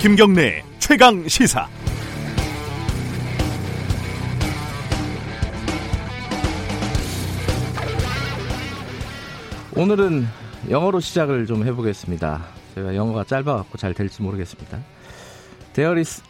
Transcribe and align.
김경래 0.00 0.64
최강 0.78 1.28
시사. 1.28 1.68
오늘은 9.76 10.26
영어로 10.70 11.00
시작을 11.00 11.44
좀 11.44 11.66
해보겠습니다. 11.66 12.46
제가 12.74 12.96
영어가 12.96 13.24
짧아갖고 13.24 13.76
잘 13.76 13.92
될지 13.92 14.22
모르겠습니다. 14.22 14.78
There 15.74 16.00
is 16.00 16.22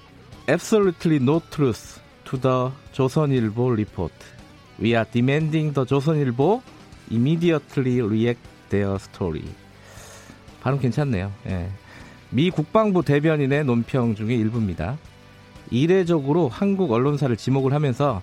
absolutely 0.48 1.22
no 1.22 1.40
truth 1.50 2.00
to 2.24 2.40
the 2.40 2.70
조선일보 2.90 3.70
report. 3.70 4.14
We 4.82 4.94
are 4.94 5.08
demanding 5.08 5.72
the 5.72 5.86
조선일보 5.86 6.60
immediately 7.12 8.00
react 8.00 8.42
their 8.70 8.96
story. 8.96 9.44
발음 10.60 10.80
괜찮네요. 10.80 11.30
예. 11.46 11.70
미 12.30 12.50
국방부 12.50 13.02
대변인의 13.04 13.64
논평 13.64 14.14
중에 14.14 14.34
일부입니다. 14.34 14.98
이례적으로 15.70 16.48
한국 16.48 16.92
언론사를 16.92 17.36
지목을 17.36 17.72
하면서 17.72 18.22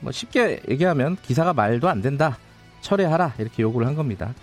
뭐 0.00 0.12
쉽게 0.12 0.60
얘기하면 0.68 1.16
기사가 1.22 1.52
말도 1.52 1.88
안 1.88 2.00
된다. 2.00 2.38
철회하라. 2.80 3.34
이렇게 3.38 3.62
요구를 3.62 3.86
한 3.86 3.94
겁니다. 3.94 4.34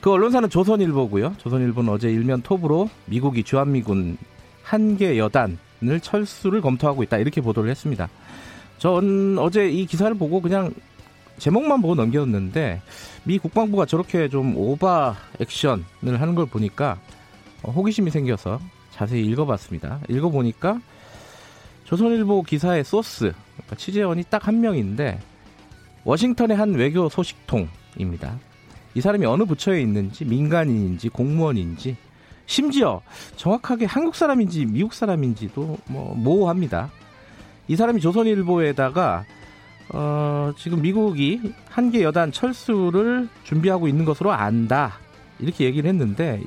그 0.00 0.10
언론사는 0.12 0.50
조선일보고요. 0.50 1.34
조선일보는 1.38 1.90
어제 1.92 2.10
일면 2.10 2.42
톱으로 2.42 2.90
미국이 3.06 3.42
주한미군 3.42 4.18
한 4.62 4.96
개 4.96 5.18
여단을 5.18 6.00
철수를 6.00 6.60
검토하고 6.60 7.02
있다. 7.02 7.18
이렇게 7.18 7.40
보도를 7.40 7.70
했습니다. 7.70 8.08
전 8.78 9.38
어제 9.38 9.68
이 9.68 9.86
기사를 9.86 10.14
보고 10.16 10.40
그냥 10.40 10.72
제목만 11.38 11.82
보고 11.82 11.94
넘겼는데 11.94 12.80
미 13.24 13.38
국방부가 13.38 13.86
저렇게 13.86 14.28
좀 14.28 14.56
오바 14.56 15.16
액션을 15.40 16.20
하는 16.20 16.34
걸 16.34 16.46
보니까 16.46 16.92
어, 16.92 17.13
호기심이 17.70 18.10
생겨서 18.10 18.60
자세히 18.90 19.24
읽어봤습니다. 19.26 20.00
읽어보니까 20.08 20.80
조선일보 21.84 22.42
기사의 22.42 22.84
소스 22.84 23.32
그러니까 23.54 23.76
취재원이 23.76 24.24
딱 24.30 24.46
한 24.46 24.60
명인데 24.60 25.20
워싱턴의 26.04 26.56
한 26.56 26.74
외교 26.74 27.08
소식통입니다. 27.08 28.38
이 28.94 29.00
사람이 29.00 29.24
어느 29.26 29.44
부처에 29.44 29.80
있는지 29.80 30.24
민간인인지 30.24 31.08
공무원인지 31.08 31.96
심지어 32.46 33.00
정확하게 33.36 33.86
한국 33.86 34.14
사람인지 34.14 34.66
미국 34.66 34.92
사람인지도 34.92 35.78
뭐 35.86 36.14
모호합니다. 36.14 36.90
이 37.68 37.76
사람이 37.76 38.00
조선일보에다가 38.00 39.24
어, 39.94 40.52
지금 40.58 40.82
미국이 40.82 41.54
한 41.70 41.86
개 41.86 42.02
여단 42.02 42.32
철수를 42.32 43.28
준비하고 43.44 43.88
있는 43.88 44.04
것으로 44.04 44.32
안다. 44.32 44.98
이렇게 45.38 45.64
얘기를 45.64 45.88
했는데 45.88 46.40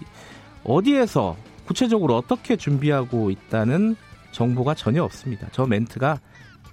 어디에서 0.67 1.35
구체적으로 1.65 2.15
어떻게 2.15 2.55
준비하고 2.55 3.31
있다는 3.31 3.95
정보가 4.31 4.75
전혀 4.75 5.03
없습니다. 5.03 5.47
저 5.51 5.65
멘트가 5.65 6.19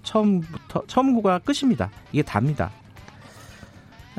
처음부터 0.03 0.85
처음이고 0.87 1.39
끝입니다. 1.41 1.91
이게 2.13 2.23
답니다. 2.23 2.71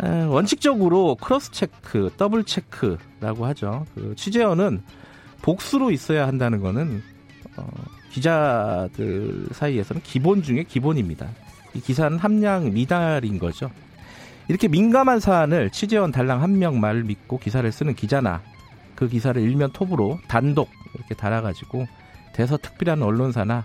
에, 0.01 0.23
원칙적으로 0.23 1.15
cross 1.15 1.51
check, 1.51 2.11
double 2.17 2.43
check라고 2.43 3.45
하죠. 3.47 3.85
그 3.93 4.13
취재원은 4.15 4.81
복수로 5.41 5.91
있어야 5.91 6.27
한다는 6.27 6.59
거는 6.59 7.03
어, 7.57 7.67
기자들 8.09 9.47
사이에서는 9.51 10.01
기본 10.03 10.41
중에 10.41 10.63
기본입니다. 10.63 11.27
이 11.73 11.81
기사는 11.81 12.17
함량 12.17 12.73
미달인 12.73 13.37
거죠. 13.39 13.69
이렇게 14.47 14.67
민감한 14.67 15.19
사안을 15.19 15.69
취재원 15.71 16.11
달랑 16.11 16.41
한 16.41 16.57
명 16.57 16.79
말을 16.79 17.03
믿고 17.03 17.37
기사를 17.39 17.69
쓰는 17.71 17.93
기자나 17.95 18.41
그 18.95 19.07
기사를 19.07 19.41
일면 19.41 19.71
톱으로 19.71 20.19
단독 20.27 20.69
이렇게 20.93 21.15
달아가지고 21.15 21.87
대서특필한 22.33 23.01
언론사나 23.01 23.63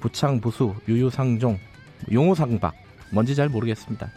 부창 0.00 0.40
부수, 0.40 0.74
유유상종, 0.88 1.58
용호상박 2.12 2.74
뭔지 3.12 3.34
잘 3.34 3.48
모르겠습니다. 3.48 4.10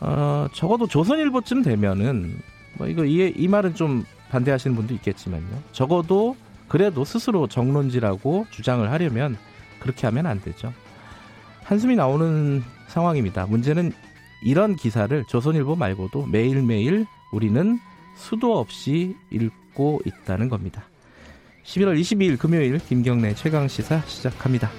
어, 0.00 0.46
적어도 0.52 0.86
조선일보쯤 0.86 1.62
되면은 1.62 2.36
뭐 2.76 2.86
이거 2.86 3.04
이, 3.04 3.32
이 3.36 3.48
말은 3.48 3.74
좀 3.74 4.04
반대하시는 4.30 4.76
분도 4.76 4.94
있겠지만요. 4.94 5.62
적어도 5.72 6.36
그래도 6.68 7.04
스스로 7.04 7.46
정론지라고 7.46 8.46
주장을 8.50 8.90
하려면 8.90 9.36
그렇게 9.78 10.06
하면 10.06 10.26
안 10.26 10.40
되죠. 10.40 10.72
한숨이 11.62 11.96
나오는 11.96 12.62
상황입니다. 12.88 13.46
문제는 13.46 13.92
이런 14.44 14.76
기사를 14.76 15.24
조선일보 15.28 15.76
말고도 15.76 16.26
매일매일 16.26 17.06
우리는 17.32 17.78
수도 18.14 18.58
없이 18.58 19.16
읽고 19.30 20.00
있다는 20.04 20.48
겁니다. 20.48 20.84
11월 21.64 21.98
22일 21.98 22.38
금요일 22.38 22.78
김경래 22.78 23.34
최강 23.34 23.68
시사 23.68 24.00
시작합니다. 24.02 24.70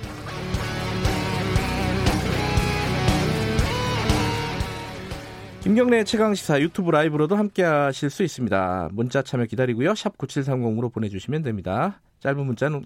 김경래 5.66 6.04
최강 6.04 6.36
시사 6.36 6.62
유튜브 6.62 6.92
라이브로도 6.92 7.36
함께 7.36 7.64
하실 7.64 8.12
수 8.12 8.22
있습니다. 8.22 8.90
문자 8.92 9.24
참여 9.24 9.46
기다리고요. 9.46 9.96
샵 9.96 10.16
9730으로 10.16 10.94
보내주시면 10.94 11.42
됩니다. 11.42 12.02
짧은 12.20 12.46
문자는 12.46 12.86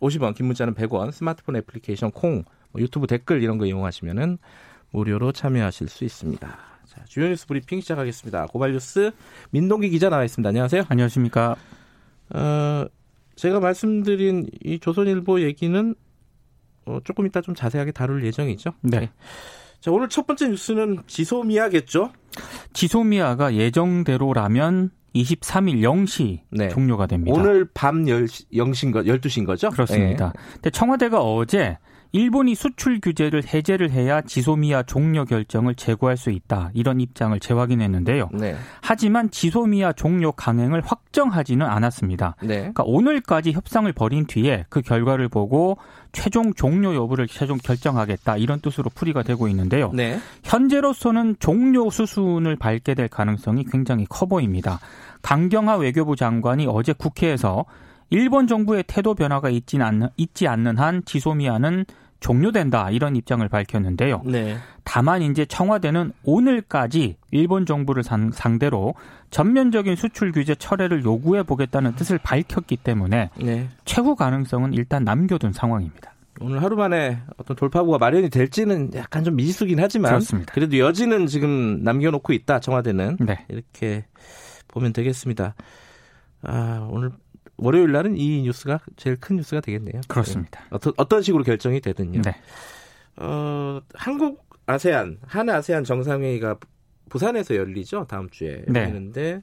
50원, 0.00 0.34
긴 0.34 0.46
문자는 0.46 0.74
100원, 0.74 1.10
스마트폰 1.10 1.56
애플리케이션 1.56 2.10
콩, 2.10 2.44
뭐 2.70 2.82
유튜브 2.82 3.06
댓글 3.06 3.42
이런 3.42 3.56
거 3.56 3.64
이용하시면은 3.64 4.36
무료로 4.90 5.32
참여하실 5.32 5.88
수 5.88 6.04
있습니다. 6.04 6.77
자, 6.88 7.02
주요 7.06 7.28
뉴스 7.28 7.46
브리핑 7.46 7.82
시작하겠습니다. 7.82 8.46
고발 8.46 8.72
뉴스 8.72 9.10
민동기 9.50 9.90
기자 9.90 10.08
나와 10.08 10.24
있습니다. 10.24 10.48
안녕하세요. 10.48 10.84
안녕하십니까. 10.88 11.54
어, 12.30 12.86
제가 13.36 13.60
말씀드린 13.60 14.48
이 14.64 14.78
조선일보 14.78 15.42
얘기는 15.42 15.94
어, 16.86 16.98
조금 17.04 17.26
이따 17.26 17.42
좀 17.42 17.54
자세하게 17.54 17.92
다룰 17.92 18.24
예정이죠. 18.24 18.70
네. 18.80 19.00
네. 19.00 19.10
자, 19.80 19.90
오늘 19.90 20.08
첫 20.08 20.26
번째 20.26 20.48
뉴스는 20.48 21.00
지소미아겠죠? 21.06 22.10
지소미아가 22.72 23.54
예정대로라면 23.54 24.90
23일 25.14 25.82
0시 25.82 26.40
네. 26.50 26.68
종료가 26.68 27.06
됩니다. 27.06 27.38
오늘 27.38 27.68
밤 27.74 28.04
10시, 28.04 28.50
0시인 28.52 28.94
거, 28.94 29.02
12시인 29.02 29.44
거죠? 29.44 29.68
그렇습니다. 29.68 30.32
네. 30.34 30.40
근데 30.54 30.70
청와대가 30.70 31.20
어제 31.20 31.76
일본이 32.12 32.54
수출 32.54 33.00
규제를 33.00 33.42
해제를 33.46 33.90
해야 33.90 34.20
지소미아 34.22 34.84
종료 34.84 35.24
결정을 35.24 35.74
재고할 35.74 36.16
수 36.16 36.30
있다. 36.30 36.70
이런 36.72 37.00
입장을 37.00 37.38
재확인했는데요. 37.38 38.30
네. 38.32 38.56
하지만 38.80 39.30
지소미아 39.30 39.92
종료 39.92 40.32
강행을 40.32 40.82
확정하지는 40.84 41.66
않았습니다. 41.66 42.36
네. 42.42 42.58
그러니까 42.58 42.82
오늘까지 42.86 43.52
협상을 43.52 43.90
벌인 43.92 44.26
뒤에 44.26 44.64
그 44.68 44.80
결과를 44.80 45.28
보고 45.28 45.76
최종 46.12 46.54
종료 46.54 46.94
여부를 46.94 47.28
최종 47.28 47.58
결정하겠다. 47.58 48.38
이런 48.38 48.60
뜻으로 48.60 48.90
풀이가 48.94 49.22
되고 49.22 49.46
있는데요. 49.48 49.90
네. 49.92 50.18
현재로서는 50.44 51.36
종료 51.38 51.90
수순을 51.90 52.56
밟게 52.56 52.94
될 52.94 53.08
가능성이 53.08 53.64
굉장히 53.64 54.06
커 54.08 54.26
보입니다. 54.26 54.80
강경화 55.22 55.76
외교부 55.76 56.16
장관이 56.16 56.66
어제 56.68 56.92
국회에서 56.92 57.66
일본 58.10 58.46
정부의 58.46 58.84
태도 58.86 59.14
변화가 59.14 59.50
있지 59.50 59.80
않는, 59.80 60.08
있지 60.16 60.48
않는 60.48 60.78
한 60.78 61.02
지소미아는 61.04 61.84
종료된다 62.20 62.90
이런 62.90 63.14
입장을 63.16 63.46
밝혔는데요. 63.48 64.22
네. 64.24 64.56
다만 64.82 65.22
이제 65.22 65.44
청와대는 65.44 66.12
오늘까지 66.24 67.16
일본 67.30 67.66
정부를 67.66 68.02
상, 68.02 68.30
상대로 68.32 68.94
전면적인 69.30 69.94
수출 69.96 70.32
규제 70.32 70.54
철회를 70.54 71.04
요구해 71.04 71.42
보겠다는 71.42 71.94
뜻을 71.94 72.18
밝혔기 72.18 72.78
때문에 72.78 73.30
네. 73.36 73.68
최후 73.84 74.16
가능성은 74.16 74.72
일단 74.72 75.04
남겨둔 75.04 75.52
상황입니다. 75.52 76.14
오늘 76.40 76.62
하루 76.62 76.76
만에 76.76 77.18
어떤 77.36 77.56
돌파구가 77.56 77.98
마련이 77.98 78.30
될지는 78.30 78.90
약간 78.94 79.24
좀 79.24 79.36
미지수긴 79.36 79.80
하지만 79.80 80.12
그렇습니다. 80.12 80.52
그래도 80.54 80.78
여지는 80.78 81.26
지금 81.26 81.82
남겨놓고 81.82 82.32
있다 82.32 82.60
청와대는 82.60 83.18
네. 83.20 83.44
이렇게 83.48 84.06
보면 84.68 84.92
되겠습니다. 84.92 85.54
아, 86.42 86.88
오늘 86.90 87.10
월요일 87.58 87.92
날은 87.92 88.16
이 88.16 88.42
뉴스가 88.42 88.80
제일 88.96 89.16
큰 89.16 89.36
뉴스가 89.36 89.60
되겠네요. 89.60 90.00
그렇습니다. 90.08 90.60
네. 90.60 90.66
어떤 90.70 90.92
어떤 90.96 91.22
식으로 91.22 91.44
결정이 91.44 91.80
되든요. 91.80 92.22
네. 92.22 92.36
어, 93.16 93.80
한국 93.94 94.46
아세안 94.66 95.18
한 95.26 95.50
아세안 95.50 95.84
정상회의가 95.84 96.56
부산에서 97.08 97.56
열리죠 97.56 98.06
다음 98.08 98.28
주에 98.30 98.64
네. 98.68 98.80
열리는데 98.80 99.42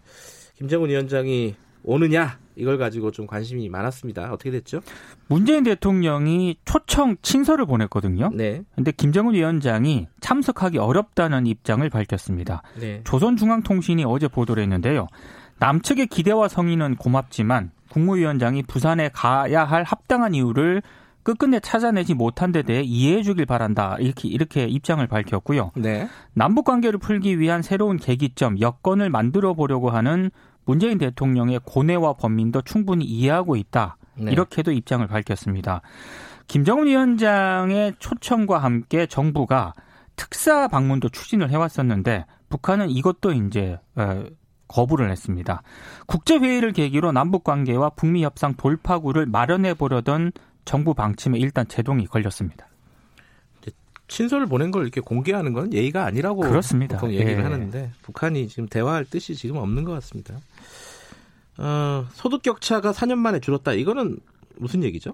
김정은 0.55 0.89
위원장이 0.89 1.55
오느냐 1.83 2.39
이걸 2.55 2.77
가지고 2.77 3.11
좀 3.11 3.27
관심이 3.27 3.67
많았습니다. 3.69 4.31
어떻게 4.31 4.49
됐죠? 4.49 4.81
문재인 5.27 5.63
대통령이 5.63 6.57
초청 6.63 7.17
친서를 7.21 7.65
보냈거든요. 7.65 8.31
네. 8.33 8.63
근데 8.75 8.91
김정은 8.91 9.33
위원장이 9.33 10.07
참석하기 10.21 10.77
어렵다는 10.77 11.47
입장을 11.47 11.87
밝혔습니다. 11.89 12.63
네. 12.79 13.01
조선중앙통신이 13.03 14.05
어제 14.05 14.27
보도를 14.27 14.63
했는데요. 14.63 15.07
남측의 15.59 16.07
기대와 16.07 16.47
성의는 16.47 16.95
고맙지만 16.95 17.71
국무위원장이 17.89 18.63
부산에 18.63 19.09
가야 19.09 19.63
할 19.63 19.83
합당한 19.83 20.33
이유를 20.33 20.81
끝끝내 21.23 21.59
찾아내지 21.59 22.13
못한 22.13 22.51
데 22.51 22.61
대해 22.61 22.83
이해해 22.83 23.23
주길 23.23 23.47
바란다. 23.47 23.97
이렇게 23.99 24.27
이렇게 24.27 24.65
입장을 24.65 25.05
밝혔고요. 25.07 25.71
네. 25.75 26.07
남북 26.33 26.65
관계를 26.65 26.99
풀기 26.99 27.39
위한 27.39 27.63
새로운 27.63 27.97
계기점, 27.97 28.59
여건을 28.59 29.09
만들어 29.09 29.55
보려고 29.55 29.89
하는 29.89 30.29
문재인 30.65 30.99
대통령의 30.99 31.61
고뇌와 31.65 32.13
범민도 32.13 32.61
충분히 32.61 33.05
이해하고 33.05 33.55
있다. 33.55 33.97
네. 34.17 34.31
이렇게도 34.31 34.71
입장을 34.71 35.05
밝혔습니다. 35.07 35.81
김정은 36.47 36.85
위원장의 36.85 37.95
초청과 37.97 38.59
함께 38.59 39.07
정부가 39.07 39.73
특사 40.15 40.67
방문도 40.67 41.09
추진을 41.09 41.49
해왔었는데 41.49 42.25
북한은 42.49 42.89
이것도 42.89 43.33
이제 43.33 43.79
어, 43.95 44.25
거부를 44.67 45.11
했습니다. 45.11 45.61
국제회의를 46.07 46.73
계기로 46.73 47.11
남북 47.11 47.43
관계와 47.43 47.91
북미 47.91 48.23
협상 48.23 48.55
돌파구를 48.55 49.25
마련해 49.25 49.75
보려던 49.75 50.31
정부 50.65 50.93
방침에 50.93 51.37
일단 51.37 51.67
제동이 51.67 52.07
걸렸습니다. 52.07 52.67
친서를 54.07 54.45
보낸 54.45 54.71
걸 54.71 54.83
이렇게 54.83 55.01
공개하는 55.01 55.53
건 55.53 55.73
예의가 55.73 56.05
아니라고 56.05 56.41
그렇습니다. 56.41 56.97
보통 56.97 57.13
얘기를 57.13 57.39
예. 57.39 57.41
하는데 57.41 57.91
북한이 58.03 58.47
지금 58.47 58.67
대화할 58.67 59.05
뜻이 59.05 59.35
지금 59.35 59.57
없는 59.57 59.83
것 59.83 59.93
같습니다. 59.93 60.37
어, 61.57 62.05
소득 62.13 62.41
격차가 62.41 62.91
4년 62.91 63.17
만에 63.17 63.39
줄었다. 63.39 63.73
이거는 63.73 64.17
무슨 64.57 64.83
얘기죠? 64.83 65.13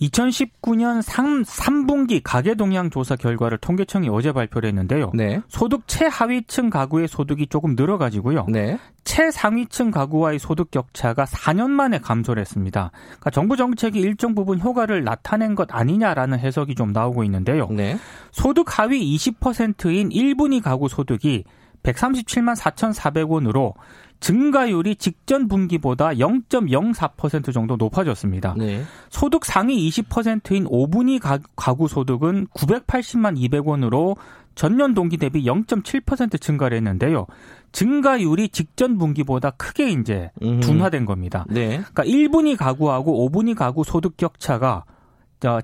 2019년 0.00 1.02
3, 1.02 1.42
3분기 1.42 2.20
가계 2.22 2.54
동향 2.54 2.90
조사 2.90 3.16
결과를 3.16 3.58
통계청이 3.58 4.08
어제 4.08 4.32
발표를 4.32 4.68
했는데요. 4.68 5.12
네. 5.14 5.40
소득 5.48 5.86
최하위층 5.86 6.70
가구의 6.70 7.08
소득이 7.08 7.46
조금 7.46 7.74
늘어가지고요. 7.76 8.46
네. 8.48 8.78
최상위층 9.04 9.90
가구와의 9.90 10.38
소득 10.38 10.70
격차가 10.70 11.24
4년 11.24 11.70
만에 11.70 11.98
감소를 11.98 12.40
했습니다. 12.40 12.90
그러니까 13.06 13.30
정부 13.30 13.56
정책이 13.56 14.00
일정 14.00 14.34
부분 14.34 14.58
효과를 14.60 15.04
나타낸 15.04 15.54
것 15.54 15.68
아니냐라는 15.72 16.38
해석이 16.38 16.74
좀 16.74 16.92
나오고 16.92 17.22
있는데요. 17.24 17.68
네. 17.70 17.98
소득 18.32 18.78
하위 18.78 19.16
20%인 19.16 20.08
1분위 20.08 20.62
가구 20.62 20.88
소득이 20.88 21.44
137만 21.82 22.56
4,400원으로 22.56 23.74
증가율이 24.20 24.96
직전 24.96 25.48
분기보다 25.48 26.10
0.04% 26.10 27.52
정도 27.52 27.76
높아졌습니다. 27.76 28.54
네. 28.56 28.82
소득 29.10 29.44
상위 29.44 29.88
20%인 29.90 30.64
5분위 30.64 31.20
가구 31.56 31.88
소득은 31.88 32.46
980만 32.54 33.38
200원으로 33.38 34.16
전년 34.54 34.94
동기 34.94 35.16
대비 35.16 35.44
0.7% 35.44 36.40
증가를 36.40 36.76
했는데요. 36.78 37.26
증가율이 37.72 38.50
직전 38.50 38.98
분기보다 38.98 39.50
크게 39.50 39.90
이제 39.90 40.30
둔화된 40.40 41.04
겁니다. 41.04 41.44
네. 41.48 41.82
그러니까 41.92 42.04
1분위 42.04 42.56
가구하고 42.56 43.28
5분위 43.28 43.54
가구 43.56 43.82
소득 43.84 44.16
격차가 44.16 44.84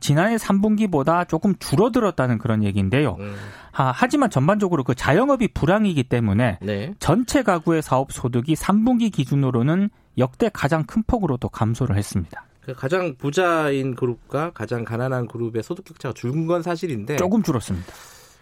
지난해 0.00 0.36
3분기보다 0.36 1.28
조금 1.28 1.54
줄어들었다는 1.58 2.38
그런 2.38 2.62
얘기인데요. 2.64 3.16
음. 3.20 3.34
아, 3.72 3.92
하지만 3.94 4.30
전반적으로 4.30 4.84
그 4.84 4.94
자영업이 4.94 5.48
불황이기 5.54 6.04
때문에 6.04 6.58
네. 6.60 6.94
전체 6.98 7.42
가구의 7.42 7.82
사업 7.82 8.12
소득이 8.12 8.54
3분기 8.54 9.12
기준으로는 9.12 9.90
역대 10.18 10.50
가장 10.52 10.84
큰 10.84 11.02
폭으로 11.06 11.36
또 11.36 11.48
감소를 11.48 11.96
했습니다. 11.96 12.44
그 12.60 12.74
가장 12.74 13.14
부자인 13.16 13.94
그룹과 13.94 14.50
가장 14.52 14.84
가난한 14.84 15.28
그룹의 15.28 15.62
소득 15.62 15.84
격차가 15.84 16.12
줄은 16.12 16.46
건 16.46 16.62
사실인데 16.62 17.16
조금 17.16 17.42
줄었습니다. 17.42 17.86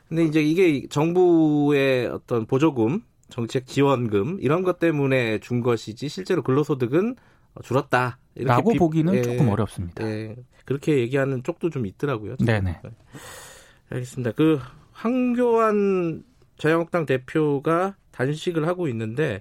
근데 0.08 0.24
이제 0.24 0.42
이게 0.42 0.86
정부의 0.88 2.06
어떤 2.06 2.46
보조금, 2.46 3.02
정책 3.28 3.66
지원금 3.66 4.38
이런 4.40 4.62
것 4.62 4.78
때문에 4.78 5.38
준 5.40 5.60
것이지 5.60 6.08
실제로 6.08 6.42
근로소득은 6.42 7.16
줄었다. 7.62 8.18
라고 8.36 8.72
비, 8.72 8.78
보기는 8.78 9.14
예, 9.14 9.22
조금 9.22 9.48
어렵습니다. 9.48 10.04
예, 10.08 10.36
그렇게 10.68 10.98
얘기하는 10.98 11.42
쪽도 11.42 11.70
좀 11.70 11.86
있더라고요. 11.86 12.36
네네. 12.44 12.80
네. 12.84 12.90
알겠습니다. 13.88 14.32
그 14.32 14.60
황교안 14.92 16.22
자유한국당 16.58 17.06
대표가 17.06 17.94
단식을 18.10 18.68
하고 18.68 18.86
있는데 18.88 19.40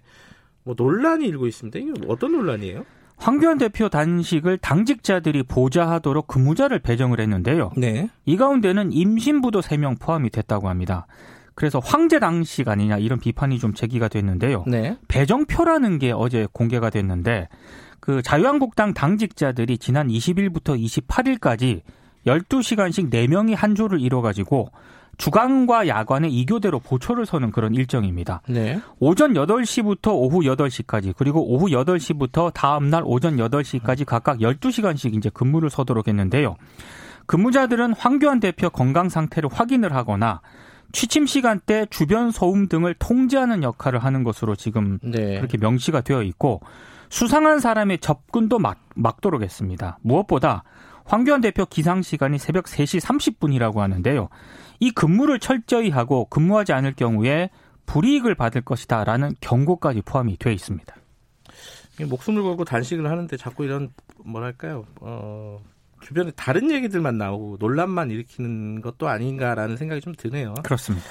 뭐 0.64 0.74
논란이 0.78 1.28
일고 1.28 1.46
있습니다. 1.46 1.80
이게 1.80 1.92
어떤 2.08 2.32
논란이에요? 2.32 2.86
황교안 3.18 3.58
대표 3.58 3.90
단식을 3.90 4.60
당직자들이 4.60 5.44
보좌하도록 5.44 6.28
근무자를 6.28 6.80
배정을 6.80 7.20
했는데요. 7.20 7.74
네. 7.76 8.10
이 8.24 8.38
가운데는 8.38 8.94
임신부도 8.94 9.60
3명 9.60 10.00
포함이 10.00 10.30
됐다고 10.30 10.70
합니다. 10.70 11.08
그래서 11.56 11.80
황제 11.80 12.20
당식 12.20 12.70
아니냐 12.70 13.00
이런 13.00 13.20
비판이 13.20 13.60
좀 13.60 13.74
제기가 13.74 14.08
됐는데요. 14.08 14.64
네. 14.66 14.98
배정표라는 15.10 16.00
게 16.00 16.14
어제 16.14 16.48
공개가 16.54 16.90
됐는데 16.90 17.50
그 18.08 18.22
자유한국당 18.22 18.94
당직자들이 18.94 19.78
지난 19.80 20.08
20일부터 20.08 20.82
28일까지 20.82 21.82
12시간씩 22.26 23.12
4명이 23.12 23.54
한 23.54 23.76
조를 23.76 24.00
이뤄가지고 24.00 24.70
주간과 25.18 25.90
야간에 25.90 26.30
2교대로 26.30 26.82
보초를 26.82 27.26
서는 27.26 27.52
그런 27.52 27.76
일정입니다. 27.76 28.44
네. 28.48 28.80
오전 29.00 29.34
8시부터 29.34 30.14
오후 30.14 30.40
8시까지 30.40 31.16
그리고 31.18 31.46
오후 31.54 31.68
8시부터 31.68 32.54
다음 32.54 32.90
날 32.90 33.04
오전 33.06 33.36
8시까지 33.36 34.06
각각 34.06 34.38
12시간씩 34.38 35.14
이제 35.14 35.30
근무를 35.30 35.70
서도록 35.70 36.08
했는데요. 36.08 36.56
근무자들은 37.26 37.92
황교안 37.92 38.40
대표 38.40 38.70
건강 38.70 39.10
상태를 39.10 39.50
확인을 39.52 39.94
하거나 39.94 40.40
취침 40.94 41.26
시간대 41.26 41.86
주변 41.90 42.32
소음 42.32 42.70
등을 42.70 42.94
통제하는 42.94 43.64
역할을 43.64 44.00
하는 44.00 44.24
것으로 44.24 44.56
지금 44.56 44.98
네. 45.04 45.36
그렇게 45.40 45.58
명시가 45.58 46.00
되어 46.00 46.24
있고 46.24 46.62
수상한 47.10 47.60
사람의 47.60 48.00
접근도 48.00 48.60
막, 48.60 48.80
막도록 48.96 49.42
했습니다. 49.42 49.98
무엇보다 50.02 50.64
황교안 51.06 51.42
대표 51.42 51.66
기상 51.66 52.02
시간이 52.02 52.38
새벽 52.38 52.66
3시 52.66 53.02
30분이라고 53.02 53.78
하는데요. 53.78 54.30
이 54.80 54.92
근무를 54.92 55.40
철저히 55.40 55.90
하고 55.90 56.26
근무하지 56.26 56.74
않을 56.74 56.94
경우에 56.94 57.50
불이익을 57.86 58.36
받을 58.36 58.62
것이다라는 58.62 59.36
경고까지 59.40 60.02
포함이 60.02 60.38
되어 60.38 60.52
있습니다. 60.52 60.96
목숨을 62.10 62.44
걸고 62.44 62.66
단식을 62.66 63.10
하는데 63.10 63.38
자꾸 63.38 63.64
이런 63.64 63.92
뭐랄까요? 64.24 64.86
어, 65.00 65.60
주변에 66.02 66.32
다른 66.36 66.70
얘기들만 66.70 67.18
나오고 67.18 67.58
논란만 67.60 68.12
일으키는 68.12 68.82
것도 68.82 69.08
아닌가라는 69.08 69.78
생각이 69.78 70.02
좀 70.02 70.14
드네요. 70.16 70.54
그렇습니다. 70.64 71.06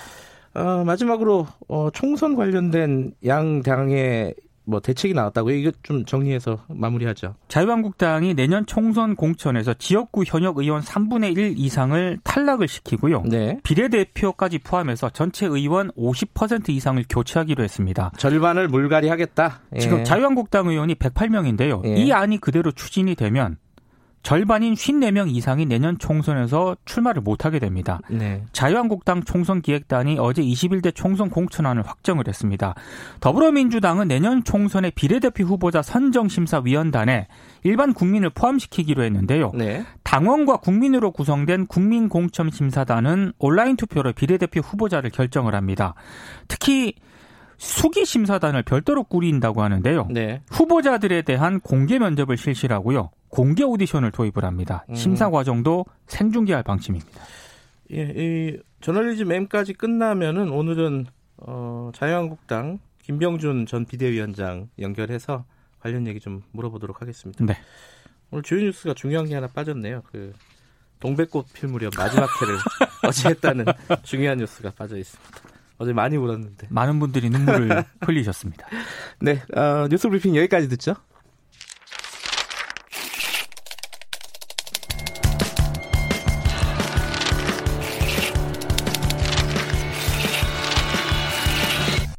어, 0.54 0.84
마지막으로 0.84 1.46
어, 1.68 1.90
총선 1.92 2.34
관련된 2.36 3.12
양 3.26 3.62
당의 3.62 4.34
뭐 4.66 4.80
대책이 4.80 5.14
나왔다고요? 5.14 5.54
이거 5.54 5.70
좀 5.82 6.04
정리해서 6.04 6.58
마무리하죠. 6.68 7.36
자유한국당이 7.48 8.34
내년 8.34 8.66
총선 8.66 9.14
공천에서 9.14 9.74
지역구 9.74 10.24
현역 10.26 10.58
의원 10.58 10.82
3분의 10.82 11.36
1 11.36 11.54
이상을 11.56 12.18
탈락을 12.24 12.68
시키고요. 12.68 13.22
네. 13.22 13.58
비례대표까지 13.62 14.58
포함해서 14.58 15.10
전체 15.10 15.46
의원 15.46 15.90
50% 15.92 16.70
이상을 16.70 17.02
교체하기로 17.08 17.62
했습니다. 17.62 18.12
절반을 18.18 18.68
물갈이하겠다. 18.68 19.60
예. 19.76 19.78
지금 19.78 20.04
자유한국당 20.04 20.66
의원이 20.68 20.96
108명인데요. 20.96 21.84
예. 21.86 21.94
이 21.94 22.12
안이 22.12 22.38
그대로 22.38 22.72
추진이 22.72 23.14
되면 23.14 23.58
절반인 24.26 24.74
54명 24.74 25.32
이상이 25.32 25.66
내년 25.66 26.00
총선에서 26.00 26.76
출마를 26.84 27.22
못하게 27.22 27.60
됩니다. 27.60 28.00
네. 28.10 28.42
자유한국당 28.50 29.22
총선 29.22 29.62
기획단이 29.62 30.18
어제 30.18 30.42
21대 30.42 30.92
총선 30.92 31.30
공천안을 31.30 31.86
확정을 31.86 32.26
했습니다. 32.26 32.74
더불어민주당은 33.20 34.08
내년 34.08 34.42
총선의 34.42 34.90
비례대표 34.96 35.44
후보자 35.44 35.80
선정심사위원단에 35.80 37.28
일반 37.62 37.94
국민을 37.94 38.30
포함시키기로 38.30 39.04
했는데요. 39.04 39.52
네. 39.54 39.84
당원과 40.02 40.56
국민으로 40.56 41.12
구성된 41.12 41.68
국민공천심사단은 41.68 43.32
온라인 43.38 43.76
투표로 43.76 44.12
비례대표 44.12 44.60
후보자를 44.60 45.10
결정을 45.10 45.54
합니다. 45.54 45.94
특히 46.48 46.94
수기 47.58 48.04
심사단을 48.04 48.62
별도로 48.62 49.04
꾸린다고 49.04 49.62
하는데요. 49.62 50.08
네. 50.10 50.42
후보자들에 50.50 51.22
대한 51.22 51.60
공개 51.60 51.98
면접을 51.98 52.36
실시하고요. 52.36 53.10
공개 53.28 53.64
오디션을 53.64 54.12
도입을 54.12 54.44
합니다. 54.44 54.84
음. 54.88 54.94
심사 54.94 55.30
과정도 55.30 55.84
생중계할 56.06 56.62
방침입니다. 56.62 57.20
예, 57.92 58.12
이 58.16 58.58
저널리즘 58.80 59.30
M까지 59.30 59.74
끝나면은 59.74 60.50
오늘은 60.50 61.06
어, 61.38 61.90
자유한국당 61.94 62.78
김병준 63.02 63.66
전 63.66 63.84
비대위원장 63.84 64.68
연결해서 64.78 65.44
관련 65.80 66.06
얘기 66.06 66.18
좀 66.18 66.42
물어보도록 66.52 67.00
하겠습니다. 67.00 67.44
네. 67.44 67.56
오늘 68.30 68.42
주요 68.42 68.60
뉴스가 68.64 68.94
중요한 68.94 69.26
게 69.28 69.34
하나 69.34 69.46
빠졌네요. 69.46 70.02
그 70.10 70.32
동백꽃 70.98 71.52
필 71.52 71.68
무렵 71.68 71.92
마지막 71.96 72.28
회를 72.42 72.56
어제 73.06 73.28
했다는 73.28 73.66
중요한 74.02 74.38
뉴스가 74.38 74.72
빠져 74.72 74.96
있습니다. 74.96 75.55
어제 75.78 75.92
많이 75.92 76.16
울었는데. 76.16 76.68
많은 76.70 76.98
분들이 76.98 77.28
눈물을 77.30 77.84
흘리셨습니다. 78.02 78.66
네, 79.20 79.42
어, 79.54 79.86
뉴스 79.88 80.08
브리핑 80.08 80.36
여기까지 80.36 80.68
듣죠. 80.68 80.94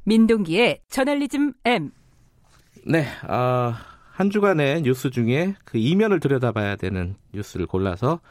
민동기의 0.06 0.80
저널리즘 0.90 1.54
M. 1.66 1.92
네, 2.86 3.06
어, 3.28 3.74
한 4.14 4.30
주간의 4.30 4.84
뉴스 4.84 5.10
중에 5.10 5.56
그 5.66 5.78
이면을 5.78 6.22
들여다봐야 6.22 6.78
되는 6.78 7.16
뉴스를 7.34 7.66
골라서 7.68 8.22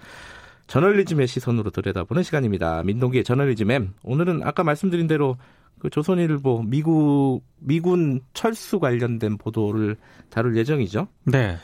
저널리즘의 0.67 1.27
시선으로 1.27 1.71
들여다보는 1.71 2.23
시간입니다. 2.23 2.83
민동기의 2.83 3.25
저널리즘 3.25 3.71
M. 3.71 3.95
오늘은 4.03 4.43
아까 4.45 4.65
말씀드린 4.65 5.07
대로 5.07 5.37
그 5.79 5.91
조선일보 5.91 6.65
미국 6.67 7.43
미군 7.59 8.21
철수 8.33 8.81
관련된 8.81 9.39
보도를 9.39 9.97
다룰 10.31 10.57
예정이죠. 10.57 11.09
네. 11.25 11.57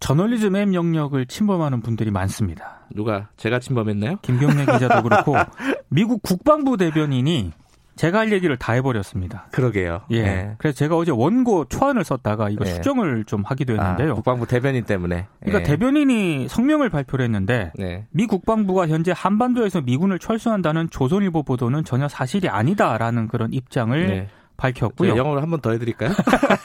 저널리즘의 0.00 0.74
영역을 0.74 1.26
침범하는 1.26 1.80
분들이 1.80 2.10
많습니다. 2.10 2.86
누가 2.94 3.30
제가 3.36 3.60
침범했나요? 3.60 4.16
김경래 4.22 4.66
기자도 4.66 5.02
그렇고 5.02 5.34
미국 5.88 6.22
국방부 6.22 6.76
대변인이 6.76 7.52
제가 7.96 8.20
할 8.20 8.32
얘기를 8.32 8.56
다 8.56 8.72
해버렸습니다. 8.72 9.48
그러게요. 9.52 10.02
예. 10.10 10.22
네. 10.22 10.54
그래서 10.58 10.76
제가 10.76 10.96
어제 10.96 11.10
원고 11.10 11.66
초안을 11.66 12.04
썼다가 12.04 12.48
이거 12.48 12.64
네. 12.64 12.74
수정을 12.74 13.24
좀 13.24 13.42
하기도 13.44 13.74
했는데요. 13.74 14.12
아, 14.12 14.14
국방부 14.14 14.46
대변인 14.46 14.84
때문에. 14.84 15.26
그러니까 15.40 15.60
예. 15.60 15.62
대변인이 15.64 16.48
성명을 16.48 16.88
발표를 16.90 17.24
했는데 17.26 17.70
네. 17.76 18.06
미 18.10 18.26
국방부가 18.26 18.88
현재 18.88 19.12
한반도에서 19.14 19.82
미군을 19.82 20.18
철수한다는 20.18 20.88
조선일보 20.90 21.42
보도는 21.42 21.84
전혀 21.84 22.08
사실이 22.08 22.48
아니다라는 22.48 23.28
그런 23.28 23.52
입장을 23.52 24.06
네. 24.08 24.28
밝혔고요. 24.56 25.16
영어로 25.16 25.40
한 25.42 25.50
번 25.50 25.60
더 25.60 25.72
해드릴까요? 25.72 26.10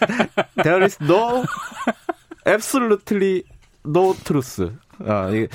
There 0.63 0.83
is 0.83 0.97
no 1.01 1.43
absolutely 2.45 3.43
no 3.85 4.13
truth. 4.23 4.71
아, 5.05 5.29
이게 5.29 5.47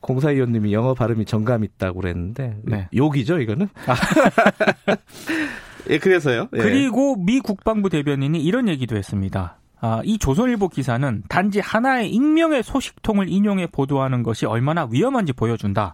공사위원님이 0.00 0.72
영어 0.72 0.94
발음이 0.94 1.24
정감 1.24 1.64
있다고 1.64 2.00
그랬는데 2.00 2.56
네. 2.64 2.88
욕이죠 2.94 3.40
이거는. 3.40 3.68
아. 3.86 3.94
예, 5.90 5.98
그래서요. 5.98 6.48
예. 6.52 6.58
그리고 6.58 7.16
미 7.16 7.40
국방부 7.40 7.88
대변인이 7.88 8.42
이런 8.42 8.68
얘기도 8.68 8.96
했습니다. 8.96 9.58
아, 9.80 10.00
이 10.04 10.16
조선일보 10.16 10.68
기사는 10.68 11.24
단지 11.28 11.58
하나의 11.58 12.10
익명의 12.10 12.62
소식통을 12.62 13.28
인용해 13.28 13.66
보도하는 13.66 14.22
것이 14.22 14.46
얼마나 14.46 14.86
위험한지 14.88 15.32
보여준다. 15.32 15.92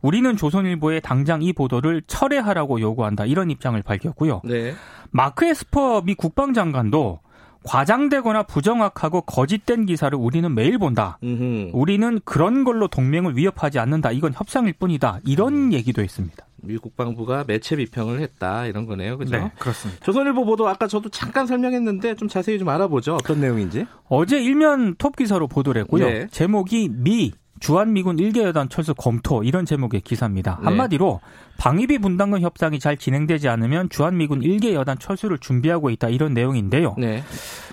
우리는 0.00 0.36
조선일보에 0.36 1.00
당장 1.00 1.42
이 1.42 1.52
보도를 1.52 2.02
철회하라고 2.06 2.80
요구한다. 2.80 3.26
이런 3.26 3.50
입장을 3.50 3.80
밝혔고요. 3.82 4.40
네. 4.44 4.72
마크 5.10 5.44
에스퍼 5.44 6.02
미 6.02 6.14
국방장관도 6.14 7.20
과장되거나 7.66 8.44
부정확하고 8.44 9.22
거짓된 9.22 9.86
기사를 9.86 10.16
우리는 10.16 10.54
매일 10.54 10.78
본다. 10.78 11.18
음흠. 11.22 11.70
우리는 11.72 12.20
그런 12.24 12.64
걸로 12.64 12.88
동맹을 12.88 13.36
위협하지 13.36 13.78
않는다. 13.78 14.12
이건 14.12 14.32
협상일 14.34 14.74
뿐이다. 14.74 15.20
이런 15.24 15.54
음. 15.54 15.72
얘기도 15.72 16.02
했습니다. 16.02 16.46
미 16.62 16.78
국방부가 16.78 17.44
매체 17.46 17.76
비평을 17.76 18.20
했다 18.20 18.66
이런 18.66 18.86
거네요, 18.86 19.18
그죠? 19.18 19.36
네, 19.36 19.50
그렇습니다. 19.58 20.04
조선일보 20.04 20.44
보도 20.44 20.68
아까 20.68 20.86
저도 20.86 21.10
잠깐 21.10 21.46
설명했는데 21.46 22.14
좀 22.16 22.28
자세히 22.28 22.58
좀 22.58 22.68
알아보죠. 22.68 23.14
어떤 23.14 23.40
내용인지. 23.40 23.86
어제 24.08 24.40
일면 24.40 24.94
톱 24.96 25.16
기사로 25.16 25.48
보도를 25.48 25.82
했고요. 25.82 26.06
네. 26.06 26.26
제목이 26.30 26.88
미 26.92 27.32
주한미군 27.60 28.16
1개 28.16 28.42
여단 28.42 28.68
철수 28.68 28.94
검토 28.94 29.42
이런 29.42 29.64
제목의 29.64 30.02
기사입니다. 30.02 30.58
네. 30.60 30.66
한마디로 30.66 31.20
방위비 31.58 31.98
분담금 31.98 32.40
협상이 32.40 32.78
잘 32.78 32.96
진행되지 32.96 33.48
않으면 33.48 33.88
주한미군 33.88 34.40
1개 34.40 34.72
여단 34.72 34.98
철수를 34.98 35.38
준비하고 35.38 35.90
있다 35.90 36.08
이런 36.08 36.34
내용인데요. 36.34 36.94
네. 36.98 37.22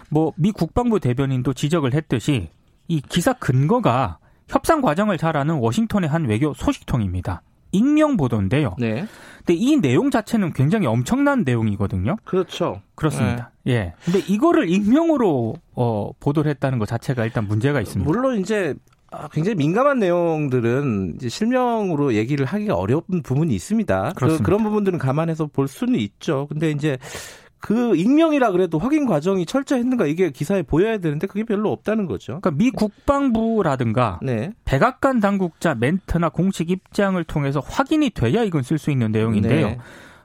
뭐미 0.09 0.51
국방부 0.51 0.99
대변인도 0.99 1.53
지적을 1.53 1.93
했듯이 1.93 2.49
이 2.87 3.01
기사 3.01 3.33
근거가 3.33 4.19
협상 4.47 4.81
과정을 4.81 5.17
잘 5.17 5.37
아는 5.37 5.55
워싱턴의 5.55 6.09
한 6.09 6.25
외교 6.25 6.53
소식통입니다. 6.53 7.41
익명 7.71 8.17
보도인데요. 8.17 8.75
네. 8.77 9.05
근데 9.39 9.55
이 9.55 9.77
내용 9.77 10.11
자체는 10.11 10.53
굉장히 10.53 10.85
엄청난 10.85 11.43
내용이거든요. 11.43 12.17
그렇죠. 12.23 12.81
그렇습니다. 12.95 13.51
네. 13.63 13.73
예. 13.73 13.93
근데 14.05 14.19
이거를 14.19 14.69
익명으로 14.69 15.55
어, 15.73 16.11
보도를 16.19 16.51
했다는 16.51 16.77
것 16.77 16.87
자체가 16.87 17.25
일단 17.25 17.47
문제가 17.47 17.81
있습니다. 17.81 18.09
물론 18.09 18.39
이제 18.39 18.75
아, 18.75 18.92
굉장히 19.31 19.55
민감한 19.55 19.99
내용들은 19.99 21.17
실명으로 21.27 22.13
얘기를 22.15 22.45
하기가 22.45 22.75
어려운 22.75 23.03
부분이 23.23 23.53
있습니다. 23.53 24.13
그, 24.15 24.39
그런 24.39 24.63
부분들은 24.63 24.99
감안해서 24.99 25.47
볼 25.47 25.67
수는 25.67 25.99
있죠. 25.99 26.47
근데 26.49 26.71
이제 26.71 26.97
그 27.63 27.95
익명이라 27.95 28.51
그래도 28.51 28.77
확인 28.77 29.05
과정이 29.05 29.45
철저했는가 29.45 30.05
이게 30.05 30.31
기사에 30.31 30.63
보여야 30.63 30.97
되는데 30.97 31.27
그게 31.27 31.45
별로 31.45 31.71
없다는 31.71 32.07
거죠. 32.07 32.41
그러니까 32.41 32.51
미 32.51 32.71
국방부라든가 32.71 34.19
네. 34.21 34.51
백악관 34.65 35.21
당국자 35.21 35.73
멘트나 35.73 36.27
공식 36.27 36.69
입장을 36.69 37.23
통해서 37.23 37.61
확인이 37.61 38.09
돼야 38.09 38.43
이건 38.43 38.63
쓸 38.63 38.77
수 38.77 38.91
있는 38.91 39.13
내용인데요. 39.13 39.67
네. 39.67 39.77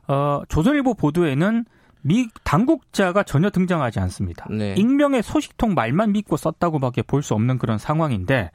어, 0.09 0.42
조선일보 0.49 0.95
보도에는 0.95 1.64
미 2.02 2.28
당국자가 2.45 3.23
전혀 3.23 3.50
등장하지 3.50 4.00
않습니다. 4.00 4.47
네. 4.50 4.75
익명의 4.76 5.23
소식통 5.23 5.75
말만 5.75 6.12
믿고 6.12 6.37
썼다고밖에 6.37 7.02
볼 7.02 7.23
수 7.23 7.35
없는 7.35 7.59
그런 7.59 7.78
상황인데 7.78 8.50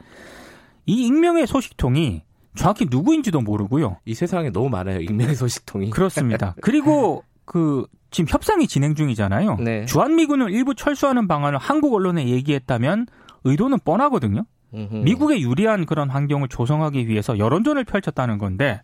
이 0.86 1.06
익명의 1.06 1.48
소식통이 1.48 2.24
정확히 2.56 2.88
누구인지도 2.90 3.42
모르고요. 3.42 3.98
이 4.06 4.14
세상에 4.14 4.50
너무 4.52 4.70
많아요. 4.70 5.00
익명의 5.02 5.36
소식통이. 5.36 5.90
그렇습니다. 5.90 6.56
그리고 6.62 7.24
그 7.46 7.86
지금 8.12 8.28
협상이 8.30 8.68
진행 8.68 8.94
중이잖아요. 8.96 9.58
네. 9.58 9.86
주한미군을 9.86 10.52
일부 10.52 10.76
철수하는 10.76 11.28
방안을 11.28 11.58
한국 11.58 11.94
언론에 11.94 12.28
얘기했다면 12.28 13.08
의도는 13.44 13.80
뻔하거든요. 13.84 14.46
미국에 14.74 15.40
유리한 15.40 15.86
그런 15.86 16.10
환경을 16.10 16.48
조성하기 16.48 17.08
위해서 17.08 17.38
여론전을 17.38 17.84
펼쳤다는 17.84 18.38
건데 18.38 18.82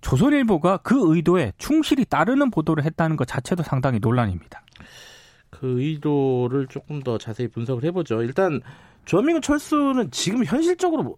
조선일보가 0.00 0.78
그 0.78 1.14
의도에 1.14 1.52
충실히 1.58 2.04
따르는 2.04 2.50
보도를 2.50 2.84
했다는 2.84 3.16
것 3.16 3.26
자체도 3.26 3.62
상당히 3.62 3.98
논란입니다. 4.00 4.62
그 5.50 5.80
의도를 5.82 6.66
조금 6.68 7.00
더 7.02 7.18
자세히 7.18 7.48
분석을 7.48 7.84
해보죠. 7.84 8.22
일단 8.22 8.60
주한미군 9.04 9.42
철수는 9.42 10.10
지금 10.10 10.44
현실적으로 10.44 11.16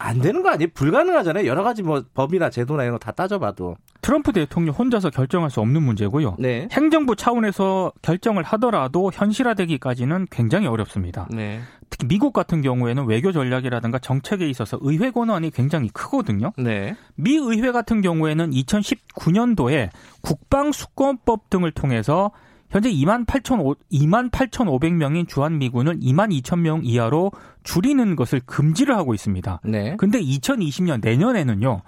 안 0.00 0.20
되는 0.20 0.42
거 0.44 0.50
아니에요? 0.50 0.68
불가능하잖아요. 0.74 1.44
여러 1.46 1.64
가지 1.64 1.82
뭐 1.82 2.04
법이나 2.14 2.50
제도나 2.50 2.84
이런 2.84 2.94
거 2.94 2.98
다 2.98 3.10
따져봐도. 3.10 3.76
트럼프 4.00 4.32
대통령 4.32 4.72
혼자서 4.74 5.10
결정할 5.10 5.50
수 5.50 5.60
없는 5.60 5.82
문제고요. 5.82 6.36
네. 6.38 6.68
행정부 6.70 7.16
차원에서 7.16 7.92
결정을 8.00 8.44
하더라도 8.44 9.10
현실화되기까지는 9.12 10.28
굉장히 10.30 10.68
어렵습니다. 10.68 11.26
네. 11.32 11.60
특히 11.90 12.06
미국 12.06 12.32
같은 12.32 12.62
경우에는 12.62 13.06
외교 13.06 13.32
전략이라든가 13.32 13.98
정책에 13.98 14.48
있어서 14.48 14.78
의회 14.80 15.10
권한이 15.10 15.50
굉장히 15.50 15.88
크거든요. 15.88 16.52
네. 16.58 16.96
미 17.14 17.36
의회 17.36 17.72
같은 17.72 18.00
경우에는 18.00 18.50
2019년도에 18.50 19.90
국방수권법 20.22 21.50
등을 21.50 21.72
통해서 21.72 22.30
현재 22.70 22.90
2만 22.92 23.24
8천 23.26 23.76
2만 23.90 24.30
8,500명인 24.30 25.26
주한 25.26 25.58
미군을 25.58 26.00
2만 26.00 26.38
2천 26.42 26.60
명 26.60 26.82
이하로 26.84 27.32
줄이는 27.62 28.14
것을 28.14 28.40
금지를 28.44 28.96
하고 28.96 29.14
있습니다. 29.14 29.60
네. 29.64 29.96
근데 29.98 30.20
2020년 30.20 31.00
내년에는요. 31.02 31.82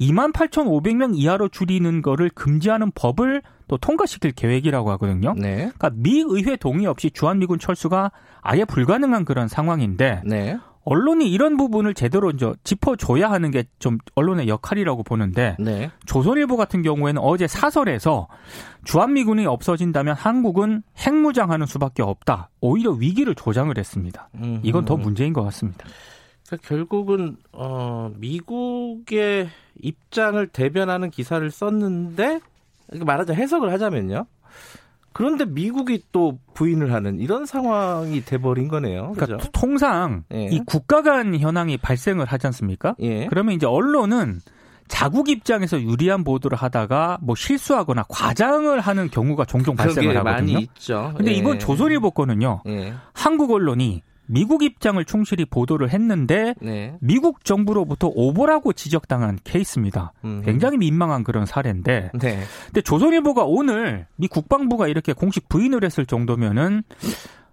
2만 0.00 0.32
8,500명 0.32 1.12
이하로 1.14 1.48
줄이는 1.48 2.02
거를 2.02 2.30
금지하는 2.30 2.90
법을 2.94 3.42
또 3.68 3.76
통과시킬 3.76 4.32
계획이라고 4.32 4.90
하거든요. 4.92 5.34
네. 5.36 5.56
그러니까 5.56 5.90
미 5.94 6.24
의회 6.26 6.56
동의 6.56 6.86
없이 6.86 7.10
주한미군 7.10 7.58
철수가 7.58 8.10
아예 8.40 8.64
불가능한 8.64 9.24
그런 9.24 9.46
상황인데 9.46 10.22
네. 10.24 10.58
언론이 10.84 11.30
이런 11.30 11.58
부분을 11.58 11.92
제대로 11.92 12.30
이제 12.30 12.52
짚어줘야 12.64 13.30
하는 13.30 13.50
게 13.50 13.64
좀 13.78 13.98
언론의 14.14 14.48
역할이라고 14.48 15.02
보는데 15.02 15.56
네. 15.60 15.90
조선일보 16.06 16.56
같은 16.56 16.82
경우에는 16.82 17.20
어제 17.22 17.46
사설에서 17.46 18.28
주한미군이 18.84 19.46
없어진다면 19.46 20.16
한국은 20.16 20.82
핵무장하는 20.98 21.66
수밖에 21.66 22.02
없다. 22.02 22.50
오히려 22.60 22.92
위기를 22.92 23.34
조장을 23.34 23.76
했습니다. 23.76 24.30
이건 24.62 24.84
더 24.86 24.96
문제인 24.96 25.32
것 25.34 25.42
같습니다. 25.44 25.84
그러니까 26.50 26.68
결국은 26.68 27.36
어, 27.52 28.10
미국의 28.16 29.48
입장을 29.80 30.44
대변하는 30.48 31.10
기사를 31.10 31.48
썼는데 31.48 32.40
말하자 33.04 33.34
해석을 33.34 33.72
하자면요. 33.72 34.26
그런데 35.12 35.44
미국이 35.44 36.02
또 36.12 36.38
부인을 36.54 36.92
하는 36.92 37.20
이런 37.20 37.46
상황이 37.46 38.20
돼버린 38.24 38.68
거네요. 38.68 39.12
그러니까 39.12 39.38
그죠? 39.38 39.50
통상 39.52 40.24
예. 40.32 40.46
이 40.46 40.60
국가 40.66 41.02
간 41.02 41.38
현황이 41.38 41.76
발생을 41.76 42.26
하지 42.26 42.46
않습니까? 42.48 42.94
예. 43.00 43.26
그러면 43.26 43.54
이제 43.54 43.66
언론은 43.66 44.40
자국 44.88 45.28
입장에서 45.28 45.80
유리한 45.80 46.24
보도를 46.24 46.58
하다가 46.58 47.18
뭐 47.22 47.36
실수하거나 47.36 48.04
과장을 48.08 48.78
하는 48.80 49.08
경우가 49.08 49.44
종종 49.44 49.76
발생을 49.76 50.16
하거든요. 50.18 50.52
많이 50.52 50.62
있죠. 50.62 51.12
근데 51.16 51.32
예. 51.32 51.36
이번 51.36 51.60
조선일보 51.60 52.10
거는요. 52.10 52.62
예. 52.66 52.94
한국 53.12 53.52
언론이 53.52 54.02
미국 54.32 54.62
입장을 54.62 55.04
충실히 55.04 55.44
보도를 55.44 55.90
했는데 55.90 56.54
네. 56.60 56.96
미국 57.00 57.44
정부로부터 57.44 58.08
오보라고 58.14 58.72
지적당한 58.72 59.38
케이스입니다. 59.42 60.12
음. 60.24 60.42
굉장히 60.44 60.78
민망한 60.78 61.24
그런 61.24 61.46
사례인데. 61.46 62.12
네. 62.14 62.42
근데 62.66 62.80
조선일보가 62.80 63.42
오늘 63.44 64.06
미 64.16 64.28
국방부가 64.28 64.86
이렇게 64.86 65.12
공식 65.12 65.48
부인을 65.48 65.84
했을 65.84 66.06
정도면은 66.06 66.84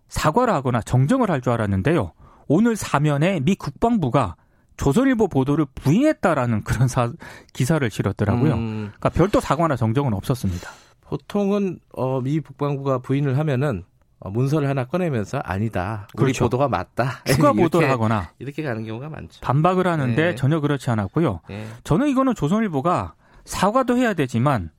사과를 0.07 0.53
하거나 0.53 0.81
정정을 0.81 1.31
할 1.31 1.41
줄 1.41 1.53
알았는데요. 1.53 2.11
오늘 2.47 2.75
사면에 2.75 3.39
미 3.39 3.55
국방부가 3.55 4.35
조선일보 4.77 5.27
보도를 5.29 5.65
부인했다라는 5.73 6.63
그런 6.63 6.87
사, 6.87 7.11
기사를 7.53 7.89
실었더라고요. 7.89 8.53
음. 8.53 8.91
그러니까 8.97 9.09
별도 9.09 9.39
사과나 9.39 9.75
정정은 9.75 10.13
없었습니다. 10.13 10.69
보통은 11.01 11.79
어, 11.93 12.21
미 12.21 12.39
국방부가 12.39 12.99
부인을 12.99 13.37
하면은 13.39 13.79
어, 13.79 13.96
문서를 14.19 14.67
하나 14.67 14.85
꺼내면서 14.85 15.39
아니다. 15.43 16.07
우리 16.15 16.23
그렇죠. 16.25 16.45
보도가 16.45 16.67
맞다. 16.67 17.23
추가 17.25 17.53
보도를 17.53 17.89
하거나 17.89 18.31
이렇게 18.39 18.63
가는 18.63 18.83
경우가 18.85 19.09
많죠. 19.09 19.39
반박을 19.41 19.87
하는데 19.87 20.15
네. 20.15 20.35
전혀 20.35 20.59
그렇지 20.59 20.89
않았고요. 20.89 21.41
네. 21.49 21.67
저는 21.83 22.07
이거는 22.09 22.33
조선일보가 22.35 23.13
사과도 23.45 23.95
해야 23.97 24.13
되지만 24.13 24.71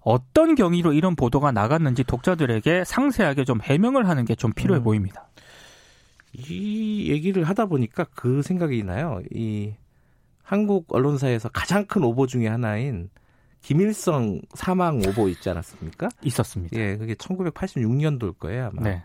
어떤 0.00 0.54
경위로 0.54 0.92
이런 0.92 1.16
보도가 1.16 1.50
나갔는지 1.50 2.04
독자들에게 2.04 2.84
상세하게 2.84 3.44
좀 3.44 3.60
해명을 3.62 4.08
하는 4.08 4.24
게 4.24 4.34
좀 4.36 4.52
필요해 4.52 4.80
음. 4.80 4.84
보입니다. 4.84 5.26
이 6.32 7.10
얘기를 7.10 7.44
하다 7.44 7.66
보니까 7.66 8.06
그 8.14 8.42
생각이 8.42 8.82
나요. 8.82 9.20
이 9.32 9.74
한국 10.42 10.86
언론사에서 10.94 11.48
가장 11.48 11.86
큰 11.86 12.02
오보 12.04 12.26
중의 12.26 12.48
하나인 12.48 13.08
김일성 13.64 14.42
사망 14.52 14.98
오보 14.98 15.30
있지 15.30 15.48
않았습니까? 15.48 16.10
있었습니다. 16.22 16.76
예, 16.76 16.98
그게 16.98 17.14
1986년도일 17.14 18.38
거예요, 18.38 18.66
아마. 18.66 18.82
네. 18.82 19.02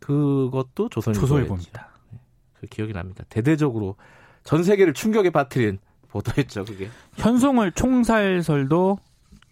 그것도 0.00 0.88
조선일보입니다. 0.88 1.88
네, 2.10 2.18
그 2.54 2.66
기억이 2.66 2.92
납니다. 2.92 3.22
대대적으로 3.28 3.94
전 4.42 4.64
세계를 4.64 4.92
충격에 4.92 5.30
빠뜨린 5.30 5.78
보도였죠, 6.08 6.64
그게. 6.64 6.88
현송월 7.14 7.72
총살설도 7.72 8.98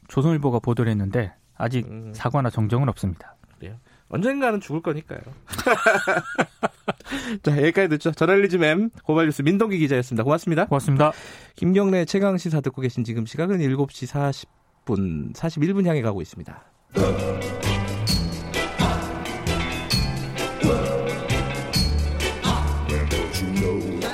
조선일보가 0.08 0.58
보도를 0.58 0.90
했는데 0.90 1.32
아직 1.56 1.86
음. 1.86 2.12
사과나 2.12 2.50
정정은 2.50 2.88
없습니다. 2.88 3.36
그래요. 3.60 3.76
언젠가는 4.08 4.60
죽을 4.60 4.82
거니까요. 4.82 5.20
자, 7.42 7.56
여기까지 7.56 7.88
듣죠. 7.88 8.12
저널리즘 8.12 8.62
M 8.62 8.90
고발뉴스 9.04 9.42
민동기 9.42 9.78
기자였습니다. 9.78 10.24
고맙습니다. 10.24 10.66
고맙습니다. 10.66 11.12
김경래 11.56 12.04
최강 12.04 12.36
시사 12.38 12.60
듣고 12.60 12.82
계신 12.82 13.04
지금 13.04 13.26
시각은 13.26 13.58
7시 13.58 14.46
40분, 14.86 15.34
41분 15.34 15.86
향해 15.86 16.02
가고 16.02 16.22
있습니다. 16.22 16.64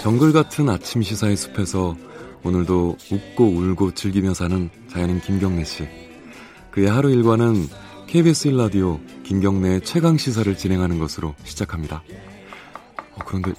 정글 0.02 0.32
같은 0.32 0.68
아침 0.70 1.02
시사의 1.02 1.36
숲에서 1.36 1.94
오늘도 2.42 2.96
웃고 3.12 3.44
울고 3.44 3.92
즐기며 3.92 4.32
사는 4.32 4.70
자연인 4.88 5.20
김경래 5.20 5.64
씨. 5.64 5.86
그의 6.70 6.88
하루 6.88 7.10
일과는 7.10 7.66
KBS 8.10 8.50
1라디오 8.50 8.98
김경래의 9.22 9.82
최강 9.82 10.16
시사를 10.16 10.52
진행하는 10.56 10.98
것으로 10.98 11.32
시작합니다. 11.44 12.02
어, 13.14 13.18
그런데 13.24 13.52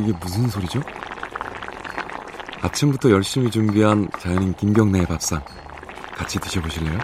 이게 0.00 0.12
무슨 0.20 0.48
소리죠? 0.48 0.82
아침부터 2.62 3.12
열심히 3.12 3.48
준비한 3.48 4.08
자연인 4.18 4.54
김경래의 4.54 5.06
밥상 5.06 5.40
같이 6.16 6.40
드셔보실래요? 6.40 6.98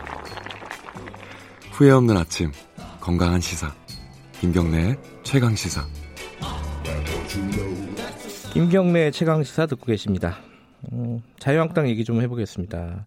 후회 1.71 1.93
없는 1.93 2.17
아침 2.17 2.50
건강한 2.99 3.40
시사 3.40 3.73
김경래의 4.40 4.97
최강 5.23 5.55
시사 5.55 5.87
김경래 8.52 9.12
최강 9.12 9.45
시사 9.45 9.67
듣고 9.67 9.87
계십니다. 9.87 10.38
음, 10.93 11.23
자유한국당 11.38 11.88
얘기 11.88 12.05
좀 12.05 12.21
해보겠습니다. 12.23 13.07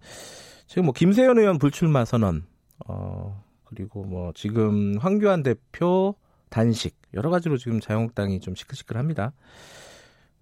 지금 0.67 0.85
뭐 0.85 0.93
김세현 0.93 1.37
의원 1.37 1.59
불출마 1.59 2.05
선언, 2.05 2.45
어, 2.87 3.50
그리고 3.73 4.03
뭐 4.03 4.31
지금 4.35 4.97
황교안 4.99 5.43
대표 5.43 6.15
단식 6.49 6.95
여러 7.13 7.29
가지로 7.29 7.57
지금 7.57 7.79
자유한국당이 7.79 8.39
좀 8.39 8.53
시끌시끌합니다. 8.55 9.33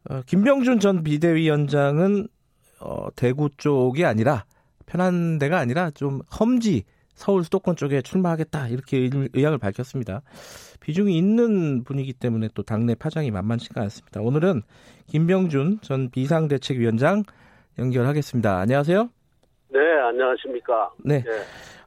어, 0.09 0.21
김병준 0.25 0.79
전 0.79 1.03
비대위원장은 1.03 2.27
어, 2.81 3.07
대구 3.15 3.49
쪽이 3.55 4.05
아니라 4.05 4.45
편한 4.85 5.37
데가 5.37 5.59
아니라 5.59 5.91
좀 5.91 6.21
험지 6.39 6.83
서울 7.13 7.43
수도권 7.43 7.75
쪽에 7.75 8.01
출마하겠다 8.01 8.69
이렇게 8.69 9.09
의향을 9.33 9.57
밝혔습니다. 9.57 10.21
비중이 10.79 11.17
있는 11.17 11.83
분이기 11.83 12.13
때문에 12.13 12.49
또 12.55 12.63
당내 12.63 12.95
파장이 12.95 13.29
만만치가 13.29 13.81
않습니다. 13.81 14.21
오늘은 14.21 14.63
김병준 15.07 15.79
전 15.81 16.09
비상대책위원장 16.09 17.23
연결하겠습니다. 17.77 18.57
안녕하세요. 18.57 19.18
네, 19.69 19.79
안녕하십니까. 19.79 20.91
네. 21.03 21.23
네. 21.23 21.31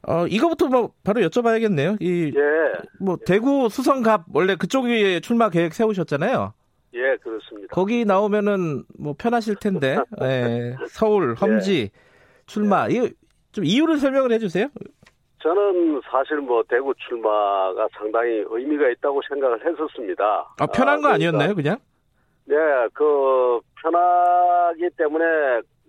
어, 0.09 0.27
이거부터 0.27 0.67
뭐 0.67 0.93
바로 1.05 1.21
여쭤봐야겠네요. 1.23 2.01
이, 2.01 2.33
예. 2.35 2.73
뭐, 2.99 3.17
대구 3.25 3.69
수성갑, 3.69 4.25
원래 4.33 4.57
그쪽에 4.57 5.21
출마 5.21 5.49
계획 5.49 5.75
세우셨잖아요. 5.75 6.53
예, 6.95 7.17
그렇습니다. 7.17 7.69
거기 7.73 8.05
나오면은 8.05 8.85
뭐 8.99 9.15
편하실 9.17 9.57
텐데, 9.57 9.97
예, 10.23 10.77
서울, 10.89 11.35
험지, 11.35 11.83
예. 11.83 11.91
출마. 12.47 12.89
예. 12.91 12.95
이거 12.95 13.09
좀 13.53 13.65
이유를 13.65 13.99
설명을 13.99 14.33
해주세요. 14.33 14.69
저는 15.43 16.01
사실 16.11 16.39
뭐 16.39 16.63
대구 16.69 16.95
출마가 16.95 17.89
상당히 17.99 18.45
의미가 18.49 18.89
있다고 18.91 19.21
생각을 19.29 19.65
했었습니다. 19.67 20.55
아, 20.59 20.67
편한 20.67 21.01
거 21.01 21.09
아, 21.09 21.13
그러니까, 21.13 21.15
아니었나요, 21.15 21.55
그냥? 21.55 21.79
네, 22.45 22.57
그 22.93 23.61
편하기 23.83 24.91
때문에 24.97 25.25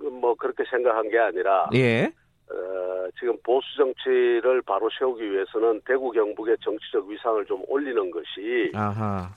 뭐 0.09 0.35
그렇게 0.35 0.63
생각한 0.69 1.09
게 1.09 1.19
아니라 1.19 1.69
예. 1.73 2.11
어, 2.49 3.07
지금 3.19 3.37
보수 3.43 3.65
정치를 3.77 4.61
바로 4.63 4.89
세우기 4.97 5.31
위해서는 5.31 5.81
대구 5.85 6.11
경북의 6.11 6.57
정치적 6.61 7.07
위상을 7.07 7.45
좀 7.45 7.63
올리는 7.67 8.11
것이 8.11 8.71
아하. 8.73 9.29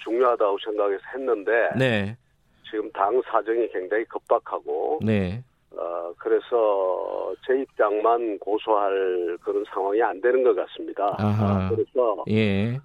중요하다고 0.00 0.58
생각해서 0.64 1.02
했는데 1.14 1.70
네. 1.76 2.16
지금 2.70 2.90
당 2.92 3.20
사정이 3.22 3.68
굉장히 3.68 4.04
급박하고 4.04 5.00
네. 5.02 5.42
어, 5.76 6.12
그래서 6.18 7.34
제 7.46 7.60
입장만 7.60 8.38
고소할 8.38 9.36
그런 9.42 9.64
상황이 9.72 10.02
안 10.02 10.20
되는 10.20 10.42
것 10.42 10.54
같습니다. 10.54 11.16
아, 11.18 11.70
그래서 11.70 12.24
예. 12.30 12.78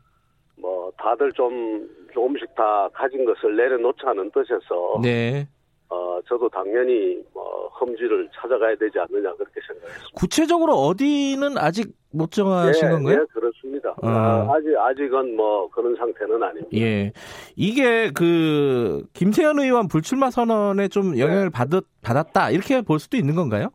뭐 0.58 0.92
다들 0.98 1.32
좀 1.34 1.88
조금씩 2.14 2.54
다 2.56 2.90
가진 2.94 3.26
것을 3.26 3.56
내려놓자는 3.56 4.32
뜻에서 4.32 5.00
네. 5.02 5.48
어, 5.90 6.20
저도 6.28 6.48
당연히 6.50 7.20
뭐 7.34 7.68
험지를 7.80 8.30
찾아가야 8.36 8.76
되지 8.76 9.00
않느냐 9.00 9.34
그렇게 9.34 9.60
생각했습니다. 9.68 10.10
구체적으로 10.16 10.74
어디는 10.74 11.58
아직 11.58 11.92
못 12.12 12.32
정하신 12.32 12.88
예, 12.88 12.92
건가요? 12.92 13.20
예, 13.22 13.26
그렇습니다. 13.34 13.90
어. 13.92 14.08
아, 14.08 14.54
아직 14.54 14.76
아직은 14.78 15.36
뭐 15.36 15.68
그런 15.70 15.96
상태는 15.96 16.44
아닙니다. 16.44 16.70
예, 16.78 17.12
이게 17.56 18.12
그 18.12 19.04
김세현 19.14 19.60
의원 19.60 19.88
불출마 19.88 20.30
선언에 20.30 20.88
좀 20.90 21.18
영향을 21.18 21.46
네. 21.46 21.50
받았 21.50 21.84
받았다 22.02 22.52
이렇게 22.52 22.82
볼 22.82 23.00
수도 23.00 23.18
있는 23.18 23.36
건가요? 23.36 23.70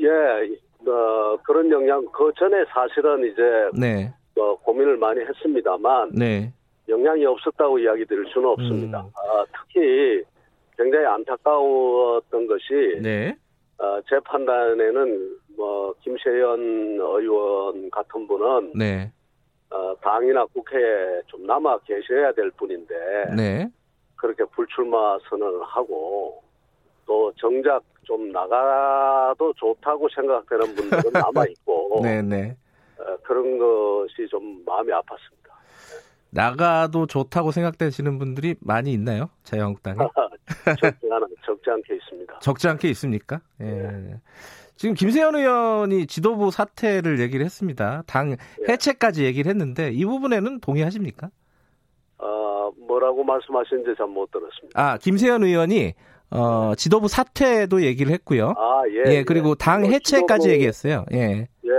예, 0.00 0.08
어, 0.88 1.36
그런 1.44 1.70
영향 1.72 2.06
그 2.12 2.30
전에 2.38 2.64
사실은 2.68 3.24
이제 3.32 3.42
네. 3.74 4.12
어, 4.38 4.54
고민을 4.58 4.96
많이 4.96 5.20
했습니다만 5.20 6.12
네. 6.14 6.52
영향이 6.88 7.26
없었다고 7.26 7.80
이야기 7.80 8.04
드릴 8.06 8.24
수는 8.32 8.48
없습니다. 8.48 9.00
음. 9.00 9.10
아, 9.16 9.44
특히 9.52 10.22
굉장히 10.78 11.04
안타까웠던 11.06 12.46
것이 12.46 13.00
네. 13.02 13.36
어, 13.78 14.00
제 14.08 14.18
판단에는 14.20 15.38
뭐 15.56 15.92
김세연 16.00 16.60
의원 17.00 17.90
같은 17.90 18.26
분은 18.28 18.72
네. 18.76 19.12
어, 19.70 19.94
당이나 20.00 20.46
국회에 20.46 21.20
좀 21.26 21.44
남아 21.44 21.80
계셔야 21.80 22.32
될 22.32 22.50
분인데 22.52 22.94
네. 23.36 23.68
그렇게 24.16 24.44
불출마 24.44 25.18
선언을 25.28 25.64
하고 25.64 26.42
또 27.04 27.32
정작 27.36 27.82
좀 28.04 28.30
나가도 28.30 29.52
좋다고 29.54 30.08
생각되는 30.14 30.74
분들은 30.76 31.02
남아 31.12 31.44
있고 31.50 32.00
네, 32.02 32.22
네. 32.22 32.56
어, 32.98 33.16
그런 33.24 33.58
것이 33.58 34.28
좀 34.30 34.62
마음이 34.64 34.92
아팠습니다. 34.92 35.38
나가도 36.30 37.06
좋다고 37.06 37.50
생각되시는 37.50 38.18
분들이 38.18 38.54
많이 38.60 38.92
있나요? 38.92 39.28
자유한국당에? 39.42 39.98
적지, 40.80 41.06
않, 41.10 41.22
적지 41.44 41.70
않게 41.70 41.94
있습니다. 41.96 42.38
적지 42.40 42.68
않게 42.68 42.88
있습니까? 42.90 43.40
예. 43.60 43.64
네. 43.64 44.20
지금 44.76 44.94
김세현 44.94 45.34
의원이 45.34 46.06
지도부 46.06 46.50
사퇴를 46.50 47.18
얘기를 47.20 47.44
했습니다. 47.44 48.04
당 48.06 48.30
네. 48.30 48.36
해체까지 48.68 49.24
얘기를 49.24 49.50
했는데 49.50 49.90
이 49.90 50.04
부분에는 50.04 50.60
동의하십니까? 50.60 51.30
어, 52.18 52.70
뭐라고 52.86 53.24
말씀하시는지 53.24 53.94
잘 53.96 54.06
못 54.06 54.30
들었습니다. 54.30 54.80
아, 54.80 54.96
김세현 54.98 55.42
의원이 55.42 55.94
어, 56.30 56.74
지도부 56.76 57.08
사퇴도 57.08 57.82
얘기를 57.82 58.12
했고요. 58.12 58.54
아, 58.56 58.82
예. 58.88 59.16
예 59.16 59.24
그리고 59.24 59.50
예. 59.50 59.54
당뭐 59.58 59.88
해체까지 59.90 60.42
지도부, 60.42 60.52
얘기했어요. 60.54 61.04
예. 61.12 61.48
예. 61.64 61.70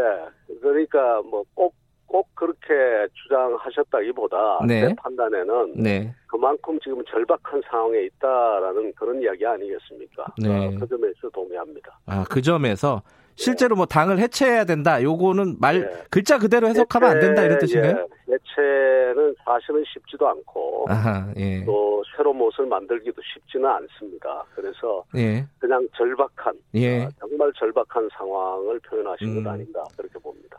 그러니까 0.61 1.21
뭐 1.21 1.43
꼭 1.53 1.73
꼭 2.09 2.27
그렇게 2.33 3.07
주장하셨다기보다 3.13 4.59
네. 4.67 4.87
제 4.87 4.95
판단에는 4.95 5.73
네. 5.75 6.13
그만큼 6.27 6.77
지금 6.83 7.03
절박한 7.05 7.61
상황에 7.69 8.01
있다라는 8.05 8.93
그런 8.95 9.21
이야기 9.21 9.45
아니겠습니까? 9.45 10.25
네. 10.41 10.49
어, 10.49 10.71
그 10.79 10.87
점에서 10.87 11.29
동의합니다. 11.31 11.99
아, 12.07 12.25
그 12.29 12.41
점에서 12.41 13.03
실제로 13.35 13.75
뭐 13.75 13.85
당을 13.85 14.19
해체해야 14.19 14.65
된다. 14.65 15.01
요거는 15.01 15.57
말 15.61 15.81
네. 15.81 16.03
글자 16.09 16.39
그대로 16.39 16.67
해석하면 16.67 17.09
안 17.09 17.19
된다 17.19 17.43
이런 17.43 17.57
뜻인가요? 17.59 18.07
예, 18.27 18.33
해체는 18.33 19.35
사실은 19.45 19.83
쉽지도 19.93 20.27
않고 20.27 20.87
아하, 20.89 21.31
예. 21.37 21.63
또 21.63 22.03
새로 22.17 22.33
무엇을 22.33 22.65
만들기도 22.65 23.21
쉽지는 23.33 23.69
않습니다. 23.69 24.43
그래서 24.55 25.05
예. 25.15 25.45
그냥 25.59 25.87
절박한 25.95 26.53
예. 26.73 27.05
어, 27.05 27.09
정말 27.19 27.53
절박한 27.53 28.09
상황을 28.17 28.79
표현하신 28.79 29.37
음. 29.37 29.43
것 29.43 29.49
아닌가. 29.49 29.83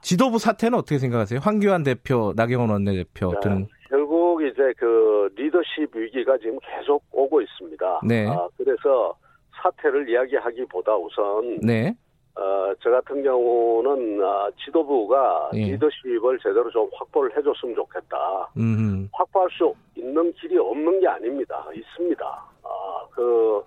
지도부 0.02 0.38
사태는 0.38 0.78
어떻게 0.78 0.98
생각하세요? 0.98 1.40
황교안 1.42 1.82
대표, 1.82 2.32
나경원 2.36 2.70
원내대표 2.70 3.32
네. 3.32 3.40
등 3.40 3.66
결국 3.88 4.42
이제 4.42 4.72
그 4.76 5.28
리더십 5.36 5.94
위기가 5.94 6.38
지금 6.38 6.58
계속 6.60 7.02
오고 7.12 7.42
있습니다. 7.42 8.00
네. 8.06 8.28
아, 8.28 8.48
그래서 8.56 9.14
사태를 9.62 10.08
이야기하기보다 10.08 10.96
우선 10.96 11.58
네. 11.60 11.94
어, 12.36 12.72
저 12.80 12.90
같은 12.90 13.22
경우는 13.22 14.22
어, 14.22 14.48
지도부가 14.64 15.50
예. 15.54 15.72
리더십을 15.72 16.38
제대로 16.38 16.70
좀 16.70 16.88
확보를 16.94 17.36
해줬으면 17.36 17.74
좋겠다. 17.74 18.48
음흠. 18.56 19.08
확보할 19.12 19.48
수 19.50 19.74
있는 19.96 20.32
길이 20.34 20.56
없는 20.56 21.00
게 21.00 21.08
아닙니다. 21.08 21.66
있습니다. 21.74 22.24
아, 22.62 23.06
그, 23.10 23.62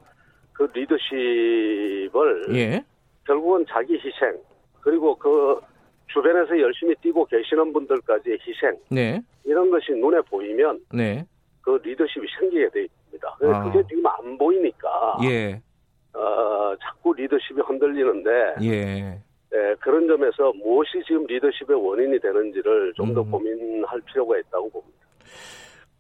그 0.53 0.63
리더십을 0.73 2.55
예. 2.55 2.83
결국은 3.25 3.65
자기 3.69 3.95
희생 3.95 4.39
그리고 4.81 5.15
그 5.15 5.59
주변에서 6.07 6.59
열심히 6.59 6.95
뛰고 7.01 7.25
계시는 7.25 7.73
분들까지의 7.73 8.37
희생 8.45 8.77
네. 8.89 9.21
이런 9.43 9.69
것이 9.69 9.91
눈에 9.93 10.21
보이면 10.21 10.79
네. 10.93 11.25
그 11.61 11.79
리더십이 11.83 12.27
생기게 12.39 12.69
돼 12.69 12.83
있습니다. 12.83 13.37
아. 13.41 13.63
그게 13.63 13.83
지금 13.87 14.05
안 14.05 14.37
보이니까 14.37 15.17
예. 15.23 15.61
어, 16.13 16.75
자꾸 16.81 17.13
리더십이 17.13 17.61
흔들리는데 17.61 18.29
예. 18.63 19.21
예, 19.55 19.75
그런 19.79 20.07
점에서 20.07 20.51
무엇이 20.53 21.01
지금 21.05 21.25
리더십의 21.27 21.77
원인이 21.77 22.19
되는지를 22.19 22.93
좀더 22.95 23.21
음. 23.21 23.31
고민할 23.31 24.01
필요가 24.01 24.37
있다고 24.39 24.69
봅니다. 24.69 24.97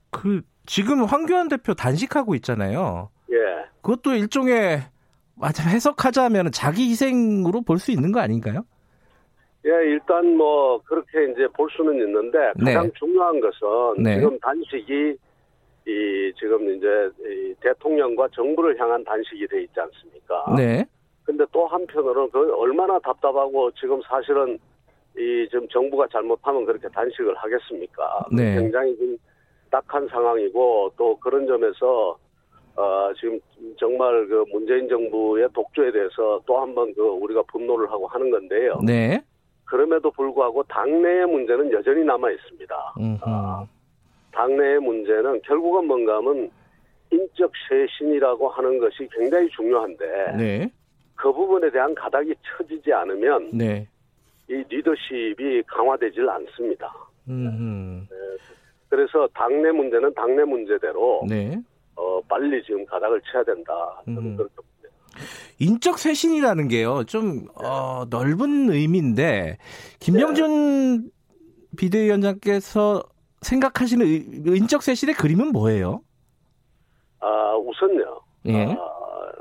그 0.09 0.41
지금 0.65 1.03
황교안 1.03 1.47
대표 1.49 1.73
단식하고 1.73 2.35
있잖아요. 2.35 3.09
예. 3.31 3.35
그것도 3.81 4.13
일종의 4.15 4.81
맞아 5.35 5.67
해석하자면 5.67 6.51
자기 6.51 6.89
희생으로 6.89 7.61
볼 7.61 7.77
수 7.79 7.91
있는 7.91 8.11
거 8.11 8.19
아닌가요? 8.19 8.65
예, 9.65 9.69
일단 9.89 10.35
뭐 10.35 10.79
그렇게 10.83 11.31
이제 11.31 11.47
볼 11.55 11.69
수는 11.71 11.95
있는데 11.95 12.51
가장 12.59 12.85
네. 12.85 12.91
중요한 12.95 13.39
것은 13.39 14.03
네. 14.03 14.15
지금 14.15 14.37
단식이 14.39 15.17
이 15.85 16.33
지금 16.37 16.69
이제 16.75 17.09
이 17.19 17.53
대통령과 17.61 18.27
정부를 18.33 18.77
향한 18.79 19.03
단식이 19.03 19.47
돼 19.47 19.63
있지 19.63 19.79
않습니까? 19.79 20.55
네. 20.57 20.85
근데 21.23 21.45
또 21.51 21.65
한편으로는 21.67 22.29
그 22.31 22.53
얼마나 22.55 22.99
답답하고 22.99 23.71
지금 23.71 24.01
사실은 24.01 24.59
이 25.17 25.47
지금 25.49 25.67
정부가 25.69 26.07
잘못하면 26.11 26.65
그렇게 26.65 26.87
단식을 26.89 27.35
하겠습니까? 27.35 28.25
네. 28.35 28.55
굉장히 28.55 28.97
좀 28.97 29.17
딱한 29.71 30.07
상황이고 30.09 30.91
또 30.97 31.17
그런 31.19 31.47
점에서 31.47 32.17
어 32.75 33.13
지금 33.19 33.39
정말 33.77 34.27
그 34.27 34.43
문재인 34.51 34.89
정부의 34.89 35.47
독조에 35.53 35.91
대해서 35.91 36.41
또 36.45 36.59
한번 36.59 36.93
그 36.95 37.01
우리가 37.01 37.43
분노를 37.43 37.89
하고 37.89 38.07
하는 38.07 38.29
건데요. 38.29 38.79
네. 38.85 39.21
그럼에도 39.73 40.11
불구하고 40.11 40.61
당내의 40.65 41.25
문제는 41.25 41.71
여전히 41.71 42.03
남아 42.03 42.29
있습니다. 42.29 42.75
아, 43.21 43.67
당내의 44.31 44.79
문제는 44.79 45.41
결국은 45.41 45.87
뭔가 45.87 46.17
하면 46.17 46.51
인적 47.09 47.51
쇄신이라고 47.67 48.49
하는 48.49 48.77
것이 48.77 49.09
굉장히 49.11 49.49
중요한데 49.49 50.05
네. 50.37 50.71
그 51.15 51.33
부분에 51.33 51.71
대한 51.71 51.95
가닥이 51.95 52.35
쳐지지 52.43 52.93
않으면 52.93 53.49
네. 53.51 53.87
이 54.47 54.63
리더십이 54.69 55.63
강화되질 55.65 56.29
않습니다. 56.29 56.93
네. 58.11 58.37
그래서 58.89 59.27
당내 59.33 59.71
문제는 59.71 60.13
당내 60.13 60.43
문제대로 60.43 61.23
네. 61.27 61.59
어, 61.95 62.21
빨리 62.29 62.61
지금 62.61 62.85
가닥을 62.85 63.19
쳐야 63.21 63.43
된다. 63.43 63.73
저는 64.05 64.37
그렇게 64.37 64.53
인적 65.59 65.99
쇄신이라는 65.99 66.67
게요, 66.67 67.03
좀, 67.05 67.47
어, 67.55 68.05
넓은 68.09 68.69
의미인데, 68.69 69.57
김영준 69.99 71.03
네. 71.03 71.09
비대위원장께서 71.77 73.03
생각하시는 73.41 74.05
인적 74.55 74.83
쇄신의 74.83 75.15
그림은 75.15 75.51
뭐예요? 75.51 76.01
아, 77.19 77.55
우선요. 77.55 78.21
예. 78.47 78.65
아, 78.73 79.31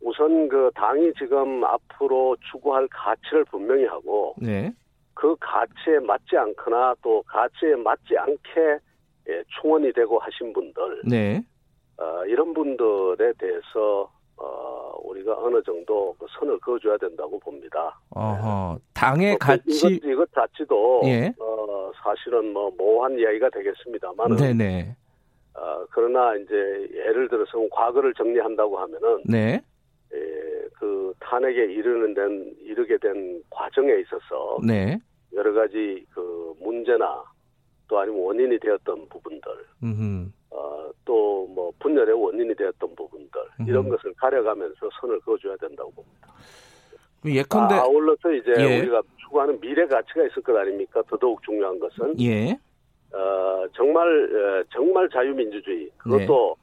우선 0.00 0.48
그 0.48 0.70
당이 0.74 1.12
지금 1.18 1.64
앞으로 1.64 2.36
추구할 2.50 2.86
가치를 2.88 3.44
분명히 3.46 3.84
하고, 3.86 4.34
네. 4.38 4.72
그 5.14 5.34
가치에 5.40 6.00
맞지 6.00 6.36
않거나 6.36 6.94
또 7.02 7.22
가치에 7.22 7.76
맞지 7.76 8.16
않게 8.18 8.78
예, 9.30 9.42
충원이 9.60 9.92
되고 9.94 10.18
하신 10.18 10.52
분들, 10.52 11.02
네. 11.08 11.42
어, 11.96 12.24
이런 12.26 12.52
분들에 12.52 13.32
대해서 13.38 14.10
어, 14.36 14.92
우리가 15.02 15.36
어느 15.38 15.62
정도 15.62 16.14
그 16.18 16.26
선을 16.38 16.58
그어줘야 16.60 16.96
된다고 16.98 17.38
봅니다. 17.38 17.98
어허, 18.10 18.78
당의 18.94 19.30
뭐, 19.30 19.38
가치 19.38 19.62
이것, 19.68 20.08
이것 20.08 20.32
자체도 20.32 21.02
예? 21.04 21.32
어, 21.38 21.90
사실은 22.02 22.52
뭐 22.52 22.70
모호한 22.76 23.18
이야기가 23.18 23.50
되겠습니다만, 23.50 24.36
네네. 24.36 24.96
어, 25.54 25.84
그러나 25.90 26.34
이제 26.36 26.54
예를 26.94 27.28
들어서 27.28 27.52
과거를 27.70 28.12
정리한다고 28.14 28.76
하면은, 28.78 29.22
네. 29.24 29.62
예, 30.12 30.18
그 30.74 31.14
탄핵에 31.20 31.64
이르는 31.72 32.14
된 32.14 32.54
이르게 32.62 32.98
된 32.98 33.42
과정에 33.50 33.94
있어서, 34.00 34.58
네. 34.66 34.98
여러 35.32 35.52
가지 35.52 36.04
그 36.12 36.54
문제나 36.60 37.22
또 37.86 37.98
아니면 37.98 38.20
원인이 38.24 38.58
되었던 38.58 39.08
부분들, 39.08 39.52
음흠. 39.82 40.30
어, 40.54 40.90
또 41.04 41.34
뭐 41.54 41.72
분열의 41.78 42.14
원인이 42.14 42.54
되었던 42.54 42.94
부분들 42.96 43.40
이런 43.68 43.88
것을 43.88 44.12
가려가면서 44.14 44.88
선을 45.00 45.20
그어줘야 45.20 45.56
된다고 45.56 45.90
봅니다. 45.92 46.32
예컨대 47.24 47.74
아, 47.74 47.82
아울러서 47.82 48.32
이제 48.32 48.52
예. 48.58 48.80
우리가 48.80 49.00
추구하는 49.18 49.58
미래 49.60 49.86
가치가 49.86 50.26
있을 50.26 50.42
것 50.42 50.54
아닙니까? 50.56 51.02
더더욱 51.08 51.42
중요한 51.42 51.78
것은 51.78 52.20
예. 52.20 52.52
어, 53.12 53.64
정말 53.74 54.64
정말 54.72 55.08
자유민주주의 55.08 55.88
그것도 55.96 56.56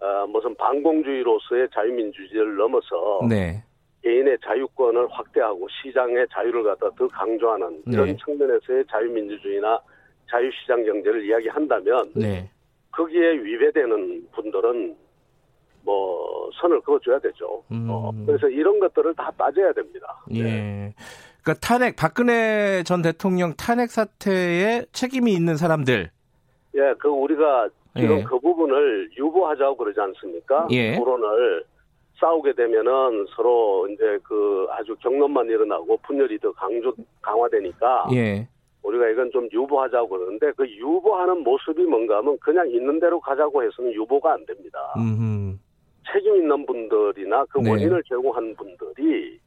네. 0.00 0.06
어, 0.06 0.26
무슨 0.28 0.54
반공주의로서의 0.54 1.68
자유민주주의를 1.74 2.56
넘어서 2.56 3.20
네. 3.28 3.62
개인의 4.02 4.38
자유권을 4.44 5.08
확대하고 5.10 5.66
시장의 5.82 6.28
자유를 6.32 6.62
갖다 6.62 6.88
더 6.96 7.08
강조하는 7.08 7.82
이런 7.86 8.06
네. 8.06 8.16
측면에서의 8.24 8.84
자유민주주의나 8.90 9.78
자유시장 10.30 10.84
경제를 10.84 11.26
이야기한다면 11.26 12.12
네. 12.14 12.48
거기에 12.98 13.32
위배되는 13.34 14.28
분들은 14.32 14.96
뭐 15.82 16.50
선을 16.60 16.80
그어줘야 16.80 17.20
되죠. 17.20 17.62
음. 17.70 17.86
어, 17.88 18.12
그래서 18.26 18.48
이런 18.48 18.80
것들을 18.80 19.14
다 19.14 19.30
따져야 19.38 19.72
됩니다. 19.72 20.20
예. 20.32 20.42
네. 20.42 20.94
그러니까 21.42 21.66
탄핵 21.66 21.94
박근혜 21.94 22.82
전 22.82 23.00
대통령 23.00 23.54
탄핵 23.54 23.90
사태에 23.90 24.84
책임이 24.90 25.32
있는 25.32 25.56
사람들. 25.56 26.10
예, 26.74 26.94
그 26.98 27.08
우리가 27.08 27.68
지금 27.96 28.18
예. 28.18 28.24
그 28.24 28.38
부분을 28.40 29.10
유보하자고 29.16 29.76
그러지 29.76 30.00
않습니까? 30.00 30.66
예. 30.72 30.96
토론을 30.96 31.64
싸우게 32.20 32.52
되면은 32.54 33.26
서로 33.36 33.86
이제 33.88 34.18
그 34.24 34.66
아주 34.70 34.96
경론만 34.96 35.46
일어나고 35.46 35.96
분열이 35.98 36.38
더 36.40 36.50
강조 36.52 36.92
강화되니까. 37.22 38.08
예. 38.14 38.48
우리가 38.82 39.08
이건 39.08 39.30
좀 39.30 39.48
유보하자고 39.52 40.08
그러는데 40.08 40.52
그 40.52 40.68
유보하는 40.68 41.42
모습이 41.42 41.82
뭔가 41.84 42.18
하면 42.18 42.38
그냥 42.38 42.68
있는 42.70 42.98
대로 43.00 43.20
가자고 43.20 43.62
해서는 43.62 43.92
유보가 43.92 44.34
안 44.34 44.46
됩니다. 44.46 44.78
음흠. 44.96 45.56
책임 46.10 46.36
있는 46.36 46.64
분들이나 46.64 47.44
그 47.50 47.58
네. 47.58 47.70
원인을 47.70 48.02
제공한 48.08 48.54
분들이 48.56 49.38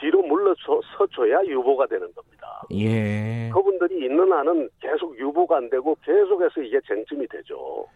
뒤로 0.00 0.22
물러서줘야 0.22 1.44
유보가 1.44 1.86
되는 1.86 2.12
겁니다. 2.14 2.62
예. 2.72 3.50
그분들이 3.52 4.06
있는 4.06 4.32
한은 4.32 4.68
계속 4.80 5.16
유보가 5.18 5.58
안 5.58 5.68
되고 5.68 5.96
계속해서 6.04 6.62
이게 6.62 6.80
쟁점이 6.86 7.26
되죠. 7.28 7.86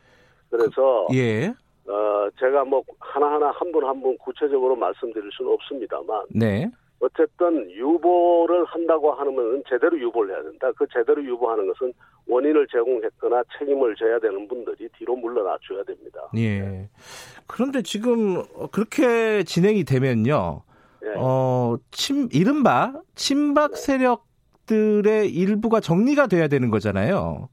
그래서 0.50 1.06
그, 1.08 1.16
예. 1.16 1.46
어 1.86 2.28
제가 2.38 2.64
뭐 2.64 2.82
하나하나 3.00 3.50
한 3.50 3.72
분 3.72 3.84
한 3.84 4.00
분 4.02 4.16
구체적으로 4.18 4.76
말씀드릴 4.76 5.30
수는 5.32 5.52
없습니다만 5.52 6.26
네. 6.34 6.70
어쨌든 7.00 7.70
유보를 7.70 8.64
한다고 8.64 9.12
하면 9.12 9.62
제대로 9.68 9.98
유보를 9.98 10.34
해야 10.34 10.42
된다. 10.42 10.70
그 10.76 10.86
제대로 10.92 11.22
유보하는 11.24 11.66
것은 11.68 11.92
원인을 12.26 12.66
제공했거나 12.70 13.42
책임을 13.58 13.94
져야 13.96 14.18
되는 14.18 14.48
분들이 14.48 14.88
뒤로 14.98 15.16
물러나 15.16 15.56
줘야 15.66 15.82
됩니다. 15.84 16.20
예. 16.36 16.88
그런데 17.46 17.82
지금 17.82 18.42
그렇게 18.72 19.44
진행이 19.44 19.84
되면요. 19.84 20.62
예. 21.04 21.14
어, 21.16 21.78
침, 21.90 22.28
이른바 22.32 23.00
친박 23.14 23.72
네. 23.72 23.76
세력들의 23.76 25.30
일부가 25.32 25.80
정리가 25.80 26.26
돼야 26.26 26.48
되는 26.48 26.70
거잖아요. 26.70 27.48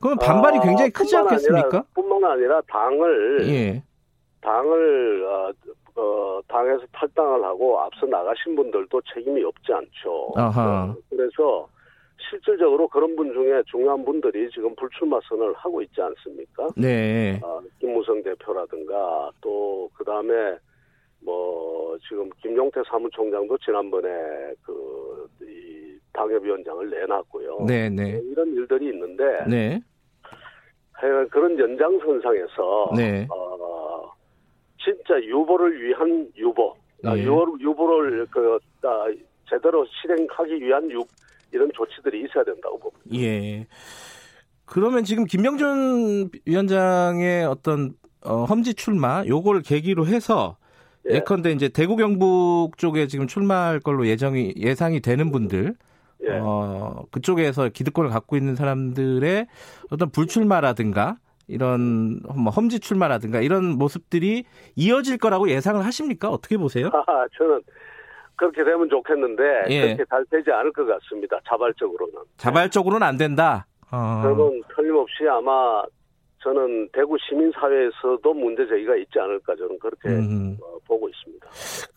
그러면 0.00 0.18
반발이 0.18 0.58
아, 0.58 0.60
굉장히 0.60 0.90
크지 0.90 1.16
않겠습니까? 1.16 1.66
아니라, 1.66 1.84
뿐만 1.94 2.30
아니라 2.30 2.60
당을 2.68 3.48
예. 3.48 3.82
당을 4.40 5.24
어, 5.24 5.52
어, 5.96 6.40
당에서 6.48 6.82
탈당을 6.92 7.42
하고 7.44 7.80
앞서 7.80 8.06
나가신 8.06 8.54
분들도 8.56 9.00
책임이 9.14 9.42
없지 9.42 9.72
않죠. 9.72 10.32
아하. 10.36 10.84
어, 10.90 10.96
그래서 11.10 11.68
실질적으로 12.30 12.88
그런 12.88 13.14
분 13.16 13.32
중에 13.32 13.62
중요한 13.66 14.04
분들이 14.04 14.48
지금 14.50 14.74
불출마 14.76 15.18
선언을 15.28 15.54
하고 15.54 15.82
있지 15.82 16.00
않습니까? 16.00 16.68
네. 16.76 17.38
어, 17.42 17.60
김무성 17.80 18.22
대표라든가 18.22 19.30
또 19.40 19.88
그 19.94 20.04
다음에 20.04 20.56
뭐 21.20 21.96
지금 22.08 22.28
김용태 22.42 22.80
사무총장도 22.88 23.56
지난번에 23.58 24.08
그 24.62 25.06
이 25.42 25.98
당협위원장을 26.12 26.88
내놨고요. 26.90 27.64
네, 27.66 27.88
네. 27.90 28.20
이런 28.24 28.48
일들이 28.54 28.88
있는데 28.88 29.44
네. 29.48 29.80
그런 31.30 31.58
연장선상에서 31.58 32.92
네. 32.96 33.26
어, 33.30 33.45
진짜 34.86 35.20
유보를 35.20 35.82
위한 35.82 36.28
유보 36.36 36.76
네. 37.02 37.24
유, 37.24 37.56
유보를 37.60 38.26
그 38.30 38.58
아, 38.84 39.06
제대로 39.50 39.84
실행하기 40.00 40.64
위한 40.64 40.88
유, 40.92 41.04
이런 41.52 41.70
조치들이 41.74 42.24
있어야 42.24 42.44
된다고 42.44 42.78
봅니다. 42.78 43.02
예. 43.14 43.66
그러면 44.64 45.04
지금 45.04 45.24
김병준 45.24 46.30
위원장의 46.44 47.44
어떤 47.46 47.94
어, 48.24 48.44
험지 48.44 48.74
출마 48.74 49.24
요걸 49.26 49.62
계기로 49.62 50.06
해서 50.06 50.56
예. 51.08 51.20
컨대 51.20 51.50
이제 51.52 51.68
대구 51.68 51.96
경북 51.96 52.76
쪽에 52.76 53.06
지금 53.06 53.26
출마할 53.26 53.80
걸로 53.80 54.06
예정이 54.06 54.54
예상이 54.56 55.00
되는 55.00 55.30
분들 55.30 55.74
예. 56.28 56.38
어, 56.40 57.04
그쪽에서 57.10 57.68
기득권을 57.68 58.10
갖고 58.10 58.36
있는 58.36 58.54
사람들의 58.54 59.46
어떤 59.90 60.10
불출마라든가 60.10 61.18
이런 61.48 62.20
뭐 62.34 62.50
험지 62.50 62.80
출마라든가 62.80 63.40
이런 63.40 63.78
모습들이 63.78 64.44
이어질 64.74 65.18
거라고 65.18 65.48
예상을 65.48 65.84
하십니까? 65.84 66.28
어떻게 66.28 66.56
보세요? 66.56 66.90
아, 67.06 67.26
저는 67.36 67.60
그렇게 68.36 68.64
되면 68.64 68.88
좋겠는데 68.88 69.42
예. 69.68 69.80
그렇게 69.82 70.04
잘 70.10 70.24
되지 70.30 70.50
않을 70.50 70.72
것 70.72 70.84
같습니다. 70.86 71.38
자발적으로는. 71.48 72.14
자발적으로는 72.36 73.06
안 73.06 73.16
된다. 73.16 73.66
어. 73.90 74.20
저는 74.22 74.62
틀림없이 74.74 75.26
아마 75.30 75.82
저는 76.46 76.88
대구 76.92 77.16
시민사회에서도 77.28 78.34
문제 78.34 78.64
제기가 78.68 78.94
있지 78.94 79.18
않을까 79.18 79.56
저는 79.56 79.80
그렇게 79.80 80.08
음. 80.10 80.56
어, 80.62 80.78
보고 80.86 81.08
있습니다. 81.08 81.48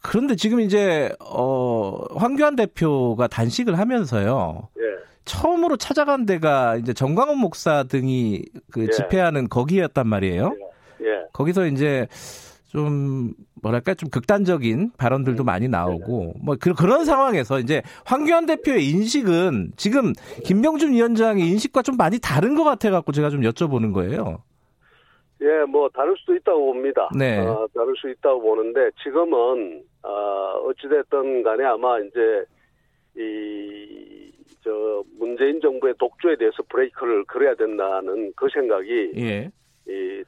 그런데 0.02 0.36
지금 0.36 0.60
이제 0.60 1.12
어, 1.20 2.04
황교안 2.16 2.56
대표가 2.56 3.28
단식을 3.28 3.78
하면서요. 3.78 4.70
예. 4.80 4.82
처음으로 5.26 5.78
찾아간 5.78 6.26
데가 6.26 6.78
이제 6.78 6.94
정광훈 6.94 7.38
목사 7.38 7.84
등이 7.84 8.44
그 8.72 8.86
예. 8.86 8.88
집회하는 8.88 9.50
거기였단 9.50 10.08
말이에요. 10.08 10.56
예. 11.04 11.06
예. 11.06 11.28
거기서 11.32 11.68
이제 11.68 12.08
좀 12.70 13.34
뭐랄까 13.62 13.94
좀 13.94 14.10
극단적인 14.10 14.92
발언들도 14.98 15.44
많이 15.44 15.68
나오고 15.68 16.34
뭐 16.44 16.56
그, 16.60 16.74
그런 16.74 17.06
상황에서 17.06 17.60
이제 17.60 17.82
황교안 18.06 18.46
대표의 18.46 18.88
인식은 18.90 19.74
지금 19.76 20.14
김병준 20.46 20.94
위원장의 20.94 21.48
인식과 21.48 21.82
좀 21.82 21.98
많이 21.98 22.20
다른 22.20 22.56
것 22.56 22.64
같아 22.64 22.90
갖고 22.92 23.12
제가 23.12 23.30
좀 23.30 23.42
여쭤보는 23.42 23.94
거예요. 23.94 24.44
예, 25.42 25.64
뭐 25.66 25.88
다를 25.90 26.16
수도 26.18 26.36
있다고 26.36 26.74
봅니다. 26.74 27.10
네. 27.18 27.40
어, 27.40 27.66
다를 27.74 27.96
수 27.96 28.10
있다고 28.10 28.42
보는데 28.42 28.92
지금은 29.04 29.84
어, 30.04 30.10
어찌됐든 30.68 31.44
간에 31.44 31.64
아마 31.64 32.00
이제 32.00 32.46
이 33.18 34.20
저 34.64 35.04
문재인 35.18 35.60
정부의 35.62 35.94
독주에 35.98 36.36
대해서 36.36 36.58
브레이크를 36.70 37.26
걸어야 37.26 37.56
된다는 37.56 38.32
그 38.36 38.48
생각이 38.54 39.12
예. 39.18 39.52
이 39.88 40.24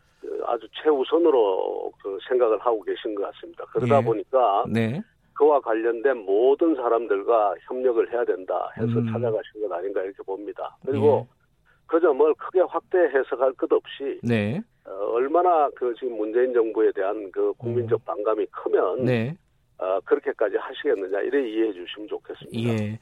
아주 0.45 0.67
최우선으로 0.81 1.91
그 2.01 2.17
생각을 2.27 2.59
하고 2.59 2.81
계신 2.83 3.15
것 3.15 3.23
같습니다. 3.31 3.65
그러다 3.71 3.99
예. 3.99 4.03
보니까 4.03 4.65
네. 4.69 5.01
그와 5.33 5.59
관련된 5.61 6.17
모든 6.25 6.75
사람들과 6.75 7.55
협력을 7.67 8.11
해야 8.11 8.23
된다 8.25 8.69
해서 8.77 8.99
음. 8.99 9.11
찾아가신 9.11 9.61
것 9.61 9.71
아닌가 9.71 10.01
이렇게 10.03 10.21
봅니다. 10.23 10.77
그리고 10.85 11.27
예. 11.27 11.41
그 11.87 11.99
점을 11.99 12.33
크게 12.35 12.61
확대 12.61 12.97
해석할 12.99 13.53
것 13.53 13.71
없이 13.71 14.19
네. 14.23 14.61
어, 14.85 14.91
얼마나 15.13 15.69
그 15.75 15.93
지금 15.99 16.17
문재인 16.17 16.53
정부에 16.53 16.91
대한 16.93 17.29
그 17.31 17.53
국민적 17.57 17.99
음. 18.01 18.05
반감이 18.05 18.45
크면 18.47 19.05
네. 19.05 19.35
어, 19.77 19.99
그렇게까지 20.05 20.57
하시겠느냐 20.57 21.21
이래 21.21 21.49
이해해 21.49 21.73
주시면 21.73 22.07
좋겠습니다. 22.07 22.83
예. 22.83 22.99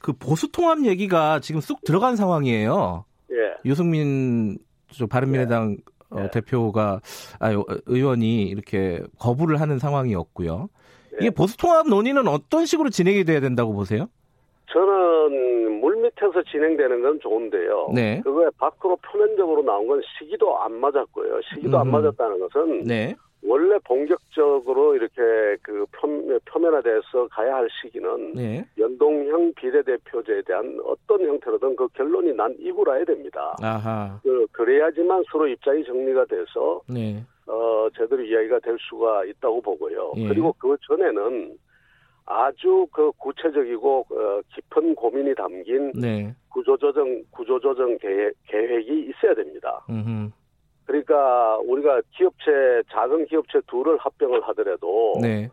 그 0.00 0.12
보수 0.12 0.50
통합 0.50 0.84
얘기가 0.84 1.40
지금 1.40 1.60
쑥 1.60 1.82
들어간 1.84 2.16
상황이에요. 2.16 3.04
예. 3.30 3.56
유승민 3.64 4.58
바른미래당 5.08 5.76
예. 5.78 5.95
어, 6.16 6.22
네. 6.22 6.30
대표가 6.30 7.00
아 7.38 7.52
의원이 7.86 8.44
이렇게 8.44 9.02
거부를 9.18 9.60
하는 9.60 9.78
상황이었고요. 9.78 10.68
네. 11.12 11.18
이게 11.20 11.30
보수 11.30 11.56
통합 11.56 11.88
논의는 11.88 12.26
어떤 12.28 12.66
식으로 12.66 12.90
진행이 12.90 13.24
돼야 13.24 13.40
된다고 13.40 13.72
보세요? 13.72 14.08
저는 14.72 15.80
물 15.80 15.96
밑에서 15.96 16.42
진행되는 16.50 17.02
건 17.02 17.20
좋은데요. 17.20 17.92
네. 17.94 18.20
그거에 18.22 18.48
밖으로 18.58 18.96
표면적으로 18.96 19.62
나온 19.62 19.86
건 19.86 20.02
시기도 20.18 20.58
안 20.58 20.72
맞았고요. 20.74 21.40
시기도 21.54 21.76
음. 21.76 21.82
안 21.82 21.90
맞았다는 21.90 22.40
것은 22.40 22.84
네. 22.84 23.14
원래 23.42 23.78
본격적으로 23.84 24.96
이렇게 24.96 25.56
그 25.62 25.84
표면화돼서 26.46 27.28
가야 27.30 27.56
할 27.56 27.68
시기는 27.80 28.32
네. 28.34 28.64
연동형 28.78 29.52
비례대표제에 29.54 30.42
대한 30.42 30.78
어떤 30.84 31.22
형태로든 31.22 31.76
그 31.76 31.86
결론이 31.88 32.32
난 32.34 32.54
이후라야 32.58 33.04
됩니다. 33.04 33.56
아하. 33.62 34.18
그 34.22 34.46
그래야지만 34.52 35.22
서로 35.30 35.46
입장이 35.46 35.84
정리가 35.84 36.24
돼서 36.26 36.80
네. 36.88 37.22
어 37.46 37.88
제대로 37.96 38.22
이야기가 38.22 38.58
될 38.60 38.76
수가 38.80 39.24
있다고 39.24 39.60
보고요. 39.60 40.12
예. 40.16 40.28
그리고 40.28 40.52
그 40.58 40.76
전에는 40.88 41.56
아주 42.26 42.86
그 42.90 43.12
구체적이고 43.18 44.06
어, 44.10 44.40
깊은 44.52 44.96
고민이 44.96 45.34
담긴 45.36 45.92
네. 45.92 46.34
구조조정 46.48 47.22
구조조정 47.30 47.96
계획, 47.98 48.34
계획이 48.48 49.10
있어야 49.10 49.34
됩니다. 49.34 49.84
음흠. 49.88 50.30
그러니까 50.86 51.58
우리가 51.58 52.00
기업체 52.12 52.82
작은 52.90 53.26
기업체 53.26 53.60
둘을 53.66 53.96
합병을 53.98 54.40
하더라도 54.48 55.14
네. 55.20 55.48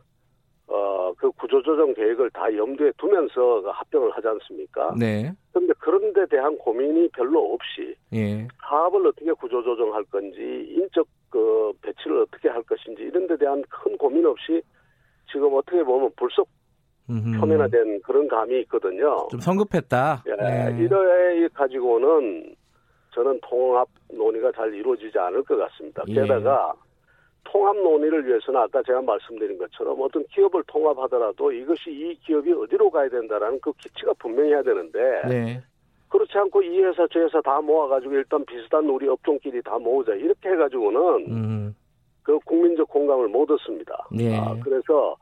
어그 0.67 1.31
구조조정 1.31 1.93
계획을 1.93 2.29
다 2.31 2.55
염두에 2.55 2.91
두면서 2.97 3.61
그 3.61 3.69
합병을 3.69 4.11
하지 4.11 4.27
않습니까? 4.27 4.95
네. 4.97 5.31
그런데 5.51 5.73
그런 5.79 6.13
데 6.13 6.25
대한 6.27 6.57
고민이 6.57 7.09
별로 7.09 7.53
없이 7.53 7.95
예. 8.13 8.47
사업을 8.67 9.05
어떻게 9.07 9.31
구조조정할 9.33 10.03
건지 10.05 10.39
인적 10.69 11.05
그 11.29 11.73
배치를 11.81 12.21
어떻게 12.21 12.47
할 12.47 12.61
것인지 12.63 13.03
이런 13.03 13.27
데 13.27 13.35
대한 13.37 13.61
큰 13.69 13.97
고민 13.97 14.25
없이 14.25 14.61
지금 15.31 15.53
어떻게 15.53 15.83
보면 15.83 16.11
불속 16.15 16.47
표면화된 17.07 18.01
그런 18.03 18.27
감이 18.27 18.61
있거든요. 18.61 19.27
좀 19.29 19.39
성급했다. 19.39 20.23
예, 20.27 20.35
네. 20.35 20.77
이래 20.79 21.47
가지고는 21.53 22.55
저는 23.13 23.39
통합 23.41 23.87
논의가 24.11 24.51
잘 24.51 24.73
이루어지지 24.73 25.17
않을 25.17 25.43
것 25.43 25.57
같습니다. 25.57 26.03
예. 26.07 26.13
게다가 26.13 26.73
통합 27.43 27.75
논의를 27.77 28.25
위해서는 28.25 28.59
아까 28.59 28.81
제가 28.83 29.01
말씀드린 29.01 29.57
것처럼 29.57 29.99
어떤 30.01 30.25
기업을 30.27 30.63
통합하더라도 30.67 31.51
이것이 31.51 31.91
이 31.91 32.15
기업이 32.25 32.51
어디로 32.51 32.89
가야 32.89 33.09
된다라는 33.09 33.59
그 33.61 33.71
기치가 33.73 34.13
분명해야 34.13 34.63
되는데 34.63 34.99
네. 35.27 35.63
그렇지 36.09 36.37
않고 36.37 36.61
이 36.61 36.81
회사 36.81 37.07
저 37.11 37.19
회사 37.19 37.41
다 37.41 37.59
모아가지고 37.61 38.13
일단 38.13 38.45
비슷한 38.45 38.85
우리 38.89 39.07
업종끼리 39.07 39.61
다 39.61 39.77
모으자 39.77 40.13
이렇게 40.13 40.49
해가지고는 40.49 40.99
음. 41.27 41.75
그 42.23 42.39
국민적 42.45 42.87
공감을 42.89 43.27
못 43.27 43.49
얻습니다. 43.51 44.07
네. 44.11 44.39
아, 44.39 44.55
그래서 44.63 45.15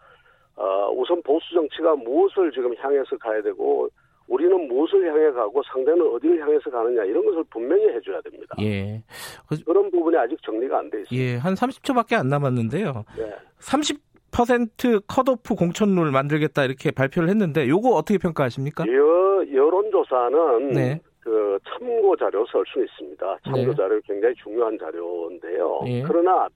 어, 0.55 0.89
우선 0.91 1.21
보수 1.23 1.53
정치가 1.53 1.95
무엇을 1.95 2.51
지금 2.51 2.75
향해서 2.75 3.17
가야 3.17 3.41
되고 3.41 3.89
우리는 4.31 4.67
무엇을 4.69 5.05
향해 5.11 5.29
가고 5.31 5.61
상대는 5.63 6.07
어디를 6.07 6.41
향해서 6.41 6.69
가느냐 6.69 7.03
이런 7.03 7.25
것을 7.25 7.43
분명히 7.49 7.85
해줘야 7.89 8.21
됩니다. 8.21 8.55
예. 8.61 9.03
그런 9.65 9.91
부분이 9.91 10.15
아직 10.15 10.41
정리가 10.41 10.79
안 10.79 10.89
돼 10.89 11.01
있습니다. 11.01 11.21
예, 11.21 11.35
한 11.35 11.53
30초밖에 11.53 12.13
안 12.13 12.29
남았는데요. 12.29 13.03
네. 13.17 13.35
30% 13.59 15.03
컷오프 15.05 15.55
공천룰 15.55 16.11
만들겠다 16.11 16.63
이렇게 16.63 16.91
발표를 16.91 17.27
했는데 17.27 17.67
요거 17.67 17.89
어떻게 17.89 18.17
평가하십니까? 18.17 18.85
여, 18.87 19.43
여론조사는 19.53 20.69
네. 20.69 21.01
그 21.19 21.59
참고 21.67 22.15
자료 22.15 22.45
쓸 22.47 22.63
수 22.67 22.81
있습니다. 22.81 23.37
참고 23.43 23.57
네. 23.57 23.75
자료 23.75 23.99
굉장히 24.07 24.33
중요한 24.35 24.77
자료인데요. 24.79 25.81
예. 25.87 26.03
그러나 26.03 26.47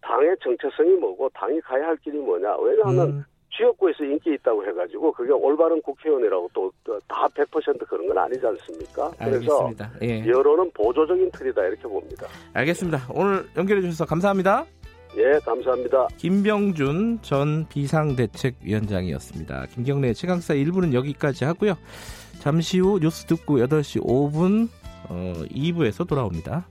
당의 0.00 0.34
정체성이 0.42 0.92
뭐고 0.96 1.28
당이 1.34 1.60
가야 1.60 1.88
할 1.88 1.96
길이 1.98 2.16
뭐냐? 2.16 2.56
왜냐하면 2.56 3.08
음. 3.10 3.24
지역구에서 3.56 4.04
인기 4.04 4.34
있다고 4.34 4.64
해가지고 4.66 5.12
그게 5.12 5.32
올바른 5.32 5.80
국회의원이라고 5.82 6.50
또 6.54 6.72
다 7.08 7.26
100% 7.28 7.86
그런 7.88 8.06
건 8.08 8.18
아니지 8.18 8.44
않습니까? 8.46 9.10
그래서 9.18 9.70
예. 10.02 10.24
여론은 10.26 10.70
보조적인 10.72 11.30
틀이다 11.32 11.62
이렇게 11.62 11.82
봅니다. 11.82 12.26
알겠습니다. 12.54 13.06
오늘 13.14 13.46
연결해 13.56 13.80
주셔서 13.82 14.04
감사합니다. 14.06 14.64
예, 15.16 15.38
감사합니다. 15.44 16.08
김병준 16.16 17.20
전 17.22 17.66
비상대책위원장이었습니다. 17.68 19.66
김경래 19.74 20.12
최강사 20.14 20.54
1부는 20.54 20.94
여기까지 20.94 21.44
하고요. 21.44 21.74
잠시 22.40 22.78
후 22.80 22.98
뉴스 22.98 23.26
듣고 23.26 23.58
8시 23.58 24.02
5분 24.02 24.68
어, 25.10 25.32
2부에서 25.50 26.08
돌아옵니다. 26.08 26.66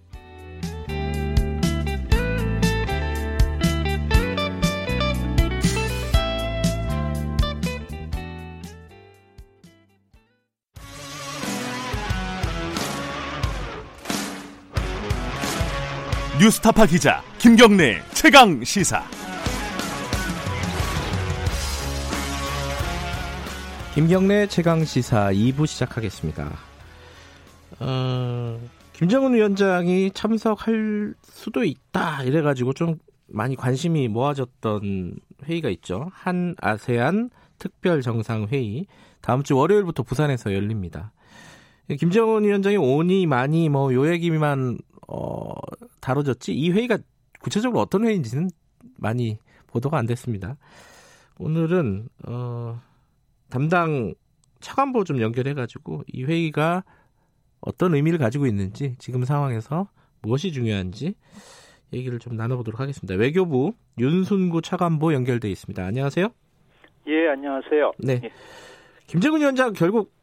뉴스타파 16.39 16.85
기자 16.85 17.21
김경래 17.37 18.01
최강 18.13 18.63
시사. 18.63 19.03
김경래 23.93 24.47
최강 24.47 24.83
시사 24.85 25.31
2부 25.33 25.67
시작하겠습니다. 25.67 26.49
어, 27.79 28.59
김정은 28.93 29.33
위원장이 29.33 30.11
참석할 30.11 31.13
수도 31.23 31.63
있다 31.63 32.23
이래가지고 32.23 32.73
좀 32.73 32.95
많이 33.27 33.55
관심이 33.55 34.07
모아졌던 34.07 35.15
회의가 35.45 35.69
있죠. 35.69 36.09
한 36.13 36.55
아세안 36.61 37.29
특별 37.59 38.01
정상 38.01 38.47
회의 38.49 38.85
다음 39.19 39.43
주 39.43 39.55
월요일부터 39.57 40.03
부산에서 40.03 40.53
열립니다. 40.53 41.11
김정은 41.99 42.45
위원장이 42.45 42.77
오니 42.77 43.25
많이 43.25 43.67
뭐 43.67 43.91
요 43.93 44.09
얘기만 44.11 44.77
어, 45.11 45.53
다뤄졌지 45.99 46.53
이 46.53 46.71
회의가 46.71 46.97
구체적으로 47.41 47.81
어떤 47.81 48.05
회의인지는 48.05 48.49
많이 48.97 49.37
보도가 49.67 49.97
안 49.97 50.05
됐습니다. 50.05 50.55
오늘은 51.37 52.07
어, 52.27 52.81
담당 53.49 54.13
차관보 54.61 55.03
좀 55.03 55.19
연결해가지고 55.19 56.03
이 56.07 56.23
회의가 56.23 56.83
어떤 57.59 57.93
의미를 57.93 58.19
가지고 58.19 58.45
있는지 58.45 58.95
지금 58.99 59.25
상황에서 59.25 59.89
무엇이 60.21 60.51
중요한지 60.51 61.15
얘기를 61.93 62.19
좀 62.19 62.35
나눠보도록 62.37 62.79
하겠습니다. 62.79 63.15
외교부 63.15 63.73
윤순구 63.99 64.61
차관보 64.61 65.13
연결돼 65.13 65.49
있습니다. 65.49 65.83
안녕하세요. 65.83 66.29
예, 67.07 67.27
안녕하세요. 67.29 67.91
네. 67.99 68.21
예. 68.23 68.31
김정은 69.07 69.41
위원장 69.41 69.73
결국 69.73 70.13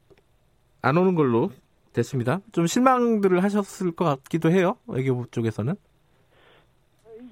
안 0.81 0.97
오는 0.97 1.15
걸로 1.15 1.51
됐습니다. 1.99 2.41
좀 2.53 2.67
실망들을 2.67 3.43
하셨을 3.43 3.93
것 3.93 4.05
같기도 4.05 4.51
해요. 4.51 4.77
외교부 4.87 5.27
쪽에서는. 5.31 5.75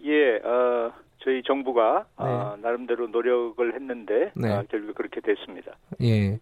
예, 0.04 0.36
어, 0.36 0.92
저희 1.20 1.42
정부가 1.42 2.06
네. 2.18 2.24
어, 2.24 2.56
나름대로 2.60 3.08
노력을 3.08 3.74
했는데 3.74 4.32
네. 4.34 4.52
어, 4.52 4.64
결국 4.70 4.94
그렇게 4.94 5.20
됐습니다. 5.20 5.72
예. 6.02 6.38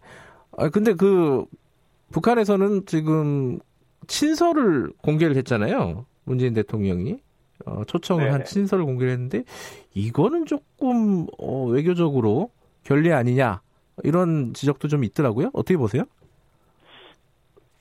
아 0.57 0.69
근데 0.69 0.93
그 0.93 1.45
북한에서는 2.11 2.85
지금 2.85 3.59
친서를 4.07 4.91
공개를 5.01 5.35
했잖아요. 5.37 6.05
문재인 6.23 6.53
대통령이 6.53 7.19
어, 7.65 7.83
초청을 7.85 8.25
네. 8.25 8.29
한 8.29 8.45
친서를 8.45 8.85
공개를 8.85 9.11
했는데 9.13 9.43
이거는 9.93 10.45
조금 10.45 11.25
어, 11.39 11.65
외교적으로 11.65 12.51
결례 12.83 13.11
아니냐 13.11 13.61
이런 14.03 14.53
지적도 14.53 14.87
좀 14.87 15.03
있더라고요. 15.03 15.49
어떻게 15.53 15.77
보세요? 15.77 16.03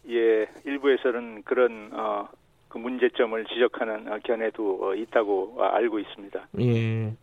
예, 0.08 0.46
일부에서는 0.64 1.42
그런 1.44 1.90
어, 1.92 2.28
그 2.68 2.78
문제점을 2.78 3.44
지적하는 3.46 4.20
견해도 4.24 4.78
어, 4.82 4.94
있다고 4.94 5.56
알고 5.58 5.98
있습니다. 5.98 6.48
예. 6.60 7.14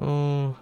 어, 0.00 0.54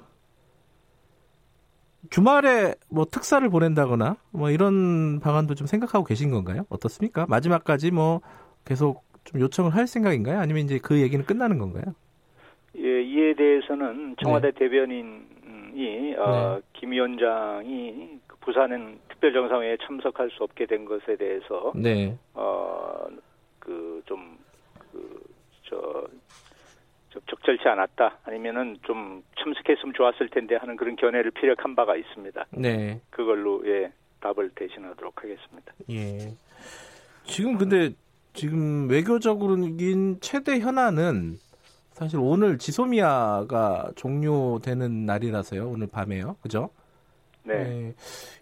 주말에 2.08 2.74
뭐 2.90 3.04
특사를 3.04 3.46
보낸다거나 3.48 4.16
뭐 4.32 4.50
이런 4.50 5.20
방안도 5.20 5.54
좀 5.54 5.66
생각하고 5.66 6.04
계신 6.04 6.30
건가요? 6.30 6.64
어떻습니까? 6.70 7.26
마지막까지 7.28 7.90
뭐 7.90 8.20
계속 8.64 9.04
좀 9.24 9.40
요청을 9.40 9.74
할 9.74 9.86
생각인가요? 9.86 10.38
아니면 10.38 10.64
이제 10.64 10.78
그 10.82 11.00
얘기는 11.00 11.24
끝나는 11.24 11.58
건가요? 11.58 11.94
예, 12.76 13.02
이에 13.02 13.34
대해서는 13.34 14.16
청와대 14.22 14.50
네. 14.52 14.58
대변인이 14.58 16.16
어, 16.16 16.56
네. 16.56 16.60
김 16.72 16.92
위원장이 16.92 18.18
그 18.26 18.36
부산은 18.40 18.98
특별정상회에 19.20 19.76
참석할 19.86 20.30
수 20.30 20.42
없게 20.42 20.66
된 20.66 20.84
것에 20.84 21.16
대해서 21.16 21.72
네. 21.76 22.18
어그 22.32 24.02
좀그저 24.06 26.08
적절치 27.26 27.68
않았다 27.68 28.18
아니면은 28.24 28.78
좀 28.82 29.22
참석했으면 29.38 29.94
좋았을 29.94 30.30
텐데 30.30 30.56
하는 30.56 30.76
그런 30.76 30.96
견해를 30.96 31.30
피력한 31.32 31.76
바가 31.76 31.96
있습니다. 31.96 32.46
네. 32.52 33.00
그걸로 33.10 33.62
예 33.66 33.92
답을 34.20 34.50
대신하도록 34.54 35.22
하겠습니다. 35.22 35.72
예. 35.90 36.34
지금 37.24 37.58
근데 37.58 37.90
지금 38.32 38.88
외교적으로는 38.88 40.20
최대 40.20 40.60
현안은 40.60 41.38
사실 41.92 42.18
오늘 42.20 42.58
지소미아가 42.58 43.90
종료되는 43.96 45.04
날이라서요. 45.04 45.68
오늘 45.68 45.86
밤에요. 45.86 46.36
그죠? 46.42 46.70
네. 47.58 47.64
네. 47.64 47.94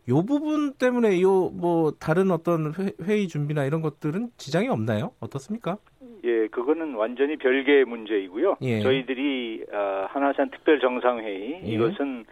요 0.08 0.22
부분 0.24 0.72
때문에 0.74 1.20
요 1.22 1.50
뭐 1.52 1.92
다른 1.98 2.30
어떤 2.30 2.72
회, 2.74 2.92
의 3.12 3.28
준비나 3.28 3.64
이런 3.64 3.80
것들은 3.82 4.30
지장이 4.36 4.68
없나요? 4.68 5.12
어떻습니까? 5.20 5.78
예, 6.24 6.46
그거는 6.48 6.94
완전히 6.94 7.36
별개의 7.36 7.84
문제이고요. 7.84 8.56
예. 8.62 8.80
저희들이 8.80 9.64
어, 9.72 10.06
한화산 10.08 10.50
특별 10.50 10.80
정상회의 10.80 11.60
예. 11.64 11.68
이것은 11.68 12.24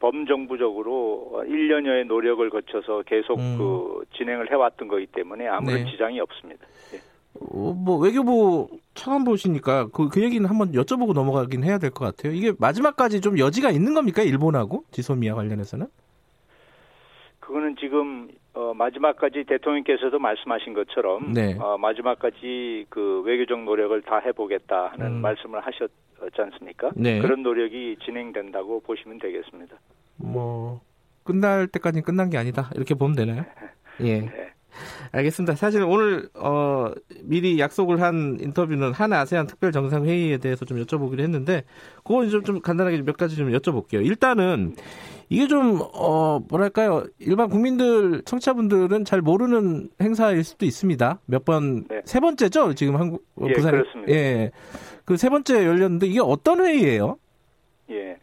범정부적으로 0.00 1.44
1년여의 1.46 2.06
노력을 2.06 2.48
거쳐서 2.50 3.02
계속 3.06 3.38
음. 3.38 3.56
그 3.58 4.04
진행을 4.16 4.50
해왔던 4.50 4.88
거기 4.88 5.06
때문에 5.06 5.46
아무런 5.48 5.84
네. 5.84 5.90
지장이 5.90 6.20
없습니다. 6.20 6.66
예. 6.94 6.98
어, 7.40 7.72
뭐 7.72 7.98
외교부 7.98 8.68
차관 8.94 9.24
보시니까 9.24 9.88
그, 9.92 10.08
그 10.08 10.22
얘기는 10.22 10.46
한번 10.48 10.72
여쭤보고 10.72 11.14
넘어가긴 11.14 11.64
해야 11.64 11.78
될 11.78 11.90
것 11.90 12.04
같아요. 12.04 12.32
이게 12.32 12.52
마지막까지 12.58 13.20
좀 13.20 13.38
여지가 13.38 13.70
있는 13.70 13.94
겁니까 13.94 14.22
일본하고 14.22 14.84
지소미아 14.90 15.34
관련해서는? 15.34 15.86
그거는 17.52 17.76
지금 17.78 18.28
어, 18.54 18.72
마지막까지 18.72 19.44
대통령께서도 19.46 20.18
말씀하신 20.18 20.72
것처럼 20.72 21.34
네. 21.34 21.54
어, 21.60 21.76
마지막까지 21.76 22.86
그 22.88 23.22
외교적 23.26 23.62
노력을 23.62 24.00
다 24.00 24.20
해보겠다 24.24 24.92
하는 24.92 25.06
음. 25.06 25.20
말씀을 25.20 25.60
하셨지 25.60 25.92
않습니까? 26.38 26.92
네. 26.96 27.20
그런 27.20 27.42
노력이 27.42 27.98
진행된다고 28.06 28.80
보시면 28.80 29.18
되겠습니다. 29.18 29.76
뭐 30.16 30.80
끝날 31.24 31.66
때까지 31.66 32.00
끝난 32.00 32.30
게 32.30 32.38
아니다 32.38 32.70
이렇게 32.74 32.94
보면 32.94 33.16
되나요? 33.16 33.44
예. 34.00 34.20
네. 34.20 34.52
알겠습니다. 35.12 35.54
사실 35.54 35.82
오늘 35.82 36.30
어, 36.34 36.90
미리 37.22 37.58
약속을 37.58 38.00
한 38.00 38.38
인터뷰는 38.40 38.92
한 38.92 39.12
아세안 39.12 39.46
특별 39.46 39.72
정상 39.72 40.06
회의에 40.06 40.38
대해서 40.38 40.64
좀 40.64 40.82
여쭤보기로 40.82 41.20
했는데 41.20 41.64
그건 41.98 42.30
좀, 42.30 42.42
좀 42.44 42.60
간단하게 42.60 43.02
몇 43.02 43.18
가지 43.18 43.36
좀 43.36 43.50
여쭤볼게요. 43.52 44.04
일단은 44.04 44.74
이게 45.32 45.46
좀 45.46 45.80
어, 45.94 46.40
뭐랄까요 46.48 47.04
일반 47.18 47.48
국민들 47.48 48.22
청취자분들은 48.24 49.04
잘 49.06 49.22
모르는 49.22 49.88
행사일 50.00 50.44
수도 50.44 50.66
있습니다. 50.66 51.20
몇 51.24 51.44
번세 51.44 51.86
네. 52.04 52.20
번째죠 52.20 52.74
지금 52.74 52.96
한국 52.96 53.24
어, 53.36 53.46
예, 53.48 53.52
부산에 53.52 53.82
예. 54.08 54.50
그 55.06 55.16
세 55.16 55.30
번째 55.30 55.64
열렸는데 55.66 56.06
이게 56.06 56.20
어떤 56.20 56.60
회의예요? 56.60 57.16
예. 57.90 58.18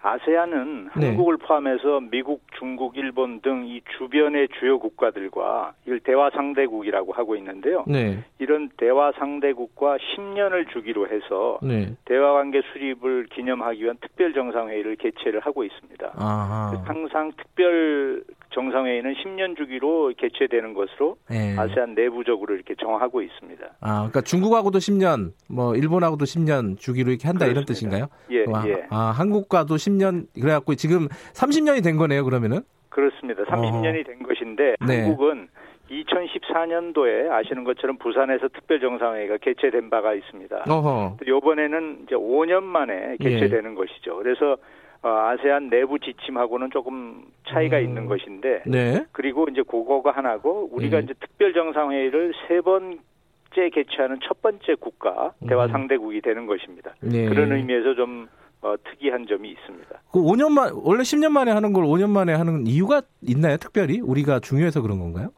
아세안은 0.00 0.90
네. 0.96 1.06
한국을 1.08 1.36
포함해서 1.38 2.00
미국, 2.10 2.42
중국, 2.58 2.96
일본 2.96 3.40
등 3.40 3.58
이 3.68 3.82
주변의 3.98 4.48
주요 4.58 4.78
국가들과 4.78 5.74
이걸 5.84 6.00
대화 6.00 6.30
상대국이라고 6.30 7.12
하고 7.12 7.36
있는데요. 7.36 7.84
네. 7.86 8.24
이런 8.38 8.70
대화 8.76 9.12
상대국과 9.12 9.98
10년을 9.98 10.70
주기로 10.70 11.08
해서 11.08 11.58
네. 11.62 11.94
대화 12.06 12.32
관계 12.32 12.62
수립을 12.72 13.26
기념하기 13.26 13.82
위한 13.82 13.96
특별 14.00 14.32
정상회의를 14.32 14.96
개최를 14.96 15.40
하고 15.40 15.64
있습니다. 15.64 16.12
아하. 16.16 16.82
항상 16.86 17.32
특별 17.36 18.22
정상회의는 18.58 19.14
10년 19.14 19.56
주기로 19.56 20.12
개최되는 20.18 20.74
것으로 20.74 21.16
네. 21.30 21.56
아세안 21.56 21.94
내부적으로 21.94 22.56
이렇게 22.56 22.74
정하고 22.74 23.22
있습니다. 23.22 23.64
아, 23.80 23.94
그러니까 23.98 24.20
중국하고도 24.22 24.78
10년, 24.78 25.30
뭐 25.48 25.76
일본하고도 25.76 26.24
10년 26.24 26.76
주기로 26.76 27.10
이렇게 27.10 27.28
한다 27.28 27.46
그렇습니다. 27.46 27.52
이런 27.52 27.64
뜻인가요? 27.64 28.08
예, 28.30 28.44
아, 28.52 28.66
예. 28.66 28.86
아, 28.90 29.14
한국과도 29.16 29.76
10년 29.76 30.26
그래갖고 30.34 30.74
지금 30.74 31.06
30년이 31.34 31.84
된 31.84 31.96
거네요, 31.96 32.24
그러면은? 32.24 32.62
그렇습니다. 32.88 33.44
30년이 33.44 34.00
어. 34.00 34.04
된 34.04 34.22
것인데 34.24 34.74
네. 34.84 35.02
한국은 35.02 35.48
2014년도에 35.88 37.30
아시는 37.30 37.62
것처럼 37.62 37.96
부산에서 37.98 38.48
특별 38.48 38.80
정상회의가 38.80 39.36
개최된 39.38 39.88
바가 39.88 40.14
있습니다. 40.14 40.64
어허. 40.68 41.18
이번에는 41.24 42.00
이제 42.02 42.16
5년 42.16 42.64
만에 42.64 43.16
개최되는 43.20 43.70
예. 43.70 43.74
것이죠. 43.74 44.16
그래서 44.16 44.56
어, 45.02 45.08
아세안 45.08 45.70
내부 45.70 45.98
지침하고는 45.98 46.70
조금 46.72 47.24
차이가 47.48 47.78
음. 47.78 47.84
있는 47.84 48.06
것인데, 48.06 48.62
네. 48.66 49.04
그리고 49.12 49.46
이제 49.50 49.62
그거가 49.62 50.10
하나고 50.10 50.70
우리가 50.72 50.98
네. 50.98 51.04
이제 51.04 51.14
특별 51.20 51.52
정상회의를 51.52 52.32
세 52.48 52.60
번째 52.60 52.98
개최하는 53.72 54.18
첫 54.26 54.42
번째 54.42 54.74
국가 54.80 55.32
대화 55.48 55.66
음. 55.66 55.70
상대국이 55.70 56.20
되는 56.20 56.46
것입니다. 56.46 56.94
네. 57.00 57.28
그런 57.28 57.52
의미에서 57.52 57.94
좀 57.94 58.28
어, 58.60 58.74
특이한 58.90 59.26
점이 59.28 59.50
있습니다. 59.50 60.00
그 60.10 60.18
5년 60.18 60.50
만 60.50 60.72
원래 60.74 61.02
10년 61.02 61.30
만에 61.30 61.52
하는 61.52 61.72
걸 61.72 61.84
5년 61.84 62.10
만에 62.10 62.32
하는 62.34 62.66
이유가 62.66 63.02
있나요? 63.22 63.56
특별히 63.56 64.00
우리가 64.00 64.40
중요해서 64.40 64.82
그런 64.82 64.98
건가요? 64.98 65.28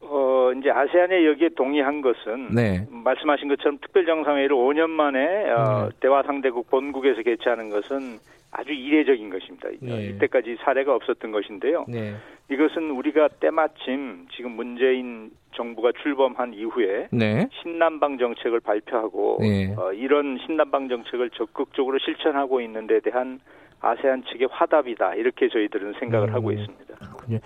어, 0.00 0.50
이제 0.58 0.70
아세안에 0.70 1.24
여기에 1.24 1.50
동의한 1.56 2.02
것은 2.02 2.48
네. 2.52 2.84
말씀하신 2.90 3.48
것처럼 3.48 3.78
특별 3.80 4.06
정상회의를 4.06 4.56
5년 4.56 4.90
만에 4.90 5.50
어, 5.50 5.88
네. 5.88 5.96
대화 6.00 6.24
상대국 6.24 6.68
본국에서 6.68 7.22
개최하는 7.22 7.70
것은 7.70 8.18
아주 8.50 8.72
이례적인 8.72 9.30
것입니다. 9.30 9.68
네. 9.80 10.06
이때까지 10.06 10.56
사례가 10.64 10.94
없었던 10.94 11.30
것인데요. 11.30 11.84
네. 11.88 12.14
이것은 12.50 12.90
우리가 12.90 13.28
때마침 13.40 14.26
지금 14.34 14.52
문재인 14.52 15.30
정부가 15.54 15.92
출범한 16.02 16.54
이후에 16.54 17.08
네. 17.10 17.48
신남방 17.62 18.18
정책을 18.18 18.60
발표하고 18.60 19.38
네. 19.40 19.74
어, 19.76 19.92
이런 19.92 20.38
신남방 20.46 20.88
정책을 20.88 21.30
적극적으로 21.30 21.98
실천하고 21.98 22.60
있는 22.60 22.86
데 22.86 23.00
대한 23.00 23.40
아세안 23.80 24.24
측의 24.24 24.48
화답이다 24.50 25.14
이렇게 25.14 25.48
저희들은 25.48 25.94
생각을 25.98 26.28
음, 26.28 26.34
하고 26.34 26.52
있습니다. 26.52 26.94
그렇군요. 26.94 27.38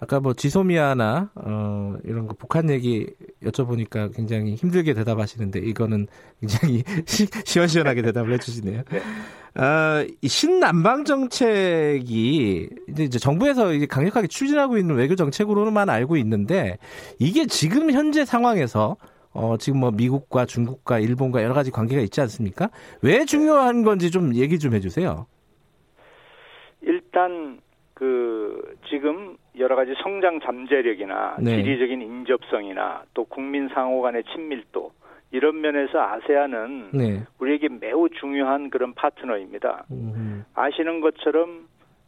아까 0.00 0.20
뭐 0.20 0.32
지소미아나 0.32 1.30
어, 1.34 1.94
이런 2.04 2.26
거 2.26 2.34
북한 2.34 2.70
얘기 2.70 3.06
여쭤보니까 3.42 4.14
굉장히 4.14 4.54
힘들게 4.54 4.94
대답하시는데 4.94 5.60
이거는 5.60 6.06
굉장히 6.40 6.82
시, 7.06 7.58
원시원하게 7.58 8.02
대답을 8.02 8.32
해주시네요. 8.32 8.82
네. 8.82 8.98
어, 9.56 10.06
신남방 10.22 11.04
정책이 11.04 12.68
이제 12.88 13.18
정부에서 13.18 13.72
이제 13.72 13.86
강력하게 13.86 14.26
추진하고 14.26 14.76
있는 14.76 14.96
외교 14.96 15.14
정책으로만 15.14 15.88
알고 15.88 16.16
있는데 16.18 16.76
이게 17.18 17.46
지금 17.46 17.90
현재 17.90 18.26
상황에서 18.26 18.96
어, 19.32 19.56
지금 19.58 19.80
뭐 19.80 19.90
미국과 19.90 20.44
중국과 20.46 20.98
일본과 20.98 21.42
여러 21.42 21.54
가지 21.54 21.70
관계가 21.70 22.02
있지 22.02 22.20
않습니까? 22.22 22.68
왜 23.02 23.24
중요한 23.24 23.82
건지 23.82 24.10
좀 24.10 24.34
얘기 24.34 24.58
좀 24.58 24.74
해주세요. 24.74 25.26
일단 26.82 27.60
그 27.94 28.76
지금 28.88 29.36
여러 29.58 29.74
가지 29.74 29.94
성장 30.02 30.38
잠재력이나 30.40 31.36
네. 31.40 31.56
지리적인 31.56 32.02
인접성이나 32.02 33.04
또 33.14 33.24
국민 33.24 33.68
상호 33.68 34.02
간의 34.02 34.22
친밀도 34.34 34.92
이런 35.30 35.60
면에서 35.60 36.00
아세안은 36.00 36.90
네. 36.92 37.24
우리에게 37.38 37.68
매우 37.68 38.08
중요한 38.08 38.70
그런 38.70 38.94
파트너입니다. 38.94 39.86
음. 39.90 40.44
아시는 40.54 41.00
것처럼 41.00 41.66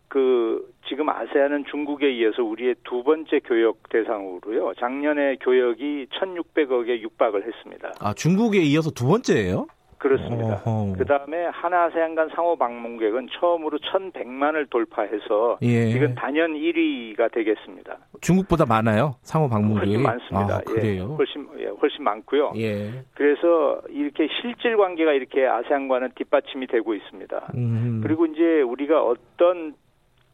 그 0.08 0.72
지금 0.88 1.08
아세안은 1.10 1.64
중국에 1.70 2.10
이어서 2.12 2.42
우리의 2.42 2.76
두 2.84 3.02
번째 3.02 3.40
교역 3.40 3.88
대상으로요. 3.90 4.72
작년에 4.78 5.36
교역이 5.36 6.06
1,600억에 6.10 7.00
육박을 7.00 7.46
했습니다. 7.46 7.92
아 8.00 8.14
중국에 8.14 8.58
이어서 8.62 8.90
두 8.90 9.06
번째예요? 9.06 9.66
그렇습니다. 9.98 10.62
그 10.96 11.04
다음에 11.04 11.46
하나아세안 11.46 12.14
간 12.14 12.28
상호 12.34 12.56
방문객은 12.56 13.28
처음으로 13.38 13.78
1,100만을 13.78 14.70
돌파해서 14.70 15.58
예. 15.62 15.88
지금 15.90 16.14
단연 16.14 16.54
1위가 16.54 17.32
되겠습니다. 17.32 17.98
중국보다 18.20 18.64
많아요? 18.66 19.16
상호 19.22 19.48
방문객이? 19.48 19.96
훨씬 19.96 20.02
많습니다. 20.02 20.56
아, 20.56 20.60
그래요? 20.60 20.94
예, 20.94 20.98
훨씬 21.00 21.48
예, 21.58 21.66
훨씬 21.66 22.04
많고요. 22.04 22.52
예. 22.56 23.04
그래서 23.14 23.80
이렇게 23.90 24.28
실질 24.40 24.76
관계가 24.76 25.12
이렇게 25.12 25.46
아세안과는 25.46 26.12
뒷받침이 26.14 26.66
되고 26.66 26.94
있습니다. 26.94 27.52
음. 27.54 28.00
그리고 28.02 28.26
이제 28.26 28.62
우리가 28.62 29.02
어떤 29.02 29.74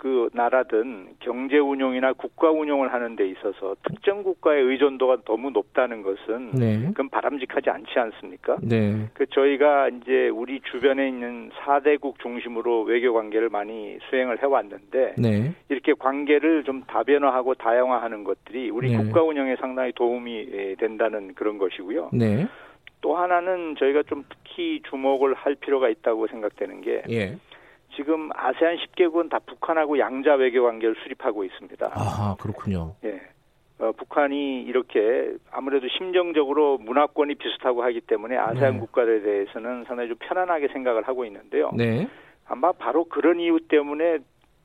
그 0.05 0.29
나라든 0.35 1.07
경제 1.21 1.57
운용이나 1.57 2.13
국가 2.13 2.51
운용을 2.51 2.93
하는 2.93 3.17
데 3.17 3.27
있어서 3.27 3.75
특정 3.89 4.23
국가의 4.23 4.63
의존도가 4.63 5.23
너무 5.25 5.49
높다는 5.49 6.03
것은 6.03 6.51
네. 6.51 6.89
그건 6.89 7.09
바람직하지 7.09 7.71
않지 7.71 7.99
않습니까? 7.99 8.59
네. 8.61 9.09
그 9.15 9.25
저희가 9.25 9.89
이제 9.89 10.29
우리 10.29 10.61
주변에 10.61 11.09
있는 11.09 11.49
4대국 11.53 12.19
중심으로 12.21 12.83
외교 12.83 13.15
관계를 13.15 13.49
많이 13.49 13.97
수행을 14.11 14.43
해 14.43 14.47
왔는데 14.47 15.15
네. 15.17 15.55
이렇게 15.71 15.95
관계를 15.95 16.65
좀 16.65 16.83
다변화하고 16.83 17.55
다양화하는 17.55 18.25
것들이 18.25 18.69
우리 18.69 18.91
네. 18.91 18.99
국가 18.99 19.23
운영에 19.23 19.57
상당히 19.57 19.93
도움이 19.93 20.77
된다는 20.81 21.33
그런 21.33 21.57
것이고요. 21.57 22.11
네. 22.13 22.47
또 23.01 23.17
하나는 23.17 23.75
저희가 23.79 24.03
좀 24.03 24.25
특히 24.29 24.83
주목을 24.91 25.33
할 25.33 25.55
필요가 25.55 25.89
있다고 25.89 26.27
생각되는 26.27 26.83
게 26.83 27.03
예. 27.09 27.39
지금 27.97 28.31
아세안 28.35 28.77
10개국은 28.77 29.31
다 29.31 29.39
북한하고 29.47 29.99
양자 29.99 30.35
외교 30.35 30.63
관계를 30.65 30.95
수립하고 31.03 31.45
있습니다. 31.45 31.91
아, 31.95 32.37
그렇군요. 32.41 32.95
예. 33.05 33.21
어, 33.79 33.93
북한이 33.93 34.63
이렇게 34.63 35.33
아무래도 35.51 35.89
심정적으로 35.89 36.79
문화권이 36.79 37.35
비슷하고 37.35 37.83
하기 37.85 38.03
때문에 38.03 38.37
아세안 38.37 38.75
네. 38.75 38.79
국가들에 38.81 39.23
대해서는 39.23 39.85
상당히 39.85 40.09
좀 40.11 40.17
편안하게 40.21 40.69
생각을 40.69 41.07
하고 41.09 41.25
있는데요. 41.25 41.71
네. 41.77 42.07
아마 42.47 42.73
바로 42.73 43.05
그런 43.05 43.41
이유 43.41 43.59
때문에 43.69 44.19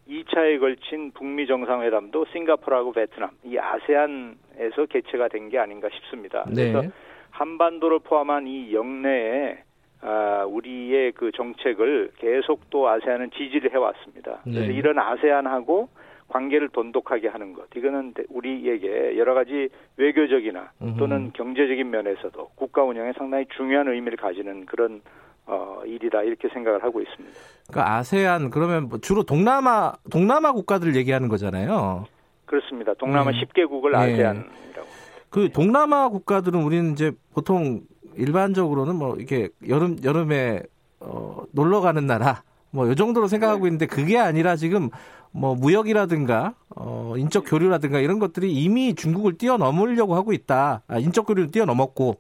2차에 0.08 0.60
걸친 0.60 1.12
북미 1.12 1.46
정상회담도 1.48 2.26
싱가포르하고 2.32 2.92
베트남, 2.94 3.30
이 3.44 3.58
아세안에서 3.58 4.86
개최가 4.90 5.28
된 5.30 5.50
게 5.50 5.58
아닌가 5.60 5.88
싶습니다. 5.94 6.46
네. 6.50 6.72
그래서 6.72 6.90
한반도를 7.32 8.00
포함한 8.00 8.48
이 8.48 8.74
영내에 8.74 9.64
아, 10.02 10.46
우리의 10.48 11.12
그 11.12 11.32
정책을 11.32 12.12
계속 12.18 12.70
또 12.70 12.88
아세안은 12.88 13.32
지지를 13.32 13.74
해왔습니다. 13.74 14.40
네. 14.46 14.54
그래서 14.54 14.72
이런 14.72 14.98
아세안하고 14.98 15.90
관계를 16.30 16.70
돈독하게 16.70 17.28
하는 17.28 17.54
것 17.54 17.66
이거는 17.76 18.14
우리에게 18.30 19.18
여러 19.18 19.34
가지 19.34 19.68
외교적이나 19.98 20.72
또는 20.98 21.32
경제적인 21.34 21.90
면에서도 21.90 22.52
국가 22.56 22.84
운영에 22.84 23.14
상당히 23.18 23.46
중요한 23.58 23.88
의미를 23.88 24.18
가지는 24.18 24.66
그런 24.68 25.02
어, 25.48 25.82
일이다 25.84 26.22
이렇게 26.22 26.48
생각을 26.50 26.84
하고 26.84 27.02
있습니다. 27.02 27.36
그러니까 27.68 27.96
아세안 27.96 28.52
그러면 28.52 28.88
뭐 28.88 29.00
주로 29.00 29.24
동남아 29.24 29.94
동남아 30.12 30.52
국가들 30.52 30.96
얘기하는 30.96 31.28
거잖아요. 31.28 32.06
그렇습니다. 32.46 32.94
동남아 32.94 33.32
네. 33.32 33.42
10개국을 33.42 33.96
아세안이라고. 33.96 34.88
그 35.32 35.50
동남아 35.52 36.10
국가들은 36.10 36.62
우리는 36.62 36.92
이제 36.92 37.12
보통 37.34 37.82
일반적으로는 38.16 38.96
뭐 38.96 39.16
이렇게 39.16 39.50
여름 39.68 39.98
여름에 40.04 40.64
어, 41.00 41.44
놀러 41.52 41.82
가는 41.82 42.06
나라 42.06 42.44
뭐이 42.72 42.96
정도로 42.96 43.28
생각하고 43.28 43.62
네. 43.62 43.68
있는데 43.68 43.86
그게 43.86 44.18
아니라 44.18 44.56
지금 44.56 44.90
뭐 45.32 45.56
무역이라든가 45.56 46.56
어, 46.76 47.14
인적 47.18 47.46
교류라든가 47.48 48.00
이런 48.00 48.20
것들이 48.20 48.52
이미 48.52 48.96
중국을 48.96 49.38
뛰어넘으려고 49.38 50.16
하고 50.16 50.34
있다. 50.34 50.84
아, 50.88 50.98
인적 50.98 51.28
교류를 51.28 51.52
뛰어넘었고 51.52 52.16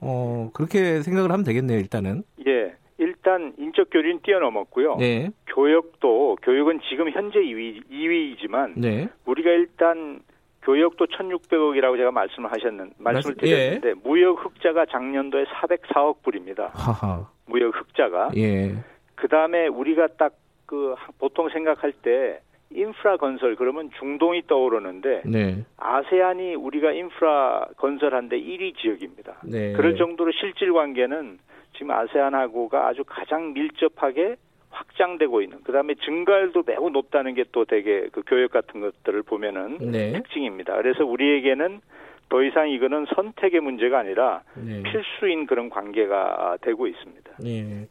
어, 0.00 0.50
그렇게 0.52 1.02
생각을 1.02 1.30
하면 1.32 1.44
되겠네요. 1.44 1.78
일단은. 1.78 2.24
예. 2.46 2.74
일단 2.98 3.52
인적 3.58 3.90
교류는 3.90 4.20
뛰어넘었고요. 4.22 4.96
네. 4.96 5.30
교역도 5.48 6.36
교육은 6.42 6.80
지금 6.88 7.10
현재 7.10 7.40
2위 7.40 7.82
2위이지만 7.90 8.74
네. 8.76 9.08
우리가 9.26 9.50
일단 9.50 10.20
교역도 10.62 11.06
1,600억이라고 11.06 11.96
제가 11.96 12.10
말씀을 12.10 12.52
하셨는 12.52 12.92
말씀을 12.98 13.36
드렸는데 13.36 13.88
예. 13.88 13.94
무역 14.04 14.44
흑자가 14.44 14.86
작년도에 14.86 15.44
404억 15.44 16.22
불입니다. 16.22 16.70
하하. 16.74 17.28
무역 17.46 17.74
흑자가. 17.76 18.30
예. 18.36 18.74
그다음에 19.16 19.66
우리가 19.66 20.08
딱 20.18 20.34
그 20.72 20.94
보통 21.18 21.50
생각할 21.50 21.92
때 21.92 22.40
인프라 22.70 23.18
건설 23.18 23.56
그러면 23.56 23.90
중동이 23.98 24.46
떠오르는데 24.46 25.20
네. 25.26 25.66
아세안이 25.76 26.54
우리가 26.54 26.92
인프라 26.92 27.66
건설한데 27.76 28.40
1위 28.40 28.74
지역입니다. 28.78 29.42
네. 29.44 29.74
그럴 29.74 29.96
정도로 29.96 30.32
실질 30.32 30.72
관계는 30.72 31.38
지금 31.74 31.90
아세안하고가 31.90 32.88
아주 32.88 33.04
가장 33.06 33.52
밀접하게 33.52 34.36
확장되고 34.82 35.42
있는 35.42 35.62
그다음에 35.62 35.94
증가율도 36.04 36.64
매우 36.66 36.90
높다는 36.90 37.34
게 37.34 37.42
또 37.52 37.64
되게 37.64 38.08
그 38.12 38.22
교육 38.26 38.50
같은 38.50 38.80
것들을 38.80 39.22
보면은 39.22 39.78
네. 39.78 40.12
특징입니다. 40.12 40.74
그래서 40.76 41.04
우리에게는 41.04 41.80
더 42.28 42.42
이상 42.42 42.70
이거는 42.70 43.06
선택의 43.14 43.60
문제가 43.60 43.98
아니라 43.98 44.42
네. 44.54 44.82
필수인 44.82 45.46
그런 45.46 45.68
관계가 45.68 46.56
되고 46.62 46.86
있습니다. 46.86 47.30
네. 47.40 47.86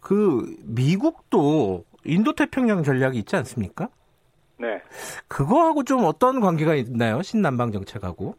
그 0.00 0.44
미국도 0.66 1.84
인도 2.04 2.32
태평양 2.32 2.82
전략이 2.82 3.18
있지 3.18 3.36
않습니까? 3.36 3.88
네. 4.58 4.82
그거하고 5.28 5.84
좀 5.84 6.04
어떤 6.04 6.40
관계가 6.40 6.74
있나요? 6.74 7.22
신남방 7.22 7.70
정책하고? 7.70 8.34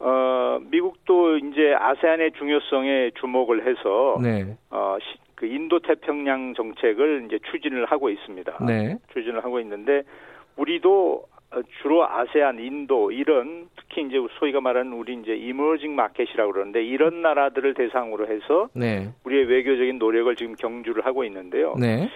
어, 0.00 0.58
미국도 0.70 1.38
이제 1.38 1.74
아세안의 1.78 2.32
중요성에 2.32 3.12
주목을 3.20 3.66
해서 3.66 4.18
네. 4.22 4.56
어, 4.70 4.98
그 5.34 5.46
인도 5.46 5.80
태평양 5.80 6.54
정책을 6.54 7.24
이제 7.26 7.38
추진을 7.50 7.86
하고 7.86 8.10
있습니다. 8.10 8.58
네. 8.66 8.98
추진을 9.12 9.44
하고 9.44 9.60
있는데 9.60 10.02
우리도 10.56 11.24
주로 11.82 12.04
아세안, 12.04 12.58
인도 12.58 13.10
이런 13.12 13.68
특히 13.76 14.02
이제 14.02 14.16
소위가 14.38 14.60
말하는 14.60 14.92
우리 14.92 15.14
이제 15.14 15.34
이머징 15.34 15.94
마켓이라고 15.94 16.52
그러는데 16.52 16.84
이런 16.84 17.22
나라들을 17.22 17.74
대상으로 17.74 18.26
해서 18.26 18.68
네. 18.74 19.10
우리의 19.24 19.44
외교적인 19.46 19.98
노력을 19.98 20.34
지금 20.36 20.54
경주를 20.54 21.06
하고 21.06 21.24
있는데요. 21.24 21.74
네. 21.78 22.08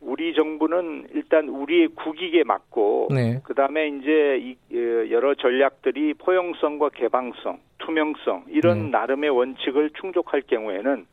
우리 0.00 0.34
정부는 0.34 1.08
일단 1.14 1.48
우리의 1.48 1.88
국익에 1.88 2.44
맞고 2.44 3.08
네. 3.12 3.40
그다음에 3.44 3.88
이제 3.88 4.38
이 4.40 4.56
어, 4.72 5.10
여러 5.10 5.34
전략들이 5.34 6.14
포용성과 6.14 6.90
개방성, 6.90 7.58
투명성 7.78 8.44
이런 8.48 8.84
네. 8.84 8.90
나름의 8.90 9.30
원칙을 9.30 9.90
충족할 10.00 10.42
경우에는 10.42 11.06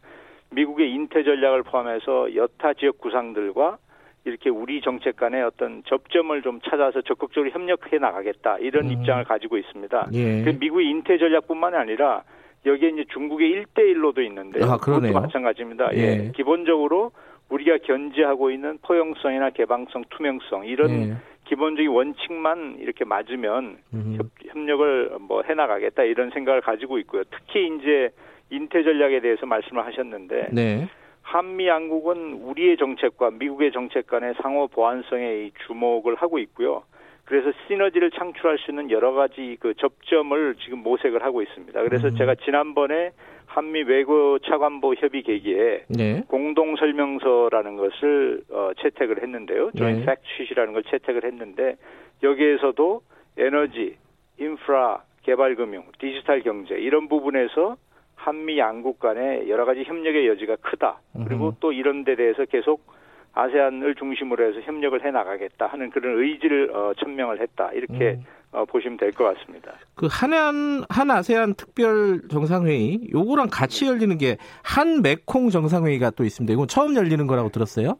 미국의 0.53 0.91
인태 0.91 1.23
전략을 1.23 1.63
포함해서 1.63 2.35
여타 2.35 2.73
지역 2.73 2.99
구상들과 2.99 3.77
이렇게 4.25 4.49
우리 4.49 4.81
정책 4.81 5.17
간의 5.17 5.43
어떤 5.43 5.83
접점을 5.85 6.41
좀 6.43 6.61
찾아서 6.61 7.01
적극적으로 7.01 7.51
협력해 7.51 7.97
나가겠다 7.99 8.57
이런 8.59 8.85
음. 8.85 8.91
입장을 8.91 9.23
가지고 9.25 9.57
있습니다. 9.57 10.09
예. 10.13 10.43
그 10.43 10.57
미국의 10.59 10.87
인태 10.87 11.17
전략뿐만 11.17 11.75
아니라 11.75 12.23
여기에 12.65 12.89
이제 12.89 13.05
중국의 13.11 13.49
일대일로도 13.49 14.21
있는데 14.21 14.63
아, 14.63 14.77
그것도 14.77 15.11
마찬가지입니다. 15.11 15.93
예. 15.95 15.97
예. 15.97 16.31
기본적으로 16.33 17.11
우리가 17.49 17.79
견지하고 17.83 18.51
있는 18.51 18.79
포용성이나 18.81 19.49
개방성, 19.49 20.05
투명성 20.09 20.65
이런 20.67 20.91
예. 20.91 21.17
기본적인 21.45 21.89
원칙만 21.91 22.77
이렇게 22.79 23.03
맞으면 23.03 23.77
음. 23.93 24.15
협, 24.17 24.27
협력을 24.47 25.17
뭐 25.19 25.43
해나가겠다 25.43 26.03
이런 26.03 26.29
생각을 26.29 26.61
가지고 26.61 26.97
있고요. 26.99 27.23
특히 27.29 27.69
이제 27.77 28.09
인태 28.53 28.83
전략에 28.83 29.19
대해서 29.19 29.45
말씀을 29.45 29.85
하셨는데 29.85 30.49
네. 30.51 30.87
한미 31.23 31.67
양국은 31.67 32.33
우리의 32.43 32.77
정책과 32.77 33.31
미국의 33.31 33.71
정책 33.71 34.07
간의 34.07 34.35
상호 34.41 34.67
보완성에 34.67 35.49
주목을 35.65 36.15
하고 36.15 36.37
있고요. 36.39 36.83
그래서 37.25 37.51
시너지를 37.67 38.11
창출할 38.11 38.57
수 38.59 38.71
있는 38.71 38.91
여러 38.91 39.13
가지 39.13 39.57
그 39.59 39.73
접점을 39.75 40.55
지금 40.63 40.79
모색을 40.79 41.23
하고 41.23 41.41
있습니다. 41.41 41.81
그래서 41.83 42.09
음. 42.09 42.15
제가 42.17 42.35
지난번에 42.35 43.11
한미 43.47 43.83
외교 43.83 44.39
차관보 44.39 44.95
협의 44.95 45.23
계기에 45.23 45.85
네. 45.89 46.23
공동 46.27 46.75
설명서라는 46.75 47.77
것을 47.77 48.41
어, 48.51 48.71
채택을 48.81 49.23
했는데요. 49.23 49.71
조인 49.77 49.99
네. 49.99 50.05
팩트시라는 50.05 50.73
걸 50.73 50.83
채택을 50.83 51.23
했는데 51.23 51.75
여기에서도 52.21 53.01
에너지, 53.37 53.95
인프라, 54.39 55.03
개발금융, 55.23 55.85
디지털 55.99 56.41
경제 56.41 56.75
이런 56.75 57.07
부분에서 57.07 57.77
한미 58.23 58.57
양국 58.57 58.99
간의 58.99 59.49
여러 59.49 59.65
가지 59.65 59.83
협력의 59.83 60.27
여지가 60.29 60.55
크다. 60.57 60.99
그리고 61.25 61.49
음. 61.49 61.53
또 61.59 61.71
이런 61.73 62.03
데 62.03 62.15
대해서 62.15 62.45
계속 62.45 62.85
아세안을 63.33 63.95
중심으로 63.95 64.45
해서 64.47 64.61
협력을 64.61 65.03
해 65.03 65.11
나가겠다 65.11 65.65
하는 65.67 65.89
그런 65.89 66.19
의지를 66.23 66.71
어, 66.73 66.93
천명을 66.99 67.41
했다. 67.41 67.71
이렇게 67.73 68.11
음. 68.11 68.23
어, 68.51 68.65
보시면 68.65 68.97
될 68.97 69.11
것 69.11 69.23
같습니다. 69.35 69.73
그 69.95 70.07
한안 70.09 70.83
한 70.87 71.09
아세안 71.11 71.55
특별 71.55 72.21
정상회의 72.29 73.09
요거랑 73.11 73.47
같이 73.51 73.87
열리는 73.87 74.15
게 74.17 74.37
한 74.63 75.01
메콩 75.01 75.49
정상회의가 75.49 76.11
또 76.11 76.23
있습니다. 76.23 76.53
이건 76.53 76.67
처음 76.67 76.95
열리는 76.95 77.25
거라고 77.27 77.49
들었어요. 77.49 77.97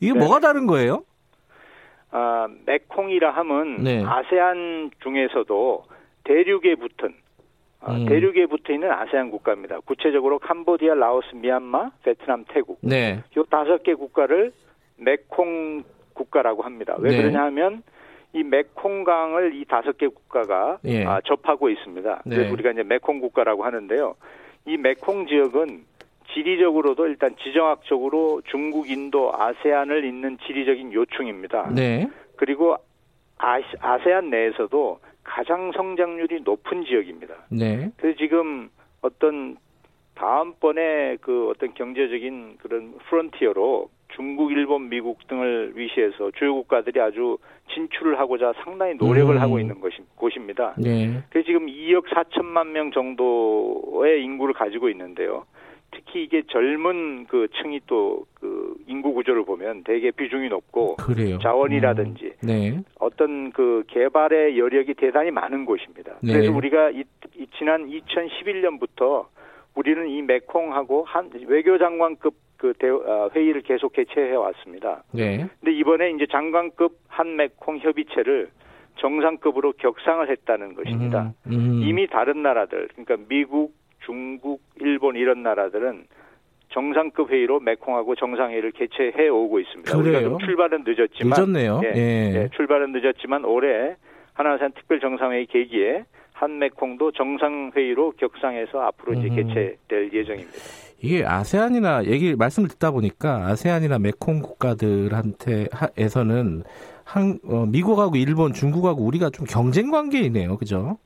이게 0.00 0.12
네. 0.12 0.18
뭐가 0.18 0.38
다른 0.40 0.66
거예요? 0.66 1.02
아, 2.12 2.46
메콩이라 2.64 3.30
함은 3.32 3.82
네. 3.82 4.04
아세안 4.06 4.90
중에서도 5.02 5.82
대륙에 6.24 6.76
붙은 6.76 7.08
아, 7.08 7.25
음. 7.88 8.06
대륙에 8.06 8.46
붙어 8.46 8.72
있는 8.72 8.90
아세안 8.90 9.30
국가입니다. 9.30 9.80
구체적으로 9.80 10.38
캄보디아, 10.38 10.94
라오스, 10.94 11.34
미얀마, 11.34 11.90
베트남, 12.02 12.44
태국. 12.48 12.78
네. 12.80 13.22
요 13.36 13.44
다섯 13.44 13.82
개 13.82 13.94
국가를 13.94 14.52
메콩 14.96 15.82
국가라고 16.14 16.62
합니다. 16.62 16.96
왜 16.98 17.10
네. 17.10 17.16
그러냐 17.18 17.44
하면 17.44 17.82
이 18.32 18.42
메콩강을 18.42 19.54
이 19.54 19.64
다섯 19.66 19.96
개 19.96 20.08
국가가 20.08 20.78
예. 20.84 21.04
아, 21.04 21.20
접하고 21.24 21.68
있습니다. 21.68 22.22
네. 22.24 22.36
그래서 22.36 22.52
우리가 22.52 22.70
이제 22.72 22.82
메콩 22.82 23.20
국가라고 23.20 23.64
하는데요. 23.64 24.14
이 24.66 24.76
메콩 24.76 25.26
지역은 25.26 25.84
지리적으로도 26.34 27.06
일단 27.06 27.34
지정학적으로 27.42 28.42
중국, 28.46 28.90
인도, 28.90 29.32
아세안을 29.34 30.04
잇는 30.04 30.38
지리적인 30.46 30.92
요충입니다. 30.92 31.70
네. 31.74 32.08
그리고 32.36 32.76
아, 33.38 33.60
아세안 33.80 34.30
내에서도 34.30 34.98
가장 35.26 35.72
성장률이 35.72 36.40
높은 36.44 36.84
지역입니다. 36.84 37.34
네. 37.50 37.90
그래서 37.96 38.16
지금 38.16 38.70
어떤 39.02 39.56
다음번에 40.14 41.16
그 41.20 41.50
어떤 41.50 41.74
경제적인 41.74 42.58
그런 42.62 42.94
프론티어로 43.08 43.90
중국, 44.14 44.52
일본, 44.52 44.88
미국 44.88 45.26
등을 45.26 45.72
위시해서 45.74 46.30
주요 46.38 46.54
국가들이 46.54 47.00
아주 47.00 47.36
진출을 47.74 48.18
하고자 48.18 48.54
상당히 48.64 48.94
노력을 48.94 49.34
음. 49.34 49.40
하고 49.40 49.58
있는 49.58 49.80
것이, 49.80 49.98
곳입니다. 50.14 50.74
네. 50.78 51.22
그래서 51.28 51.44
지금 51.44 51.66
2억 51.66 52.06
4천만 52.06 52.68
명 52.68 52.92
정도의 52.92 54.22
인구를 54.24 54.54
가지고 54.54 54.88
있는데요. 54.88 55.44
특히 55.96 56.24
이게 56.24 56.42
젊은 56.48 57.26
그 57.26 57.48
층이 57.60 57.80
또 57.86 58.26
그 58.46 58.76
인구 58.86 59.12
구조를 59.12 59.44
보면 59.44 59.82
되게 59.82 60.12
비중이 60.12 60.48
높고 60.48 60.96
그래요. 60.96 61.38
자원이라든지 61.38 62.24
음. 62.26 62.46
네. 62.46 62.80
어떤 63.00 63.50
그 63.50 63.82
개발의 63.88 64.56
여력이 64.56 64.94
대단히 64.94 65.32
많은 65.32 65.64
곳입니다. 65.64 66.14
네. 66.22 66.32
그래서 66.32 66.52
우리가 66.52 66.90
이, 66.90 67.02
이 67.34 67.46
지난 67.58 67.88
2011년부터 67.88 69.26
우리는 69.74 70.08
이 70.08 70.22
메콩하고 70.22 71.04
한 71.04 71.30
외교장관급 71.44 72.34
그 72.56 72.72
대, 72.78 72.88
어, 72.88 73.30
회의를 73.34 73.62
계속 73.62 73.92
개최해 73.92 74.34
왔습니다. 74.34 75.02
네. 75.12 75.46
근데 75.60 75.76
이번에 75.76 76.12
이제 76.12 76.26
장관급 76.30 76.98
한 77.08 77.34
메콩 77.34 77.78
협의체를 77.78 78.48
정상급으로 78.98 79.72
격상을 79.72 80.30
했다는 80.30 80.74
것입니다. 80.74 81.34
음, 81.48 81.52
음. 81.52 81.82
이미 81.82 82.06
다른 82.06 82.42
나라들, 82.42 82.88
그러니까 82.94 83.16
미국, 83.28 83.74
중국, 84.06 84.62
일본 84.80 85.16
이런 85.16 85.42
나라들은 85.42 86.04
정상급 86.72 87.30
회의로 87.30 87.60
메콩하고 87.60 88.14
정상회의를 88.14 88.72
개최해 88.72 89.28
오고 89.28 89.60
있습니다. 89.60 89.96
그래요? 89.96 90.18
우리가 90.18 90.20
좀 90.20 90.38
출발은 90.38 90.84
늦었지만 90.86 91.36
늦었네요. 91.36 91.80
예, 91.84 91.92
예. 91.96 92.32
예, 92.34 92.48
출발은 92.54 92.92
늦었지만 92.92 93.44
올해 93.44 93.96
하나산 94.34 94.72
특별 94.72 95.00
정상회의 95.00 95.46
계기에 95.46 96.04
한메콩도 96.34 97.12
정상회의로 97.12 98.12
격상해서 98.18 98.80
앞으로 98.80 99.14
이제 99.14 99.28
음. 99.28 99.36
개최될 99.36 100.10
예정입니다. 100.12 100.58
이게 101.00 101.24
아세안이나 101.24 102.04
얘기 102.04 102.34
말씀을 102.34 102.68
듣다 102.68 102.90
보니까 102.90 103.46
아세안이나 103.46 103.98
메콩 103.98 104.40
국가들한테 104.40 105.66
에서는 105.96 106.62
한 107.04 107.38
어, 107.44 107.64
미국하고 107.66 108.16
일본, 108.16 108.52
중국하고 108.52 109.04
우리가 109.04 109.30
좀 109.30 109.46
경쟁 109.46 109.90
관계이네요, 109.90 110.56
그죠? 110.58 110.98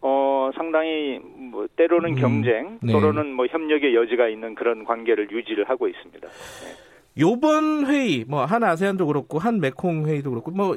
어 0.00 0.50
상당히 0.54 1.18
뭐 1.18 1.66
때로는 1.76 2.10
음, 2.10 2.14
경쟁, 2.16 2.78
네. 2.82 2.92
또는 2.92 3.32
뭐 3.32 3.46
협력의 3.46 3.94
여지가 3.94 4.28
있는 4.28 4.54
그런 4.54 4.84
관계를 4.84 5.30
유지를 5.30 5.68
하고 5.68 5.88
있습니다. 5.88 6.28
네. 6.28 7.20
요번 7.20 7.86
회의 7.86 8.24
뭐 8.28 8.44
한 8.44 8.62
아세안도 8.62 9.06
그렇고 9.06 9.38
한 9.38 9.60
메콩 9.60 10.06
회의도 10.06 10.30
그렇고 10.30 10.50
뭐뭐 10.52 10.76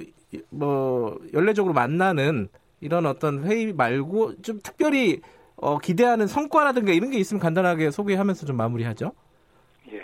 뭐 0.49 1.19
연례적으로 1.34 1.74
만나는 1.74 2.47
이런 2.82 3.05
어떤 3.05 3.43
회의 3.43 3.74
말고 3.74 4.41
좀 4.41 4.59
특별히 4.63 5.22
어, 5.55 5.78
기대하는 5.78 6.26
성과라든가 6.26 6.91
이런 6.91 7.11
게 7.11 7.19
있으면 7.19 7.39
간단하게 7.39 7.91
소개하면서 7.91 8.47
좀 8.47 8.57
마무리하죠. 8.57 9.11
예. 9.93 10.01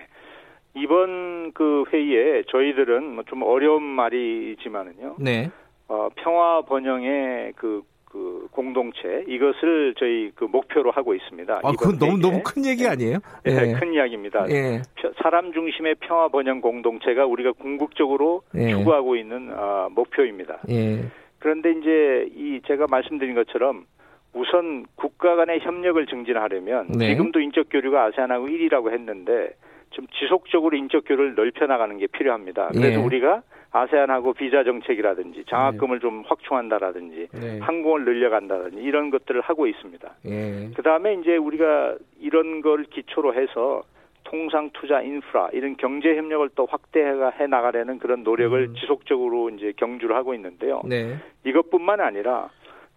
이번 0.76 1.52
그 1.54 1.86
회의에 1.92 2.44
저희들은 2.52 3.16
뭐좀 3.16 3.42
어려운 3.42 3.82
말이지만은요. 3.82 5.16
네. 5.20 5.50
어, 5.88 6.10
평화 6.18 6.62
번영의 6.62 7.54
그, 7.56 7.82
그 8.18 8.48
공동체 8.52 9.24
이것을 9.28 9.94
저희 10.00 10.32
그 10.34 10.46
목표로 10.46 10.90
하고 10.90 11.14
있습니다. 11.14 11.62
아, 11.64 11.72
그건 11.74 12.00
너무 12.00 12.18
너무 12.18 12.42
큰 12.44 12.66
얘기 12.66 12.84
예. 12.84 12.88
아니에요? 12.88 13.20
예, 13.46 13.52
네, 13.52 13.74
큰 13.74 13.94
이야기입니다. 13.94 14.48
예. 14.50 14.82
사람 15.22 15.54
중심의 15.54 15.96
평화 16.00 16.28
번영 16.28 16.62
공동체가 16.62 17.28
우리가 17.28 17.52
궁극적으로 17.52 18.42
예. 18.56 18.72
추구하고 18.72 19.16
있는 19.16 19.52
어, 19.54 19.90
목표입니다. 19.92 20.62
예. 20.70 21.06
그런데 21.38 21.72
이제 21.74 22.28
이 22.36 22.60
제가 22.66 22.88
말씀드린 22.90 23.36
것처럼 23.36 23.86
우선 24.34 24.88
국가 24.96 25.36
간의 25.36 25.60
협력을 25.60 26.04
증진하려면 26.08 26.88
네. 26.98 27.10
지금도 27.10 27.40
인적 27.40 27.68
교류가 27.70 28.06
아세안하고 28.06 28.48
1위라고 28.48 28.92
했는데 28.92 29.50
좀 29.92 30.08
지속적으로 30.20 30.76
인적 30.76 31.04
교류를 31.06 31.36
넓혀 31.36 31.68
나가는 31.68 31.96
게 31.98 32.08
필요합니다. 32.08 32.70
그래서 32.74 32.98
네. 33.00 33.06
우리가 33.06 33.44
아세안하고 33.82 34.34
비자 34.34 34.64
정책이라든지 34.64 35.46
장학금을 35.50 35.98
네. 35.98 36.02
좀 36.02 36.24
확충한다라든지 36.28 37.28
네. 37.34 37.60
항공을 37.60 38.06
늘려간다든지 38.06 38.82
이런 38.82 39.10
것들을 39.10 39.42
하고 39.42 39.68
있습니다. 39.68 40.16
네. 40.24 40.72
그 40.76 40.82
다음에 40.82 41.16
이제 41.16 41.36
우리가 41.36 41.96
이런 42.20 42.62
걸 42.62 42.84
기초로 42.86 43.34
해서 43.34 43.84
통상 44.24 44.70
투자 44.74 45.02
인프라 45.02 45.50
이런 45.54 45.78
경제 45.78 46.16
협력을 46.16 46.50
또 46.56 46.66
확대해 46.66 47.14
나가려는 47.48 47.98
그런 48.00 48.24
노력을 48.24 48.60
음. 48.60 48.76
지속적으로 48.76 49.50
이제 49.52 49.74
경주를 49.78 50.16
하고 50.16 50.34
있는데요. 50.34 50.82
네. 50.86 51.16
이것뿐만 51.46 52.02
아니라 52.02 52.50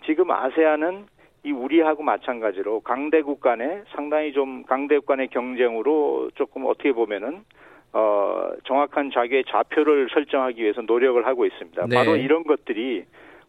지금 0.05 0.31
아세안은 0.31 1.07
이 1.43 1.53
우리하고 1.53 2.03
마찬가지로 2.03 2.81
강대국 2.81 3.41
간에 3.41 3.83
상당히 3.95 4.33
좀 4.33 4.65
강대국 4.65 5.07
간의 5.07 5.29
경쟁으로 5.29 6.31
조금 6.35 6.67
어떻게 6.67 6.93
보면은 6.93 7.45
어 7.93 8.51
정확한 8.65 9.11
자기의 9.11 9.45
좌표를 9.49 10.09
설정하기 10.13 10.63
위해서 10.63 10.81
노력을 10.83 11.25
하고 11.27 11.45
있습니다. 11.47 11.87
네. 11.89 11.97
바로 11.97 12.17
이런 12.17 12.45
것들이 12.45 13.05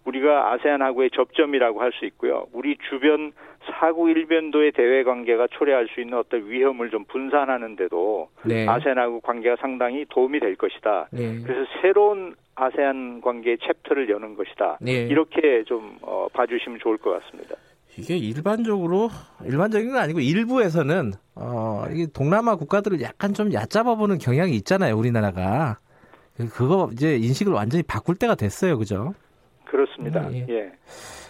우리가 0.05 0.53
아세안하고의 0.53 1.11
접점이라고 1.11 1.81
할 1.81 1.91
수 1.91 2.05
있고요. 2.05 2.47
우리 2.53 2.77
주변 2.89 3.33
사구 3.79 4.09
일변도의 4.09 4.71
대외 4.71 5.03
관계가 5.03 5.47
초래할 5.51 5.87
수 5.93 6.01
있는 6.01 6.17
어떤 6.17 6.49
위험을 6.49 6.89
좀 6.89 7.05
분산하는데도 7.05 8.29
네. 8.45 8.67
아세안하고 8.67 9.19
관계가 9.19 9.57
상당히 9.59 10.05
도움이 10.09 10.39
될 10.39 10.55
것이다. 10.55 11.09
네. 11.11 11.41
그래서 11.43 11.69
새로운 11.81 12.33
아세안 12.55 13.21
관계 13.21 13.51
의 13.51 13.57
챕터를 13.59 14.09
여는 14.09 14.35
것이다. 14.35 14.77
네. 14.81 15.07
이렇게 15.07 15.63
좀 15.63 15.97
어, 16.01 16.27
봐주시면 16.33 16.79
좋을 16.79 16.97
것 16.97 17.11
같습니다. 17.19 17.55
이게 17.97 18.17
일반적으로 18.17 19.09
일반적인 19.45 19.91
건 19.91 20.01
아니고 20.01 20.19
일부에서는 20.19 21.13
어 21.35 21.85
이게 21.91 22.07
동남아 22.07 22.55
국가들을 22.55 23.01
약간 23.01 23.33
좀 23.33 23.53
얕잡아 23.53 23.95
보는 23.95 24.17
경향이 24.17 24.55
있잖아요 24.55 24.97
우리나라가 24.97 25.79
그거 26.53 26.89
이제 26.93 27.17
인식을 27.17 27.51
완전히 27.53 27.83
바꿀 27.83 28.15
때가 28.15 28.35
됐어요 28.35 28.77
그죠? 28.77 29.13
그렇습니다. 29.71 30.31
예. 30.33 30.45
예. 30.49 30.71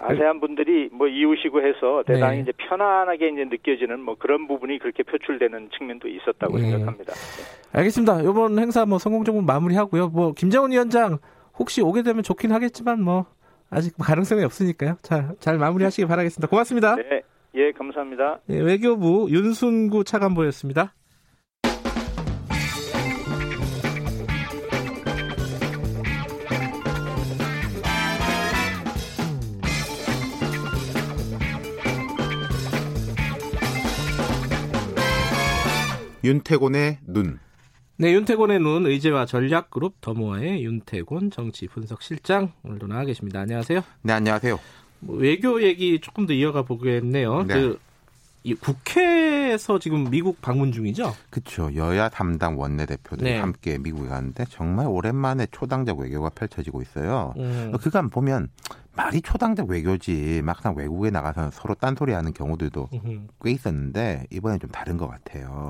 아세안 0.01 0.39
분들이 0.39 0.89
뭐 0.91 1.07
이웃이고 1.07 1.61
해서 1.61 2.03
대단히 2.07 2.37
네. 2.37 2.41
이제 2.41 2.51
편안하게 2.57 3.29
이제 3.29 3.45
느껴지는 3.45 3.99
뭐 3.99 4.15
그런 4.17 4.47
부분이 4.47 4.79
그렇게 4.79 5.03
표출되는 5.03 5.69
측면도 5.77 6.07
있었다고 6.07 6.59
예. 6.59 6.71
생각합니다. 6.71 7.13
네. 7.13 7.77
알겠습니다. 7.79 8.21
이번 8.21 8.57
행사 8.57 8.85
뭐 8.85 8.97
성공적으로 8.97 9.43
마무리하고요. 9.43 10.09
뭐 10.09 10.33
김정은 10.33 10.71
위원장 10.71 11.19
혹시 11.59 11.81
오게 11.81 12.01
되면 12.01 12.23
좋긴 12.23 12.51
하겠지만 12.51 13.03
뭐 13.03 13.27
아직 13.71 13.95
가능성이 13.97 14.43
없으니까요. 14.43 14.97
자, 15.01 15.31
잘 15.39 15.57
마무리하시기 15.57 16.05
바라겠습니다. 16.05 16.47
고맙습니다. 16.47 16.95
네, 16.97 17.23
예, 17.55 17.71
감사합니다. 17.71 18.41
네, 18.45 18.59
외교부 18.59 19.27
윤순구 19.31 20.03
차관보였습니다. 20.03 20.93
윤태곤의 36.23 36.99
눈. 37.07 37.39
네, 38.01 38.13
윤태곤의 38.13 38.61
눈 38.61 38.87
의제와 38.87 39.27
전략 39.27 39.69
그룹 39.69 40.01
더모아의 40.01 40.65
윤태곤 40.65 41.29
정치 41.29 41.67
분석 41.67 42.01
실장 42.01 42.51
오늘도 42.63 42.87
나와 42.87 43.05
계십니다. 43.05 43.41
안녕하세요. 43.41 43.81
네, 44.01 44.13
안녕하세요. 44.13 44.59
뭐 45.01 45.17
외교 45.17 45.61
얘기 45.61 45.99
조금 46.01 46.25
더 46.25 46.33
이어가 46.33 46.63
보겠네요. 46.63 47.43
네. 47.43 47.53
그 47.53 47.79
국회에서 48.59 49.77
지금 49.77 50.09
미국 50.09 50.41
방문 50.41 50.71
중이죠? 50.71 51.13
그렇죠. 51.29 51.69
여야 51.75 52.09
담당 52.09 52.59
원내대표들이 52.59 53.33
네. 53.33 53.37
함께 53.37 53.77
미국에 53.77 54.09
가는데 54.09 54.45
정말 54.49 54.87
오랜만에 54.87 55.45
초당적 55.51 55.99
외교가 55.99 56.29
펼쳐지고 56.29 56.81
있어요. 56.81 57.35
음. 57.37 57.71
그간 57.79 58.09
보면 58.09 58.49
말이 58.95 59.21
초당적 59.21 59.69
외교지 59.69 60.41
막상 60.43 60.75
외국에 60.75 61.11
나가서 61.11 61.51
서로 61.51 61.75
딴소리 61.75 62.13
하는 62.13 62.33
경우들도 62.33 62.89
음흠. 62.93 63.27
꽤 63.43 63.51
있었는데 63.51 64.25
이번엔 64.31 64.59
좀 64.59 64.71
다른 64.71 64.97
것 64.97 65.07
같아요. 65.07 65.69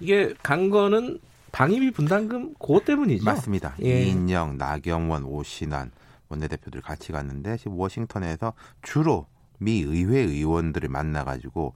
이게 0.00 0.32
간 0.42 0.70
거는 0.70 1.20
방위비 1.56 1.92
분담금 1.92 2.52
그것 2.58 2.84
때문이죠? 2.84 3.24
맞습니다. 3.24 3.74
예. 3.82 4.02
이인영, 4.02 4.58
나경원, 4.58 5.24
오신환 5.24 5.90
원내대표들 6.28 6.82
같이 6.82 7.12
갔는데 7.12 7.56
지금 7.56 7.78
워싱턴에서 7.78 8.52
주로 8.82 9.24
미 9.56 9.80
의회 9.80 10.20
의원들을 10.20 10.86
만나가지고 10.90 11.72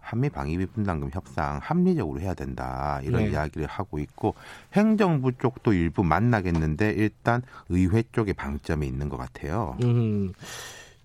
한미 0.00 0.30
방위비 0.30 0.66
분담금 0.66 1.10
협상 1.12 1.60
합리적으로 1.62 2.18
해야 2.20 2.34
된다 2.34 3.00
이런 3.04 3.22
네. 3.22 3.30
이야기를 3.30 3.68
하고 3.68 4.00
있고 4.00 4.34
행정부 4.72 5.30
쪽도 5.38 5.74
일부 5.74 6.02
만나겠는데 6.02 6.90
일단 6.90 7.42
의회 7.68 8.02
쪽에 8.10 8.32
방점이 8.32 8.84
있는 8.84 9.08
것 9.08 9.16
같아요. 9.16 9.76
음. 9.84 10.32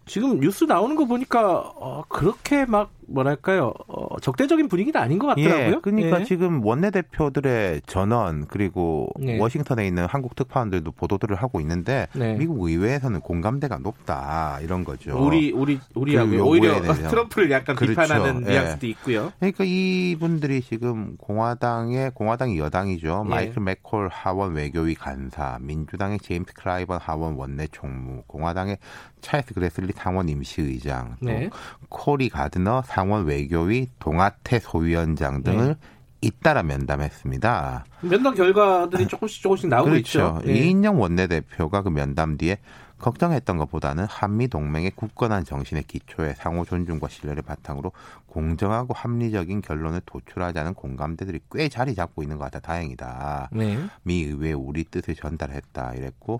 지금 0.07 0.39
뉴스 0.39 0.63
나오는 0.63 0.95
거 0.95 1.05
보니까 1.05 1.59
어, 1.75 2.03
그렇게 2.09 2.65
막 2.65 2.91
뭐랄까요 3.07 3.73
어, 3.87 4.19
적대적인 4.19 4.67
분위기는 4.67 4.99
아닌 4.99 5.19
것 5.19 5.27
같더라고요. 5.27 5.75
예, 5.75 5.79
그러니까 5.81 6.21
예. 6.21 6.23
지금 6.23 6.63
원내 6.63 6.91
대표들의 6.91 7.81
전원 7.85 8.47
그리고 8.47 9.09
예. 9.21 9.37
워싱턴에 9.39 9.85
있는 9.87 10.05
한국 10.05 10.35
특파원들도 10.35 10.91
보도들을 10.91 11.35
하고 11.35 11.59
있는데 11.61 12.07
네. 12.13 12.35
미국 12.35 12.67
의회에서는 12.67 13.21
공감대가 13.21 13.77
높다 13.77 14.59
이런 14.61 14.83
거죠. 14.83 15.17
우리 15.17 15.51
우리 15.51 15.79
우리하고 15.93 16.31
그 16.31 16.41
오히려 16.41 16.81
트럼프를 17.09 17.51
약간 17.51 17.75
그렇죠. 17.75 18.01
비판하는 18.01 18.45
예. 18.47 18.51
뉘앙스도 18.51 18.87
있고요. 18.87 19.31
그러니까 19.39 19.63
이분들이 19.65 20.61
지금 20.61 21.15
공화당의 21.17 22.11
공화당이 22.13 22.57
여당이죠. 22.57 23.23
예. 23.25 23.29
마이클 23.29 23.61
맥콜 23.61 24.09
하원 24.11 24.53
외교위 24.53 24.95
간사, 24.95 25.57
민주당의 25.61 26.19
제임스 26.19 26.53
클라이번 26.53 26.99
하원 26.99 27.35
원내 27.35 27.67
총무, 27.71 28.23
공화당의 28.27 28.77
찰스 29.21 29.53
그레슬리 29.53 29.91
상원 29.95 30.29
임시의장, 30.29 31.17
또 31.19 31.25
네. 31.25 31.49
코리 31.89 32.29
가드너 32.29 32.83
상원 32.95 33.25
외교위 33.25 33.89
동아태 33.99 34.59
소위원장 34.59 35.43
등을 35.43 35.67
네. 35.67 35.75
잇따라 36.21 36.63
면담했습니다. 36.63 37.83
면담 37.99 38.33
결과들이 38.33 39.05
조금씩 39.09 39.43
조금씩 39.43 39.67
나오고 39.67 39.89
그렇죠. 39.89 39.99
있죠. 39.99 40.41
네. 40.45 40.53
이인영 40.53 41.01
원내대표가 41.01 41.81
그 41.81 41.89
면담 41.89 42.37
뒤에 42.37 42.57
걱정했던 42.97 43.57
것보다는 43.57 44.05
한미 44.05 44.47
동맹의 44.47 44.91
굳건한 44.95 45.43
정신의 45.43 45.83
기초에 45.83 46.35
상호 46.35 46.63
존중과 46.63 47.09
신뢰를 47.09 47.43
바탕으로 47.43 47.91
공정하고 48.27 48.93
합리적인 48.93 49.61
결론을 49.61 49.99
도출하자는 50.05 50.73
공감대들이 50.73 51.41
꽤 51.51 51.67
자리 51.67 51.95
잡고 51.95 52.23
있는 52.23 52.37
것 52.37 52.45
같아 52.45 52.61
다행이다. 52.61 53.49
네. 53.51 53.77
미 54.03 54.23
의회 54.23 54.53
우리 54.53 54.85
뜻을 54.85 55.15
전달했다 55.15 55.95
이랬고 55.95 56.39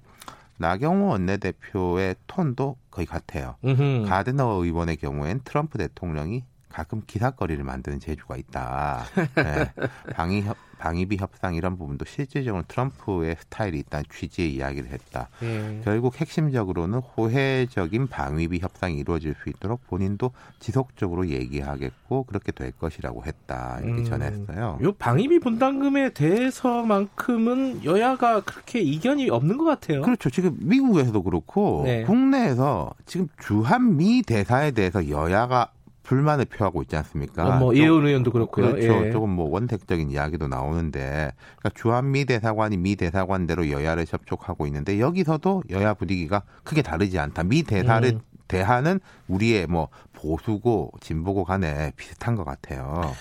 나경원 0.57 1.09
원내대표의 1.09 2.15
톤도 2.27 2.77
거의 2.91 3.05
같아요. 3.05 3.55
음흠. 3.63 4.05
가드너 4.07 4.63
의원의 4.63 4.97
경우엔 4.97 5.41
트럼프 5.43 5.77
대통령이 5.77 6.43
가끔 6.69 7.01
기사거리를 7.05 7.63
만드는 7.63 7.99
재주가 7.99 8.35
있다. 8.35 9.05
네. 9.35 9.71
방위 10.13 10.41
협, 10.41 10.57
방위비 10.85 11.17
협상 11.17 11.55
이런 11.55 11.79
부분도 11.79 12.05
실질적으로 12.05 12.63
트럼프의 12.67 13.37
스타일이 13.39 13.79
있다는 13.79 14.05
취지의 14.13 14.53
이야기를 14.53 14.91
했다. 14.91 15.29
네. 15.39 15.81
결국 15.83 16.21
핵심적으로는 16.21 16.99
호혜적인 16.99 18.05
방위비 18.05 18.59
협상이 18.59 18.99
이루어질 18.99 19.33
수 19.41 19.49
있도록 19.49 19.87
본인도 19.87 20.31
지속적으로 20.59 21.27
얘기하겠고 21.29 22.25
그렇게 22.25 22.51
될 22.51 22.71
것이라고 22.71 23.25
했다. 23.25 23.79
이렇게 23.81 24.01
음, 24.01 24.05
전했어요. 24.05 24.77
요 24.83 24.91
방위비 24.91 25.39
분담금에 25.39 26.11
대해서만큼은 26.13 27.83
여야가 27.83 28.41
그렇게 28.41 28.79
이견이 28.79 29.31
없는 29.31 29.57
것 29.57 29.63
같아요. 29.63 30.03
그렇죠. 30.03 30.29
지금 30.29 30.55
미국에서도 30.59 31.23
그렇고 31.23 31.81
네. 31.83 32.03
국내에서 32.03 32.93
지금 33.07 33.27
주한미 33.39 34.21
대사에 34.21 34.69
대해서 34.69 35.09
여야가 35.09 35.71
불만을 36.05 36.45
표하고 36.45 36.81
있지 36.83 36.95
않습니까? 36.95 37.45
어, 37.57 37.59
뭐 37.59 37.73
이혜원 37.73 38.05
의원도 38.05 38.31
그렇고요. 38.31 38.71
그렇죠. 38.71 39.05
예. 39.07 39.11
조금 39.11 39.31
뭐 39.31 39.49
원색적인 39.49 40.11
이야기도 40.11 40.47
나오는데 40.47 41.31
그러니까 41.57 41.69
주한 41.73 42.11
미 42.11 42.25
대사관이 42.25 42.77
미 42.77 42.95
대사관대로 42.95 43.69
여야를 43.71 44.05
접촉하고 44.05 44.67
있는데 44.67 44.99
여기서도 44.99 45.63
여야 45.71 45.93
분위기가 45.95 46.43
크게 46.63 46.81
다르지 46.81 47.17
않다. 47.19 47.43
미 47.43 47.63
대사를 47.63 48.07
음. 48.07 48.21
대하는 48.47 48.99
우리의 49.27 49.65
뭐 49.67 49.89
보수고 50.13 50.91
진보고 51.01 51.43
간에 51.43 51.91
비슷한 51.97 52.35
것 52.35 52.43
같아요. 52.43 53.13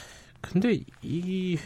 근데 0.43 0.79
이 1.03 1.59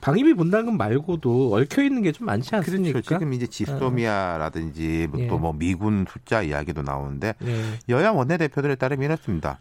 방위비 0.00 0.32
분담금 0.32 0.78
말고도 0.78 1.54
얽혀 1.54 1.82
있는 1.84 2.00
게 2.00 2.12
좀 2.12 2.24
많지 2.26 2.56
않습니까? 2.56 2.92
그렇죠. 2.92 3.14
지금 3.18 3.34
이제 3.34 3.46
지소미아라든지 3.46 5.08
어. 5.12 5.16
또뭐 5.28 5.52
미군 5.52 6.06
숫자 6.10 6.40
이야기도 6.40 6.80
나오는데 6.80 7.34
예. 7.44 7.64
여야 7.90 8.10
원내대표들에 8.10 8.76
따르면 8.76 9.04
이렇습니다. 9.04 9.58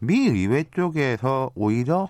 미 0.00 0.26
의회 0.28 0.64
쪽에서 0.64 1.50
오히려 1.54 2.08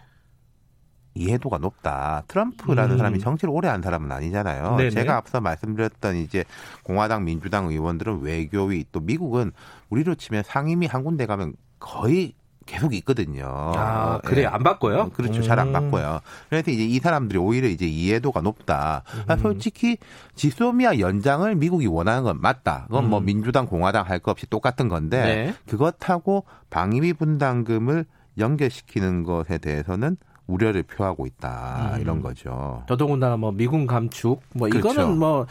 이해도가 1.14 1.58
높다. 1.58 2.22
트럼프라는 2.28 2.92
음. 2.92 2.98
사람이 2.98 3.18
정치를 3.18 3.52
오래 3.52 3.68
한 3.68 3.82
사람은 3.82 4.10
아니잖아요. 4.12 4.76
네네. 4.76 4.90
제가 4.90 5.16
앞서 5.16 5.40
말씀드렸던 5.40 6.16
이제 6.16 6.44
공화당, 6.84 7.24
민주당 7.24 7.66
의원들은 7.66 8.20
외교위 8.20 8.84
또 8.92 9.00
미국은 9.00 9.52
우리로 9.90 10.14
치면 10.14 10.44
상임위 10.44 10.86
한 10.86 11.02
군데 11.02 11.26
가면 11.26 11.54
거의 11.80 12.34
계속 12.68 12.94
있거든요. 12.96 13.46
아, 13.74 14.20
그래 14.24 14.42
예. 14.42 14.46
안 14.46 14.62
바꿔요? 14.62 15.08
그렇죠. 15.14 15.40
음. 15.40 15.42
잘안 15.42 15.72
바꿔요. 15.72 16.20
그래서 16.50 16.70
이제 16.70 16.84
이 16.84 16.98
사람들이 16.98 17.38
오히려 17.38 17.66
이제 17.68 17.86
이해도가 17.86 18.42
높다. 18.42 19.02
음. 19.30 19.38
솔직히 19.38 19.96
지소미아 20.34 20.98
연장을 20.98 21.52
미국이 21.56 21.86
원하는 21.86 22.24
건 22.24 22.40
맞다. 22.40 22.84
그건 22.88 23.08
뭐 23.08 23.08
음. 23.08 23.10
뭐 23.10 23.20
민주당, 23.20 23.66
공화당 23.66 24.04
할 24.06 24.18
거 24.18 24.32
없이 24.32 24.46
똑같은 24.50 24.88
건데 24.88 25.22
네. 25.22 25.54
그것하고 25.66 26.44
방위비 26.70 27.14
분담금을 27.14 28.04
연결시키는 28.36 29.22
것에 29.22 29.58
대해서는 29.58 30.16
우려를 30.46 30.82
표하고 30.82 31.24
있다. 31.26 31.92
음. 31.94 32.00
이런 32.00 32.20
거죠. 32.20 32.82
더더군다나 32.86 33.36
뭐 33.36 33.52
미군 33.52 33.86
감축 33.86 34.42
뭐 34.54 34.68
그렇죠. 34.68 34.90
이거는 34.90 35.18
뭐, 35.18 35.46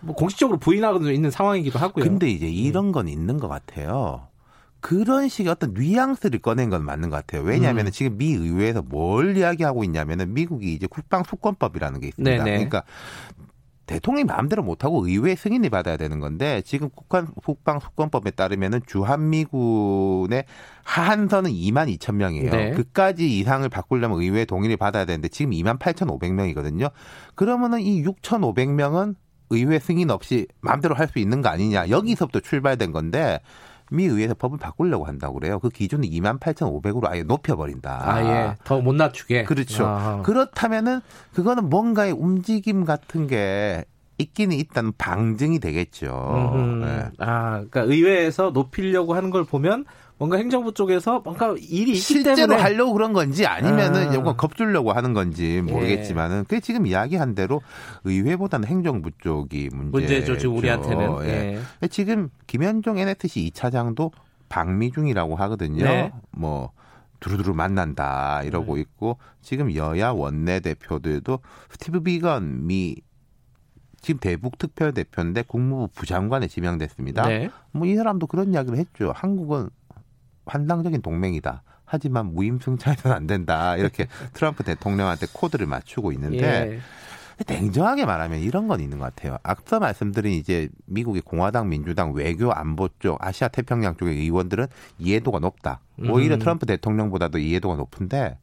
뭐 0.00 0.14
공식적으로 0.14 0.58
부인하고 0.58 1.08
있는 1.10 1.30
상황이기도 1.30 1.78
하고요. 1.78 2.04
근데 2.04 2.28
이제 2.28 2.46
이런 2.48 2.92
건 2.92 3.08
있는 3.08 3.38
것 3.38 3.48
같아요. 3.48 4.26
그런 4.80 5.28
식의 5.28 5.50
어떤 5.50 5.74
뉘앙스를 5.74 6.40
꺼낸 6.40 6.70
건 6.70 6.84
맞는 6.84 7.10
것 7.10 7.16
같아요. 7.16 7.42
왜냐하면 7.42 7.86
음. 7.86 7.90
지금 7.90 8.16
미 8.16 8.32
의회에서 8.32 8.82
뭘 8.82 9.36
이야기하고 9.36 9.84
있냐면은 9.84 10.34
미국이 10.34 10.72
이제 10.72 10.86
국방 10.86 11.24
수권법이라는 11.24 12.00
게 12.00 12.08
있습니다. 12.08 12.44
네네. 12.44 12.56
그러니까 12.56 12.84
대통령이 13.86 14.24
마음대로 14.24 14.62
못하고 14.62 15.06
의회 15.06 15.34
승인을 15.34 15.70
받아야 15.70 15.96
되는 15.96 16.20
건데 16.20 16.62
지금 16.64 16.90
국방, 16.90 17.26
국방 17.42 17.80
수권법에 17.80 18.32
따르면은 18.32 18.80
주한미군의 18.86 20.44
하한선은 20.84 21.50
2만 21.50 21.96
2천 21.96 22.14
명이에요. 22.16 22.50
네. 22.50 22.70
그까지 22.72 23.38
이상을 23.38 23.66
바꾸려면 23.70 24.20
의회 24.20 24.44
동의를 24.44 24.76
받아야 24.76 25.06
되는데 25.06 25.28
지금 25.28 25.52
2만 25.52 25.78
8,500명이거든요. 25.78 26.90
그러면은 27.34 27.80
이 27.80 28.04
6,500명은 28.04 29.14
의회 29.50 29.78
승인 29.78 30.10
없이 30.10 30.46
마음대로 30.60 30.94
할 30.94 31.08
수 31.08 31.18
있는 31.18 31.40
거 31.40 31.48
아니냐. 31.48 31.88
여기서부터 31.88 32.40
출발된 32.40 32.92
건데 32.92 33.40
미 33.40 33.40
의회에서 33.90 34.34
법을 34.34 34.58
바꾸려고 34.58 35.04
한다고 35.06 35.34
그래요. 35.34 35.58
그 35.58 35.68
기준을 35.68 36.08
2만 36.08 36.38
8,500으로 36.40 37.06
아예 37.08 37.22
높여버린다. 37.22 38.02
아, 38.04 38.22
예. 38.24 38.54
더 38.64 38.80
못 38.80 38.94
낮추게. 38.94 39.44
그렇죠. 39.44 39.86
아. 39.86 40.22
그렇다면은 40.22 41.00
그거는 41.34 41.68
뭔가의 41.68 42.12
움직임 42.12 42.84
같은 42.84 43.26
게 43.26 43.84
있기는 44.18 44.56
있다는 44.56 44.92
방증이 44.98 45.60
되겠죠. 45.60 46.80
네. 46.84 47.04
아, 47.18 47.50
그러니까 47.70 47.82
의회에서 47.82 48.50
높이려고 48.50 49.14
하는 49.14 49.30
걸 49.30 49.44
보면 49.44 49.84
뭔가 50.18 50.36
행정부 50.36 50.74
쪽에서 50.74 51.20
뭔가 51.20 51.54
일이 51.58 51.92
있기 51.92 51.96
실제로 51.96 52.36
때문에 52.36 52.60
하려고 52.60 52.92
그런 52.92 53.12
건지 53.12 53.46
아니면은 53.46 54.08
아. 54.08 54.12
뭔가 54.12 54.34
겁주려고 54.34 54.92
하는 54.92 55.12
건지 55.12 55.62
모르겠지만은 55.62 56.44
그 56.48 56.60
지금 56.60 56.86
이야기한 56.86 57.34
대로 57.36 57.62
의회보다는 58.04 58.66
행정부 58.66 59.10
쪽이 59.18 59.70
문제죠. 59.72 59.98
문제죠. 59.98 60.38
지금 60.38 60.56
우리한테는. 60.56 61.18
예. 61.22 61.60
예. 61.82 61.88
지금 61.88 62.30
김현종 62.48 62.98
NSC 62.98 63.52
2차장도 63.54 64.10
방미 64.48 64.90
중이라고 64.90 65.36
하거든요. 65.36 65.84
네. 65.84 66.12
뭐 66.32 66.72
두루두루 67.20 67.54
만난다 67.54 68.42
이러고 68.42 68.74
네. 68.74 68.82
있고 68.82 69.18
지금 69.40 69.74
여야 69.74 70.10
원내 70.10 70.60
대표들도 70.60 71.38
스티브 71.70 72.00
비건 72.00 72.66
미 72.66 72.96
지금 74.00 74.20
대북 74.20 74.58
특별 74.58 74.92
대표인데 74.92 75.42
국무부 75.42 75.88
부장관에 75.94 76.46
지명됐습니다. 76.46 77.26
네. 77.26 77.50
뭐이 77.72 77.96
사람도 77.96 78.26
그런 78.26 78.52
이야기를 78.52 78.78
했죠. 78.78 79.12
한국은 79.14 79.70
환상적인 80.48 81.02
동맹이다. 81.02 81.62
하지만 81.84 82.34
무임승차해서는 82.34 83.16
안 83.16 83.26
된다. 83.26 83.76
이렇게 83.76 84.06
트럼프 84.34 84.62
대통령한테 84.64 85.26
코드를 85.32 85.66
맞추고 85.66 86.12
있는데 86.12 86.72
예. 86.72 86.80
냉정하게 87.46 88.04
말하면 88.04 88.40
이런 88.40 88.66
건 88.66 88.80
있는 88.80 88.98
것 88.98 89.14
같아요. 89.14 89.38
앞서 89.42 89.78
말씀드린 89.78 90.32
이제 90.32 90.68
미국의 90.86 91.22
공화당, 91.22 91.68
민주당, 91.68 92.12
외교, 92.12 92.52
안보 92.52 92.88
쪽, 92.98 93.24
아시아 93.24 93.48
태평양 93.48 93.96
쪽의 93.96 94.16
의원들은 94.16 94.66
이해도가 94.98 95.38
높다. 95.38 95.80
오히려 96.10 96.34
음. 96.34 96.38
트럼프 96.40 96.66
대통령보다도 96.66 97.38
이해도가 97.38 97.76
높은데 97.76 98.38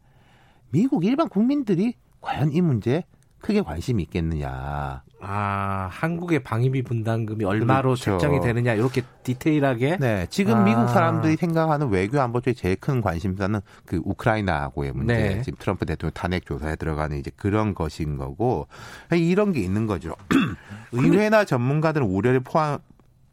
미국 0.70 1.06
일반 1.06 1.28
국민들이 1.28 1.94
과연 2.22 2.54
이 2.54 2.62
문제에 2.62 3.04
크게 3.40 3.62
관심이 3.62 4.02
있겠느냐. 4.04 5.04
아, 5.28 5.90
한국의 5.92 6.44
방위비 6.44 6.84
분담금이 6.84 7.44
얼마로 7.46 7.96
그렇죠. 7.96 8.18
책정이 8.18 8.42
되느냐 8.42 8.74
이렇게 8.74 9.02
디테일하게. 9.24 9.98
네, 10.00 10.28
지금 10.30 10.56
아. 10.56 10.64
미국 10.64 10.88
사람들이 10.88 11.36
생각하는 11.36 11.90
외교 11.90 12.22
안보 12.22 12.42
쪽의 12.42 12.56
제일 12.56 12.76
큰 12.76 13.02
관심사는 13.02 13.60
그 13.86 14.02
우크라이나하고의 14.04 14.92
문제, 14.94 15.14
네. 15.14 15.42
지금 15.42 15.58
트럼프 15.60 15.86
대통령 15.86 16.14
탄핵 16.14 16.46
조사에 16.46 16.76
들어가는 16.76 17.18
이제 17.18 17.32
그런 17.36 17.74
것인 17.74 18.18
거고 18.18 18.68
이런 19.12 19.52
게 19.52 19.62
있는 19.62 19.88
거죠. 19.88 20.16
의회나 20.94 21.46
전문가들은 21.46 22.06
우려를 22.06 22.42
포함, 22.42 22.78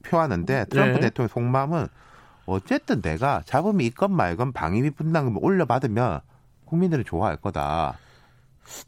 표하는데 0.03 0.67
트럼프 0.71 0.95
네. 0.95 1.01
대통령 1.01 1.29
속마음은 1.29 1.87
어쨌든 2.47 3.03
내가 3.03 3.43
잡으면 3.45 3.83
있건 3.83 4.15
말건 4.15 4.53
방위비 4.53 4.91
분담금을 4.91 5.39
올려받으면 5.43 6.21
국민들은 6.65 7.05
좋아할 7.05 7.37
거다. 7.37 7.99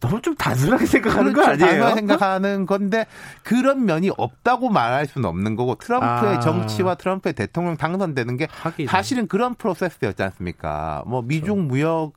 너무 0.01 0.21
좀 0.23 0.35
단순하게 0.35 0.87
생각하는 0.87 1.33
그렇죠. 1.33 1.47
거 1.47 1.53
아니에요? 1.53 1.69
단순하게 1.69 1.95
생각하는 1.97 2.67
건데 2.67 3.07
그런 3.43 3.85
면이 3.85 4.11
없다고 4.17 4.71
말할 4.71 5.07
수는 5.07 5.29
없는 5.29 5.57
거고 5.57 5.75
트럼프의 5.77 6.37
아. 6.37 6.41
정치와 6.41 6.95
트럼프의 6.95 7.35
대통령 7.35 7.77
당선되는 7.77 8.37
게 8.37 8.49
하긴. 8.51 8.87
사실은 8.87 9.27
그런 9.27 9.55
프로세스였지 9.55 10.23
않습니까? 10.23 11.03
뭐 11.07 11.23
미중 11.23 11.69
그렇죠. 11.69 11.69
무역 11.69 12.13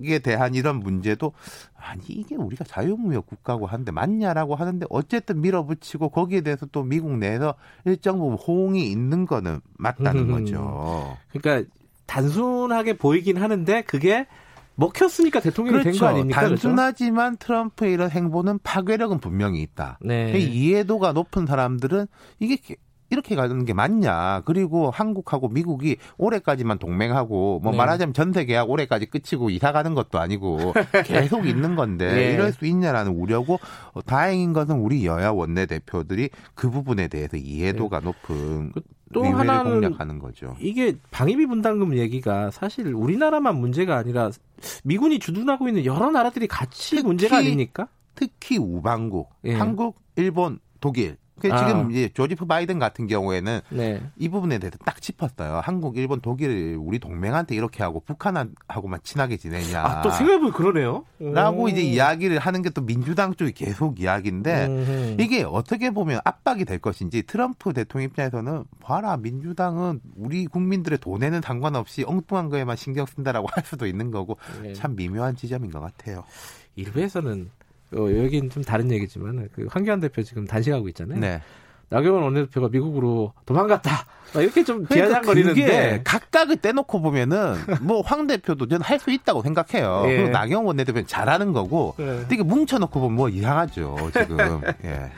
에 0.00 0.20
대한 0.20 0.54
이런 0.54 0.78
문제도 0.78 1.32
아니 1.76 2.04
이게 2.06 2.36
우리가 2.36 2.64
자유무역 2.64 3.26
국가고 3.26 3.66
하는데 3.66 3.90
맞냐라고 3.90 4.54
하는데 4.54 4.86
어쨌든 4.90 5.40
밀어붙이고 5.40 6.10
거기에 6.10 6.42
대해서 6.42 6.66
또 6.66 6.84
미국 6.84 7.18
내에서 7.18 7.54
일정 7.84 8.18
부분 8.18 8.36
호응이 8.36 8.88
있는 8.88 9.26
거는 9.26 9.60
맞다는 9.76 10.30
거죠. 10.30 11.16
그러니까 11.32 11.68
단순하게 12.06 12.96
보이긴 12.96 13.38
하는데 13.38 13.82
그게 13.82 14.28
먹혔으니까 14.78 15.40
대통령이 15.40 15.80
그렇죠. 15.82 15.90
된거 15.90 16.06
아닙니까? 16.06 16.40
단순하지만 16.40 17.36
그렇죠? 17.36 17.46
트럼프의 17.46 17.92
이런 17.92 18.10
행보는 18.10 18.60
파괴력은 18.62 19.18
분명히 19.18 19.60
있다. 19.60 19.98
네. 20.00 20.38
이해도가 20.38 21.12
높은 21.12 21.46
사람들은 21.46 22.06
이게 22.38 22.58
이렇게 23.10 23.34
가는 23.34 23.64
게 23.64 23.72
맞냐. 23.72 24.42
그리고 24.44 24.90
한국하고 24.90 25.48
미국이 25.48 25.96
올해까지만 26.18 26.78
동맹하고 26.78 27.60
뭐 27.62 27.72
네. 27.72 27.78
말하자면 27.78 28.12
전 28.12 28.32
세계약 28.32 28.68
올해까지 28.68 29.06
끝이고 29.06 29.50
이사 29.50 29.72
가는 29.72 29.94
것도 29.94 30.18
아니고 30.18 30.74
계속 31.06 31.46
있는 31.46 31.74
건데 31.74 32.14
네. 32.14 32.32
이럴 32.34 32.52
수 32.52 32.66
있냐라는 32.66 33.12
우려고 33.12 33.58
어, 33.92 34.02
다행인 34.02 34.52
것은 34.52 34.76
우리 34.76 35.06
여야 35.06 35.30
원내대표들이 35.30 36.30
그 36.54 36.70
부분에 36.70 37.08
대해서 37.08 37.36
이해도가 37.36 38.00
네. 38.00 38.06
높은 38.06 38.72
그, 38.72 38.82
또 39.12 39.24
하나는 39.24 39.80
공략하는 39.80 40.18
거죠. 40.18 40.56
이게 40.60 40.96
방위비 41.10 41.46
분담금 41.46 41.96
얘기가 41.96 42.50
사실 42.50 42.92
우리나라만 42.92 43.56
문제가 43.56 43.96
아니라 43.96 44.30
미군이 44.84 45.18
주둔하고 45.18 45.68
있는 45.68 45.84
여러 45.84 46.10
나라들이 46.10 46.46
같이 46.46 46.96
특히, 46.96 47.02
문제가 47.02 47.38
아닙니까? 47.38 47.88
특히 48.14 48.58
우방국, 48.58 49.30
예. 49.44 49.54
한국, 49.54 49.96
일본, 50.16 50.58
독일 50.80 51.16
그 51.40 51.48
지금 51.48 51.86
아. 51.86 51.88
이제 51.90 52.08
조지프 52.14 52.46
바이든 52.46 52.78
같은 52.78 53.06
경우에는 53.06 53.60
네. 53.70 54.00
이 54.16 54.28
부분에 54.28 54.58
대해서 54.58 54.78
딱 54.84 55.02
짚었어요. 55.02 55.60
한국, 55.62 55.96
일본, 55.96 56.20
독일 56.20 56.76
우리 56.80 56.98
동맹한테 56.98 57.54
이렇게 57.54 57.82
하고 57.82 58.00
북한하고만 58.00 59.00
친하게 59.02 59.36
지내냐. 59.36 59.84
아, 59.84 60.02
또 60.02 60.10
생각해보면 60.10 60.52
그러네요. 60.52 61.04
라고 61.18 61.64
오. 61.64 61.68
이제 61.68 61.82
이야기를 61.82 62.38
하는 62.38 62.62
게 62.62 62.68
또 62.78 62.84
민주당 62.84 63.34
쪽이 63.34 63.52
계속 63.52 64.00
이야기인데 64.00 64.66
음. 64.66 65.16
이게 65.18 65.42
어떻게 65.42 65.90
보면 65.90 66.20
압박이 66.24 66.64
될 66.64 66.78
것인지 66.78 67.22
트럼프 67.22 67.72
대통령 67.72 68.10
입장에서는 68.10 68.64
봐라 68.80 69.16
민주당은 69.16 70.00
우리 70.16 70.46
국민들의 70.46 70.98
돈에는 70.98 71.40
상관없이 71.40 72.04
엉뚱한 72.06 72.50
거에만 72.50 72.76
신경 72.76 73.06
쓴다라고 73.06 73.48
할 73.52 73.64
수도 73.64 73.86
있는 73.86 74.10
거고 74.10 74.38
네. 74.62 74.72
참 74.74 74.96
미묘한 74.96 75.36
지점인 75.36 75.70
것 75.70 75.80
같아요. 75.80 76.24
일부에서는 76.76 77.50
어, 77.94 78.06
여긴 78.24 78.50
좀 78.50 78.62
다른 78.62 78.90
얘기지만 78.90 79.48
그 79.54 79.66
황교안 79.70 80.00
대표 80.00 80.22
지금 80.22 80.46
단식하고 80.46 80.88
있잖아요. 80.88 81.18
네. 81.20 81.40
나경원 81.90 82.22
원내대표가 82.22 82.68
미국으로 82.68 83.32
도망갔다. 83.46 84.04
이렇게 84.34 84.62
좀 84.62 84.84
그러니까 84.84 85.20
비아냥거리는데 85.22 86.02
각각을 86.04 86.56
떼놓고 86.58 87.00
보면은 87.00 87.54
뭐 87.80 88.02
황 88.04 88.26
대표도 88.26 88.68
저는 88.68 88.82
할 88.84 88.98
수 88.98 89.10
있다고 89.10 89.40
생각해요. 89.42 90.02
예. 90.06 90.16
그리고 90.16 90.28
나경원 90.30 90.66
원내대표는 90.66 91.06
잘하는 91.06 91.54
거고. 91.54 91.94
예. 92.00 92.26
되게 92.28 92.42
뭉쳐놓고 92.42 93.00
보면 93.00 93.16
뭐 93.16 93.28
이상하죠 93.30 93.96
지금. 94.12 94.60
예. 94.84 95.10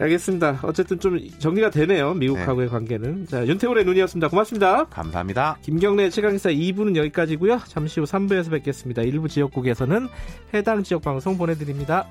알겠습니다. 0.00 0.60
어쨌든 0.62 0.98
좀 1.00 1.18
정리가 1.38 1.70
되네요. 1.70 2.14
미국하고의 2.14 2.66
네. 2.66 2.70
관계는. 2.70 3.26
자, 3.26 3.46
윤태곤의 3.46 3.84
눈이었습니다. 3.84 4.28
고맙습니다. 4.28 4.84
감사합니다. 4.84 5.58
김경래 5.62 6.10
최강기사 6.10 6.50
2부는 6.50 6.96
여기까지고요. 6.96 7.60
잠시 7.66 8.00
후 8.00 8.06
3부에서 8.06 8.50
뵙겠습니다. 8.50 9.02
일부 9.02 9.28
지역국에서는 9.28 10.08
해당 10.54 10.82
지역 10.82 11.02
방송 11.02 11.36
보내드립니다. 11.36 12.06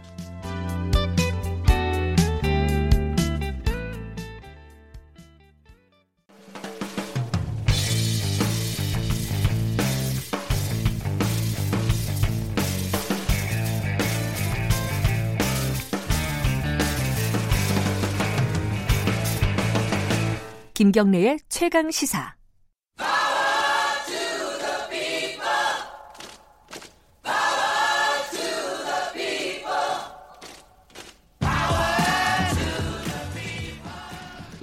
김경래의 20.88 21.40
최강 21.50 21.92
시사. 21.92 22.34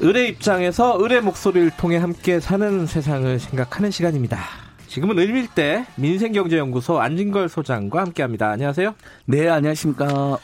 을의 0.00 0.30
입장에서 0.30 0.98
을의 1.04 1.20
목소리를 1.20 1.70
통해 1.76 1.98
함께 1.98 2.40
사는 2.40 2.86
세상을 2.86 3.38
생각하는 3.38 3.90
시간입니다. 3.90 4.38
지금은 4.86 5.18
을밀대 5.18 5.84
민생경제연구소 5.96 7.00
안진걸 7.00 7.50
소장과 7.50 8.00
함께합니다. 8.00 8.48
안녕하세요. 8.48 8.94
네, 9.26 9.50
안녕하십니까. 9.50 10.38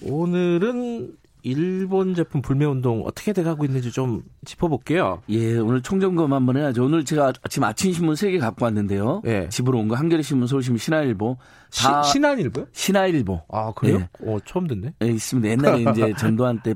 오늘은 0.00 1.23
일본 1.44 2.14
제품 2.14 2.40
불매 2.40 2.64
운동 2.64 3.02
어떻게 3.04 3.32
돼가고 3.34 3.64
있는지 3.66 3.92
좀 3.92 4.22
짚어볼게요. 4.46 5.20
예, 5.28 5.58
오늘 5.58 5.82
총점검 5.82 6.32
한번 6.32 6.56
해야죠. 6.56 6.84
오늘 6.84 7.04
제가 7.04 7.32
지금 7.50 7.64
아침 7.68 7.92
신문 7.92 8.16
세 8.16 8.30
개 8.30 8.38
갖고 8.38 8.64
왔는데요. 8.64 9.20
예. 9.26 9.48
집으로 9.50 9.78
온 9.78 9.88
거 9.88 9.94
한겨레 9.94 10.22
신문, 10.22 10.48
서울신문, 10.48 10.78
신화일보. 10.78 11.36
다 11.76 12.02
시, 12.02 12.12
신한일보요? 12.12 12.66
신화일보. 12.72 13.42
아 13.50 13.72
그래요? 13.74 13.98
예. 13.98 14.08
어 14.26 14.38
처음 14.46 14.66
듣네. 14.66 14.94
예, 15.02 15.06
있습니다. 15.06 15.48
옛날에 15.50 15.84
이제 15.92 16.14
전두환 16.18 16.60
때 16.62 16.74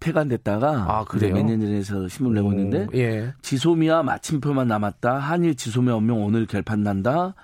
폐간됐다가 0.00 0.86
아, 0.88 1.04
그래요? 1.04 1.34
몇년 1.34 1.60
전에서 1.60 2.08
신문 2.08 2.32
내고 2.34 2.50
있는데 2.52 2.86
예. 2.94 3.34
지소미아 3.42 4.02
마침표만 4.04 4.68
남았다. 4.68 5.18
한일 5.18 5.54
지소미아 5.54 5.96
운명 5.96 6.24
오늘 6.24 6.46
결판 6.46 6.82
난다. 6.82 7.34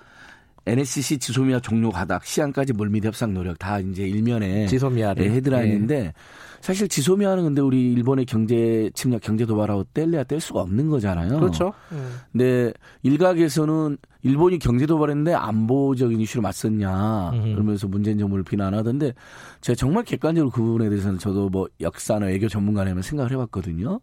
NSC 0.65 1.19
지소미아 1.19 1.59
종료 1.59 1.91
가닥 1.91 2.25
시안까지 2.25 2.73
물밑 2.73 3.05
협상 3.05 3.35
노력 3.35 3.59
다 3.59 3.79
이제 3.79 4.01
일면에 4.07 4.65
지소미아를 4.65 5.25
예, 5.25 5.29
헤드라인인데 5.35 5.95
예. 6.05 6.13
사실 6.61 6.87
지소미아는 6.87 7.43
근데 7.43 7.61
우리 7.61 7.91
일본의 7.93 8.25
경제 8.25 8.89
침략, 8.93 9.21
경제 9.21 9.45
도발하고 9.45 9.85
뗄래야 9.93 10.23
뗄 10.23 10.39
수가 10.39 10.61
없는 10.61 10.89
거잖아요. 10.89 11.39
그렇죠. 11.39 11.73
음. 11.91 12.17
근데 12.31 12.73
일각에서는 13.03 13.97
일본이 14.23 14.57
경제 14.59 14.85
도발했는데 14.85 15.33
안보적인 15.33 16.19
이슈로 16.19 16.41
맞섰냐 16.41 17.31
음. 17.31 17.53
그러면서 17.53 17.87
문재인 17.87 18.17
정부를 18.17 18.43
비난하던데 18.43 19.13
제가 19.61 19.75
정말 19.75 20.03
객관적으로 20.03 20.49
그 20.49 20.61
부분에 20.61 20.89
대해서는 20.89 21.19
저도 21.19 21.49
뭐 21.49 21.67
역사나 21.79 22.27
외교 22.27 22.47
전문가라면 22.47 23.03
생각을 23.03 23.31
해봤거든요. 23.31 23.99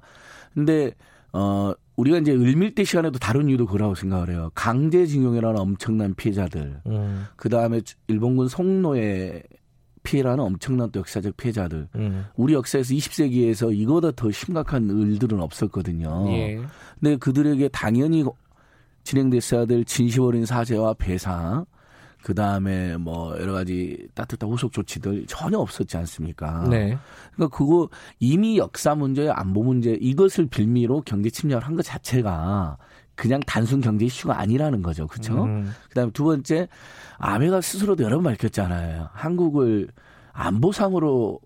근데 0.54 0.92
어 1.32 1.72
우리가 1.96 2.18
이제 2.18 2.32
을밀대 2.32 2.84
시간에도 2.84 3.18
다른 3.18 3.48
이유도 3.48 3.66
그라고 3.66 3.94
생각을 3.94 4.30
해요. 4.30 4.50
강제징용이라는 4.54 5.58
엄청난 5.58 6.14
피해자들. 6.14 6.80
음. 6.86 7.26
그 7.36 7.48
다음에 7.48 7.80
일본군 8.06 8.48
송로에 8.48 9.42
피해라는 10.02 10.40
엄청난 10.44 10.90
또 10.90 11.00
역사적 11.00 11.36
피해자들. 11.36 11.88
음. 11.96 12.26
우리 12.36 12.54
역사에서 12.54 12.94
20세기에서 12.94 13.74
이거보다 13.76 14.10
더 14.12 14.30
심각한 14.30 14.88
일들은 14.88 15.40
없었거든요. 15.40 16.26
예. 16.28 16.60
근데 17.00 17.16
그들에게 17.16 17.68
당연히 17.68 18.24
진행됐어야 19.04 19.66
될 19.66 19.84
진심 19.84 20.22
어린 20.22 20.46
사죄와 20.46 20.94
배상, 20.94 21.64
그 22.22 22.34
다음에 22.34 22.96
뭐 22.96 23.36
여러 23.40 23.52
가지 23.52 24.06
따뜻한 24.14 24.48
후속 24.48 24.72
조치들 24.72 25.26
전혀 25.26 25.58
없었지 25.58 25.96
않습니까? 25.96 26.68
네. 26.68 26.96
그러니까 27.34 27.56
그거 27.56 27.88
이미 28.20 28.58
역사 28.58 28.94
문제, 28.94 29.28
안보 29.28 29.64
문제 29.64 29.98
이것을 30.00 30.46
빌미로 30.46 31.02
경제 31.04 31.30
침략을 31.30 31.66
한 31.66 31.74
것 31.76 31.82
자체가 31.84 32.76
그냥 33.14 33.40
단순 33.46 33.80
경제 33.80 34.06
이슈가 34.06 34.38
아니라는 34.38 34.82
거죠. 34.82 35.06
그렇죠? 35.06 35.44
음. 35.44 35.72
그다음에 35.88 36.10
두 36.12 36.24
번째 36.24 36.68
아베가 37.18 37.60
스스로도 37.60 38.04
여러 38.04 38.16
번 38.16 38.24
밝혔잖아요. 38.24 39.08
한국을 39.12 39.88
안보상으로 40.32 41.40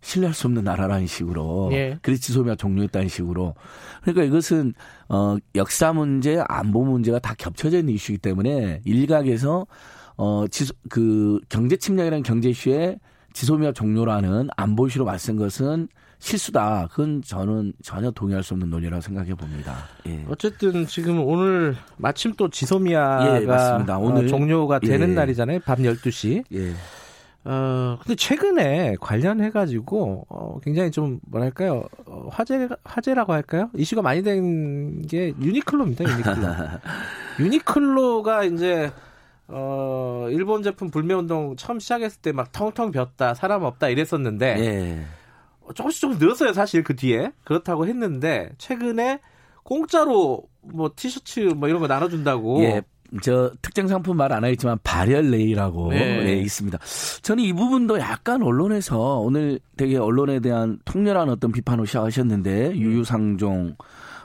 신뢰할 0.00 0.32
수 0.34 0.46
없는 0.46 0.64
나라라는 0.64 1.06
식으로 1.06 1.70
예. 1.72 1.98
그래서 2.02 2.22
지소미아 2.22 2.54
종료했다는 2.54 3.08
식으로 3.08 3.54
그러니까 4.02 4.24
이것은 4.24 4.72
어 5.08 5.36
역사 5.56 5.92
문제 5.92 6.42
안보 6.48 6.84
문제가 6.84 7.18
다 7.18 7.34
겹쳐져 7.36 7.78
있는 7.78 7.94
이슈이기 7.94 8.20
때문에 8.22 8.80
일각에서 8.84 9.66
어 10.16 10.46
지소 10.48 10.72
그 10.88 11.40
경제 11.48 11.76
침략이라는 11.76 12.22
경제 12.22 12.48
이슈에 12.48 12.98
지소미아 13.32 13.72
종료라는 13.72 14.48
안보 14.56 14.86
이슈로 14.86 15.04
맞선 15.04 15.36
것은 15.36 15.88
실수다. 16.18 16.88
그건 16.90 17.22
저는 17.22 17.72
전혀 17.82 18.10
동의할 18.10 18.42
수 18.42 18.54
없는 18.54 18.70
논리라고 18.70 19.00
생각해 19.00 19.34
봅니다. 19.34 19.76
예. 20.06 20.24
어쨌든 20.28 20.86
지금 20.86 21.20
오늘 21.20 21.76
마침 21.96 22.34
또 22.36 22.48
지소미아가 22.50 23.40
예, 23.42 23.46
맞습니다. 23.46 23.98
오늘 23.98 24.24
어, 24.24 24.26
종료가 24.28 24.80
되는 24.80 25.10
예. 25.10 25.14
날이잖아요. 25.14 25.60
밤 25.64 25.78
12시. 25.78 26.44
예. 26.52 26.72
어, 27.44 27.96
근데 28.02 28.14
최근에 28.16 28.96
관련해가지고, 29.00 30.26
어, 30.28 30.58
굉장히 30.62 30.90
좀, 30.90 31.18
뭐랄까요, 31.30 31.84
어, 32.04 32.28
화제, 32.30 32.68
화제라고 32.84 33.32
할까요? 33.32 33.70
이슈가 33.74 34.02
많이 34.02 34.22
된 34.22 35.00
게 35.08 35.32
유니클로입니다, 35.40 36.04
유니클로. 36.04 36.36
유니클로가 37.40 38.44
이제, 38.44 38.90
어, 39.46 40.26
일본 40.30 40.62
제품 40.62 40.90
불매운동 40.90 41.56
처음 41.56 41.78
시작했을 41.78 42.20
때 42.20 42.32
막 42.32 42.52
텅텅 42.52 42.90
ቢ었다, 42.90 43.32
사람 43.34 43.62
없다 43.62 43.88
이랬었는데, 43.88 44.46
예. 44.58 45.04
조금씩 45.74 46.00
조금씩 46.00 46.22
늘었어요, 46.22 46.52
사실 46.52 46.82
그 46.84 46.94
뒤에. 46.96 47.32
그렇다고 47.44 47.86
했는데, 47.86 48.50
최근에 48.58 49.20
공짜로 49.62 50.42
뭐 50.62 50.90
티셔츠 50.96 51.40
뭐 51.40 51.68
이런 51.68 51.80
거 51.80 51.86
나눠준다고. 51.86 52.62
예. 52.64 52.82
저 53.22 53.50
특정 53.62 53.88
상품 53.88 54.18
말 54.18 54.30
안 54.32 54.44
하겠지만 54.44 54.78
발열 54.84 55.30
레이라고 55.30 55.92
네. 55.92 56.24
네, 56.24 56.32
있습니다. 56.40 56.78
저는 57.22 57.42
이 57.42 57.54
부분도 57.54 57.98
약간 58.00 58.42
언론에서 58.42 59.20
오늘 59.20 59.60
되게 59.78 59.96
언론에 59.96 60.40
대한 60.40 60.78
통렬한 60.84 61.30
어떤 61.30 61.50
비판을 61.50 61.86
시작하셨는데 61.86 62.68
음. 62.68 62.76
유유상종 62.76 63.76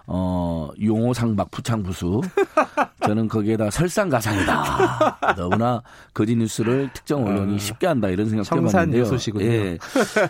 어 0.08 0.70
용호상박 0.84 1.50
부창부수 1.52 2.20
저는 3.08 3.30
거기에다 3.30 3.70
설상가상이다 3.70 5.36
너무나 5.38 5.82
거짓 6.14 6.36
뉴스를 6.36 6.89
특정 6.94 7.26
언론이 7.26 7.56
아. 7.56 7.58
쉽게 7.58 7.88
한다 7.88 8.10
이런 8.10 8.28
생각 8.30 8.46
해봤는데요. 8.52 9.06
청산 9.06 9.41
예. 9.41 9.78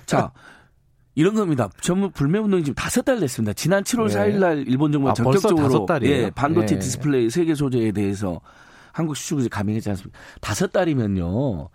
자 0.05 0.32
이런 1.16 1.36
겁니다. 1.36 1.70
전문 1.80 2.11
불매운동이 2.11 2.64
지금 2.64 2.76
다섯 2.76 3.03
달 3.03 3.20
됐습니다. 3.20 3.53
지난 3.53 3.84
7월 3.84 4.07
네. 4.07 4.16
4일 4.16 4.39
날 4.39 4.64
일본 4.68 4.91
정부가 4.91 5.11
아, 5.11 5.14
전격적으로 5.14 5.86
예, 6.03 6.32
반도체 6.32 6.76
네. 6.76 6.80
디스플레이 6.80 7.30
세 7.30 7.39
개 7.39 7.53
소재에 7.53 7.91
대해서 7.91 8.41
한국 8.91 9.16
수출규제 9.16 9.49
감행했지 9.49 9.89
않습니까? 9.89 10.18
다섯 10.41 10.72
달이면요. 10.72 11.70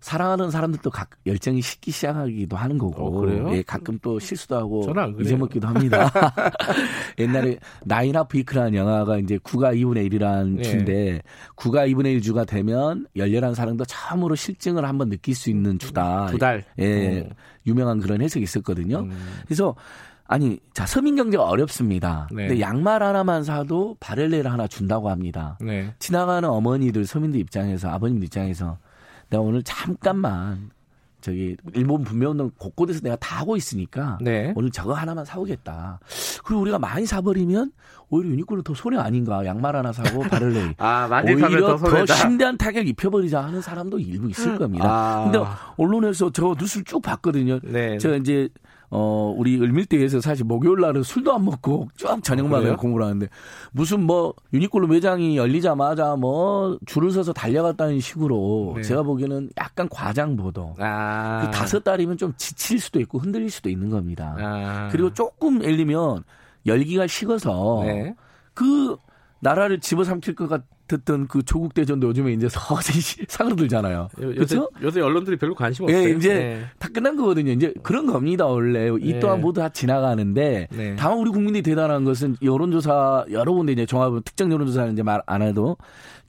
사랑하는 0.00 0.50
사람들도 0.50 0.90
각 0.90 1.10
열정이 1.26 1.60
식기 1.60 1.90
시작하기도 1.90 2.56
하는 2.56 2.78
거고. 2.78 3.26
어, 3.26 3.52
예, 3.52 3.62
가끔 3.62 3.98
또 4.00 4.18
실수도 4.18 4.56
하고 4.56 4.84
잊어먹기도 5.20 5.66
합니다. 5.66 6.10
옛날에 7.18 7.58
나인 7.84 8.16
아프 8.16 8.38
이크라는 8.38 8.74
영화가 8.74 9.18
이제 9.18 9.38
구가 9.42 9.74
2분의 9.74 10.10
1이라는 10.10 10.58
예. 10.58 10.62
주인데 10.62 11.22
구가 11.56 11.86
2분의 11.88 12.14
1 12.14 12.22
주가 12.22 12.44
되면 12.44 13.06
열렬한 13.16 13.54
사랑도 13.54 13.84
처음으로 13.84 14.36
실증을 14.36 14.84
한번 14.84 15.08
느낄 15.08 15.34
수 15.34 15.50
있는 15.50 15.78
주다. 15.78 16.26
두 16.26 16.38
달. 16.38 16.64
예. 16.78 17.20
어. 17.20 17.34
유명한 17.66 17.98
그런 17.98 18.22
해석이 18.22 18.44
있었거든요. 18.44 19.00
음. 19.00 19.10
그래서 19.46 19.74
아니, 20.30 20.60
자, 20.74 20.84
서민 20.84 21.16
경제가 21.16 21.42
어렵습니다. 21.42 22.28
네. 22.30 22.48
근데 22.48 22.60
양말 22.60 23.02
하나만 23.02 23.44
사도 23.44 23.96
바렐레를 23.98 24.52
하나 24.52 24.66
준다고 24.66 25.08
합니다. 25.08 25.56
네. 25.58 25.94
지나가는 25.98 26.46
어머니들, 26.46 27.06
서민들 27.06 27.40
입장에서, 27.40 27.88
아버님들 27.88 28.26
입장에서 28.26 28.76
내가 29.30 29.42
오늘 29.42 29.62
잠깐만 29.62 30.70
저기 31.20 31.56
일본 31.74 32.04
분명운동 32.04 32.52
곳곳에서 32.56 33.00
내가 33.00 33.16
다 33.16 33.40
하고 33.40 33.56
있으니까 33.56 34.18
네. 34.20 34.52
오늘 34.56 34.70
저거 34.70 34.94
하나만 34.94 35.24
사오겠다. 35.24 35.98
그리고 36.44 36.62
우리가 36.62 36.78
많이 36.78 37.06
사버리면 37.06 37.72
오히려 38.08 38.30
유니클로 38.30 38.62
더 38.62 38.72
손해 38.72 38.98
아닌가. 38.98 39.44
양말 39.44 39.74
하나 39.74 39.92
사고 39.92 40.20
바를레. 40.30 40.74
아, 40.78 41.08
많이 41.08 41.34
오히려 41.34 41.76
더, 41.76 42.04
더 42.04 42.06
심대한 42.06 42.56
타격 42.56 42.86
입혀버리자 42.86 43.42
하는 43.42 43.60
사람도 43.60 43.98
일부 43.98 44.30
있을 44.30 44.52
음. 44.52 44.58
겁니다. 44.58 44.84
아. 44.88 45.24
근데 45.24 45.44
언론에서 45.76 46.30
저 46.30 46.54
뉴스를 46.58 46.84
쭉 46.84 47.02
봤거든요. 47.02 47.58
네. 47.64 47.98
제가 47.98 48.16
이제 48.16 48.48
어, 48.90 49.34
우리 49.36 49.60
을밀대에서 49.60 50.20
사실 50.20 50.44
목요일 50.44 50.80
날은 50.80 51.02
술도 51.02 51.34
안 51.34 51.44
먹고 51.44 51.88
쭉 51.96 52.22
저녁만 52.22 52.66
아, 52.66 52.76
공부를 52.76 53.04
하는데 53.04 53.28
무슨 53.70 54.02
뭐 54.02 54.32
유니클로 54.52 54.86
매장이 54.86 55.36
열리자마자 55.36 56.16
뭐 56.16 56.78
줄을 56.86 57.10
서서 57.10 57.32
달려갔다는 57.32 58.00
식으로 58.00 58.74
네. 58.76 58.82
제가 58.82 59.02
보기에는 59.02 59.50
약간 59.58 59.88
과장 59.90 60.36
보도. 60.36 60.74
아. 60.78 61.42
그 61.44 61.50
다섯 61.50 61.84
달이면 61.84 62.16
좀 62.16 62.32
지칠 62.36 62.80
수도 62.80 62.98
있고 63.00 63.18
흔들릴 63.18 63.50
수도 63.50 63.68
있는 63.68 63.90
겁니다. 63.90 64.34
아. 64.38 64.88
그리고 64.90 65.12
조금 65.12 65.62
열리면 65.62 66.24
열기가 66.64 67.06
식어서 67.06 67.82
네. 67.84 68.14
그 68.54 68.96
나라를 69.40 69.80
집어삼킬 69.80 70.34
것 70.34 70.48
같, 70.48 70.62
듣던 70.88 71.28
그 71.28 71.42
조국 71.44 71.74
대전도 71.74 72.08
요즘에 72.08 72.32
이제 72.32 72.48
서서히 72.48 73.00
사그러들잖아요. 73.28 74.08
그렇죠? 74.16 74.68
요새 74.82 75.00
언론들이 75.00 75.36
별로 75.36 75.54
관심 75.54 75.84
없어요. 75.84 75.98
예, 75.98 76.10
이제 76.10 76.34
네. 76.34 76.64
다 76.78 76.88
끝난 76.92 77.16
거거든요. 77.16 77.52
이제 77.52 77.72
그런 77.82 78.06
겁니다 78.06 78.46
원래 78.46 78.88
이 79.00 79.12
네. 79.12 79.20
또한 79.20 79.40
모두 79.40 79.60
다 79.60 79.68
지나가는데 79.68 80.68
네. 80.70 80.96
다만 80.96 81.18
우리 81.18 81.30
국민이 81.30 81.62
대단한 81.62 82.04
것은 82.04 82.36
여론조사 82.42 83.26
여러 83.30 83.52
군데 83.52 83.72
이제 83.72 83.86
종합은 83.86 84.22
특정 84.24 84.50
여론조사는 84.50 84.94
이제 84.94 85.02
말 85.02 85.18
안 85.26 85.42
해도 85.42 85.76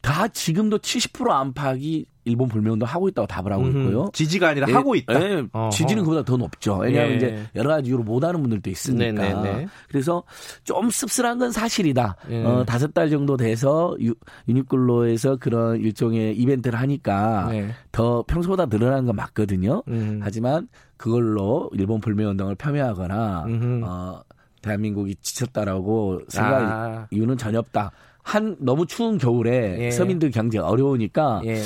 다 0.02 0.28
지금도 0.28 0.80
70% 0.80 1.30
안팎이 1.30 2.06
일본 2.26 2.48
불매운동 2.48 2.88
하고 2.88 3.10
있다고 3.10 3.28
답을 3.28 3.52
하고 3.52 3.68
있고요. 3.68 4.10
지지가 4.14 4.50
아니라 4.50 4.68
예, 4.70 4.74
하고 4.74 4.96
있다. 4.96 5.14
예, 5.22 5.44
지지는 5.72 6.04
그보다 6.04 6.24
더 6.24 6.38
높죠. 6.38 6.78
왜냐하면 6.78 7.14
예. 7.14 7.16
이제 7.18 7.46
여러 7.56 7.70
가지 7.70 7.90
이유로 7.90 8.04
못하는 8.04 8.42
분들도 8.42 8.70
있으니까. 8.70 9.22
네네네. 9.22 9.42
네, 9.42 9.58
네. 9.58 9.68
그래서 9.90 10.24
좀 10.64 10.90
씁쓸한 10.90 11.40
건 11.40 11.52
사실이다. 11.52 12.16
예. 12.30 12.44
어, 12.44 12.64
다섯 12.66 12.94
달 12.94 13.10
정도 13.10 13.36
돼서 13.36 13.96
유, 14.00 14.14
유니클로에서 14.48 15.38
그런 15.38 15.78
일종의 15.78 16.38
이벤트를 16.38 16.80
하니까 16.80 17.48
네. 17.50 17.70
더 17.92 18.24
평소보다 18.28 18.68
늘어난 18.68 19.06
건 19.06 19.16
맞거든요. 19.16 19.84
음. 19.88 20.20
하지만 20.22 20.68
그걸로 20.98 21.70
일본 21.74 22.00
불매운동을 22.00 22.56
폄훼하거나 22.56 23.46
어, 23.84 24.22
대한민국이 24.62 25.16
지쳤다라고 25.16 26.22
생각 26.28 26.54
아. 26.54 27.08
이유는 27.12 27.38
전혀 27.38 27.60
없다. 27.60 27.92
한 28.30 28.56
너무 28.60 28.86
추운 28.86 29.18
겨울에 29.18 29.86
예. 29.86 29.92
서민들 29.92 30.30
경제가 30.30 30.68
어려우니까 30.68 31.42
예. 31.46 31.64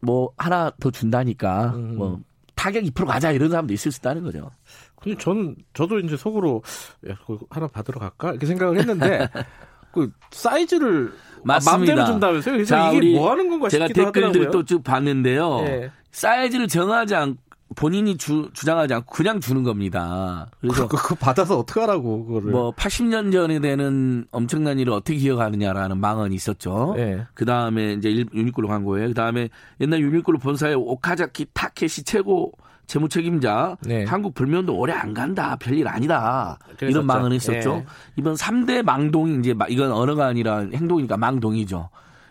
뭐 0.00 0.30
하나 0.36 0.70
더 0.78 0.90
준다니까 0.90 1.72
음. 1.74 1.96
뭐 1.96 2.20
타격 2.54 2.84
2% 2.84 3.06
가자 3.06 3.32
이런 3.32 3.48
사람도 3.48 3.72
있을 3.72 3.92
수 3.92 4.00
있다는 4.00 4.22
거죠. 4.22 4.50
근데 4.96 5.16
저는 5.16 5.56
저도 5.72 6.00
이제 6.00 6.18
속으로 6.18 6.62
야, 7.08 7.16
하나 7.48 7.66
받으러 7.66 7.98
갈까 7.98 8.30
이렇게 8.32 8.44
생각을 8.44 8.78
했는데 8.78 9.26
그 9.92 10.12
사이즈를 10.32 11.12
맞습니다. 11.44 11.94
마음대로 11.94 12.04
준다면서요? 12.04 12.54
그래서 12.56 12.68
자, 12.76 12.92
이게 12.92 13.16
뭐 13.16 13.30
하는 13.30 13.48
건가 13.48 13.70
제가 13.70 13.88
댓글들 13.88 14.50
또쭉 14.50 14.84
봤는데요. 14.84 15.60
예. 15.60 15.90
사이즈를 16.12 16.68
정하지 16.68 17.14
않고 17.14 17.38
본인이 17.76 18.16
주, 18.16 18.50
주장하지 18.52 18.94
않고 18.94 19.14
그냥 19.14 19.40
주는 19.40 19.62
겁니다. 19.62 20.48
그래서 20.60 20.88
그, 20.88 20.96
그 20.96 21.14
받아서 21.14 21.58
어떻게 21.58 21.80
하라고 21.80 22.26
그거를. 22.26 22.50
뭐 22.50 22.72
80년 22.72 23.32
전에 23.32 23.60
되는 23.60 24.26
엄청난 24.32 24.78
일을 24.78 24.92
어떻게 24.92 25.18
기억하느냐라는 25.18 25.98
망언이 25.98 26.34
있었죠. 26.34 26.94
네. 26.96 27.24
그 27.34 27.44
다음에 27.44 27.94
이제 27.94 28.10
유니클로 28.10 28.66
광고에 28.66 29.06
그 29.08 29.14
다음에 29.14 29.48
옛날 29.80 30.00
유니클로 30.00 30.38
본사의 30.38 30.74
오카자키 30.74 31.46
타케시 31.52 32.02
최고 32.04 32.52
재무 32.86 33.08
책임자 33.08 33.76
네. 33.82 34.04
한국 34.04 34.34
불면도 34.34 34.76
오래 34.76 34.92
안 34.92 35.14
간다 35.14 35.54
별일 35.54 35.86
아니다 35.86 36.58
그랬었죠. 36.76 36.86
이런 36.86 37.06
망언을 37.06 37.36
했었죠. 37.36 37.76
네. 37.76 37.86
이번 38.16 38.34
3대 38.34 38.82
망동이 38.82 39.38
이제 39.38 39.54
이건 39.68 39.92
언어가 39.92 40.26
아니라 40.26 40.66
행동이니까 40.74 41.16
망동이죠. 41.16 41.88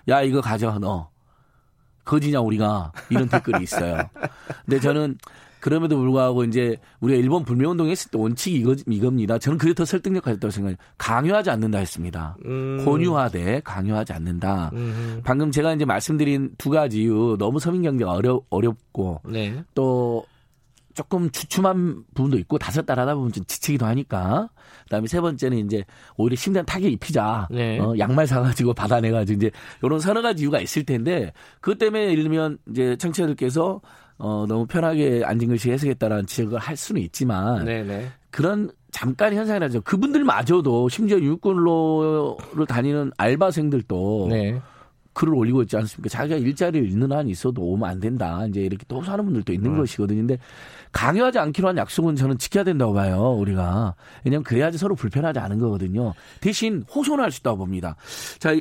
야 0.10 0.22
이거 0.22 0.42
가져 0.42 0.78
너. 0.80 1.10
거지냐 2.10 2.42
우리가 2.42 2.92
이런 3.12 3.30
댓글이 3.30 3.64
있어요. 3.64 4.10
근데 4.66 4.80
저는 4.80 5.18
그럼에도 5.60 5.98
불구하고 5.98 6.44
이제 6.46 6.78
우리가 7.02 7.20
일본 7.20 7.44
불매운동 7.44 7.90
했을 7.90 8.10
때 8.10 8.18
원칙이 8.18 8.58
이거, 8.58 8.76
이겁니다. 8.88 9.38
저는 9.38 9.58
그게 9.58 9.74
더 9.74 9.86
설득력하다고 9.86 10.50
생각해요. 10.50 10.78
강요하지 10.98 11.50
않는다 11.52 11.78
했습니다. 11.78 12.38
음. 12.46 12.84
권유하되 12.86 13.62
강요하지 13.64 14.14
않는다. 14.14 14.72
음. 14.74 15.22
방금 15.24 15.52
제가 15.52 15.74
이제 15.74 15.86
말씀드린 15.86 16.52
두 16.58 16.70
가지 16.70 17.02
이유 17.02 17.36
너무 17.38 17.60
서민 17.60 17.84
경제가 17.84 18.12
어려, 18.12 18.42
어렵고 18.50 19.22
네. 19.26 19.64
또 19.76 20.26
조금 21.00 21.30
주춤한 21.30 22.04
부분도 22.14 22.38
있고 22.40 22.58
다섯 22.58 22.86
달 22.86 23.00
하다 23.00 23.16
보면 23.16 23.32
좀 23.32 23.46
지치기도 23.46 23.86
하니까 23.86 24.50
그다음에 24.84 25.08
세 25.08 25.22
번째는 25.22 25.60
이제 25.60 25.86
오히려 26.18 26.36
심대한 26.36 26.66
타격 26.66 26.92
입히자 26.92 27.48
네. 27.52 27.80
어, 27.80 27.94
양말 27.98 28.28
사가지고 28.28 28.74
받아내가지고 28.74 29.38
이제 29.38 29.52
이런 29.82 30.02
서너 30.02 30.22
가지 30.22 30.44
이유가 30.44 30.60
있을 30.60 30.84
텐데 30.84 31.32
그것 31.62 31.78
때문에 31.78 32.12
예를 32.12 32.24
들면 32.24 32.58
이제 32.70 32.98
청취자들께서 32.98 33.80
어, 34.18 34.46
너무 34.50 34.66
편하게 34.66 35.24
앉은 35.24 35.48
글씨 35.48 35.72
해석했다라는 35.72 36.26
지적을 36.26 36.60
할 36.60 36.76
수는 36.76 37.02
있지만 37.04 37.64
네네. 37.64 37.84
네. 37.84 38.12
그런 38.30 38.70
잠깐 38.92 39.34
현상이라죠. 39.34 39.80
그분들마저도 39.84 40.90
심지어 40.90 41.18
유권로를 41.18 42.66
다니는 42.68 43.12
알바생들도 43.18 44.28
네. 44.32 44.62
글을 45.14 45.34
올리고 45.34 45.64
있지 45.64 45.76
않습니까? 45.76 46.10
자기가 46.10 46.38
일자리를 46.38 46.88
있는 46.90 47.12
한 47.12 47.28
있어도 47.28 47.62
오면 47.62 47.90
안 47.90 48.00
된다. 48.00 48.46
이제 48.48 48.62
이렇게 48.62 48.86
또 48.88 49.04
사는 49.04 49.24
분들도 49.24 49.52
있는 49.52 49.74
네. 49.74 49.78
것이거든요. 49.80 50.20
근데 50.20 50.38
강요하지 50.92 51.40
않기로 51.40 51.68
한 51.68 51.78
약속은 51.78 52.16
저는 52.16 52.38
지켜야 52.38 52.64
된다고 52.64 52.94
봐요. 52.94 53.34
우리가. 53.34 53.96
왜냐하면 54.24 54.44
그래야지 54.44 54.78
서로 54.78 54.96
불편하지 54.96 55.40
않은 55.40 55.60
거거든요. 55.60 56.14
대신 56.42 56.84
호소할 56.94 57.32
수 57.32 57.42
있다고 57.42 57.58
봅니다. 57.58 57.96
자, 58.40 58.56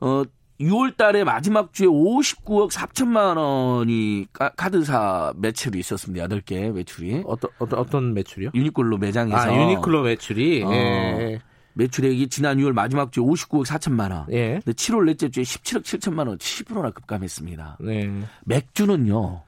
어, 0.00 0.22
6월 0.60 0.96
달에 0.96 1.22
마지막 1.24 1.72
주에 1.72 1.86
59억 1.86 2.70
4천만 2.72 3.36
원이 3.36 4.26
카드사 4.56 5.34
매출이 5.36 5.78
있었습니다. 5.80 6.26
8개 6.28 6.72
매출이. 6.72 7.24
어떤, 7.26 7.50
어떤, 7.58 7.78
어떤 7.78 8.14
매출이요? 8.14 8.50
유니클로 8.54 8.98
매장에서. 8.98 9.36
아, 9.36 9.54
유니클로 9.54 10.02
매출이? 10.02 10.62
어, 10.64 10.72
예. 10.72 11.40
매출액이 11.74 12.28
지난 12.28 12.56
6월 12.56 12.72
마지막 12.72 13.12
주에 13.12 13.22
59억 13.22 13.66
4천만 13.66 14.10
원. 14.10 14.24
예. 14.32 14.60
근데 14.64 14.72
7월 14.72 15.04
넷째 15.04 15.28
주에 15.28 15.42
17억 15.42 15.82
7천만 15.82 16.26
원 16.26 16.38
10%나 16.38 16.90
급감했습니다. 16.90 17.76
네. 17.80 18.10
맥주는요. 18.46 19.42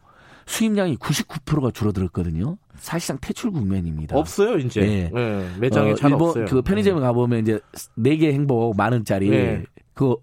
수입량이 0.48 0.96
99%가 0.96 1.70
줄어들었거든요. 1.70 2.56
사실상 2.78 3.18
퇴출 3.20 3.50
국면입니다. 3.50 4.16
없어요, 4.16 4.56
이제. 4.56 4.80
네. 4.80 5.10
네. 5.12 5.48
매장에 5.60 5.92
어, 5.92 5.94
잘 5.94 6.10
일본 6.10 6.28
없어요. 6.28 6.46
그 6.46 6.62
편의점에 6.62 7.00
네. 7.00 7.06
가보면 7.06 7.40
이제 7.42 7.60
4개 7.98 8.32
행복 8.32 8.76
만 8.76 8.92
원짜리 8.92 9.28
네. 9.28 9.64
그거 9.94 10.18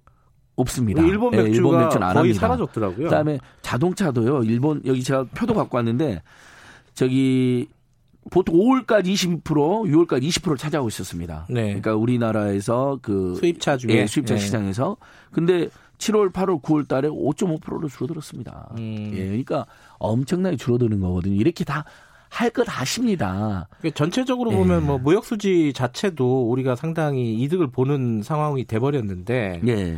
없습니다. 0.55 1.03
일본 1.03 1.31
맥주가 1.31 1.49
네, 1.49 1.55
일본 1.55 1.79
맥주는 1.79 2.07
안 2.07 2.13
거의 2.13 2.29
합니다. 2.29 2.39
사라졌더라고요. 2.39 3.03
그다음에 3.05 3.39
자동차도요. 3.61 4.43
일본 4.43 4.81
여기 4.85 5.03
제가 5.03 5.25
표도 5.25 5.53
갖고 5.53 5.77
왔는데 5.77 6.21
저기 6.93 7.67
보통 8.31 8.55
5월까지 8.55 9.07
22%, 9.07 9.43
6월까지 9.43 10.23
20%를 10.23 10.57
차지하고 10.57 10.87
있었습니다. 10.87 11.45
네. 11.49 11.65
그러니까 11.65 11.95
우리나라에서 11.95 12.97
그 13.01 13.35
수입차 13.35 13.77
중에 13.77 13.91
예, 13.91 14.07
수입차 14.07 14.35
네. 14.35 14.39
시장에서 14.39 14.97
근데 15.31 15.69
7월, 15.97 16.31
8월, 16.31 16.61
9월 16.61 16.87
달에 16.87 17.07
5.5%로 17.07 17.87
줄어들었습니다. 17.87 18.69
음. 18.77 19.11
예, 19.13 19.25
그러니까 19.25 19.65
엄청나게 19.99 20.57
줄어드는 20.57 20.99
거거든요. 20.99 21.35
이렇게 21.35 21.63
다 21.63 21.85
할것 22.29 22.67
하십니다. 22.69 23.67
그러니까 23.79 23.97
전체적으로 23.97 24.51
예. 24.51 24.55
보면 24.57 24.85
뭐 24.85 24.97
무역 24.97 25.25
수지 25.25 25.71
자체도 25.73 26.49
우리가 26.49 26.75
상당히 26.75 27.35
이득을 27.41 27.71
보는 27.71 28.23
상황이 28.23 28.65
돼 28.65 28.79
버렸는데 28.79 29.61
예. 29.67 29.97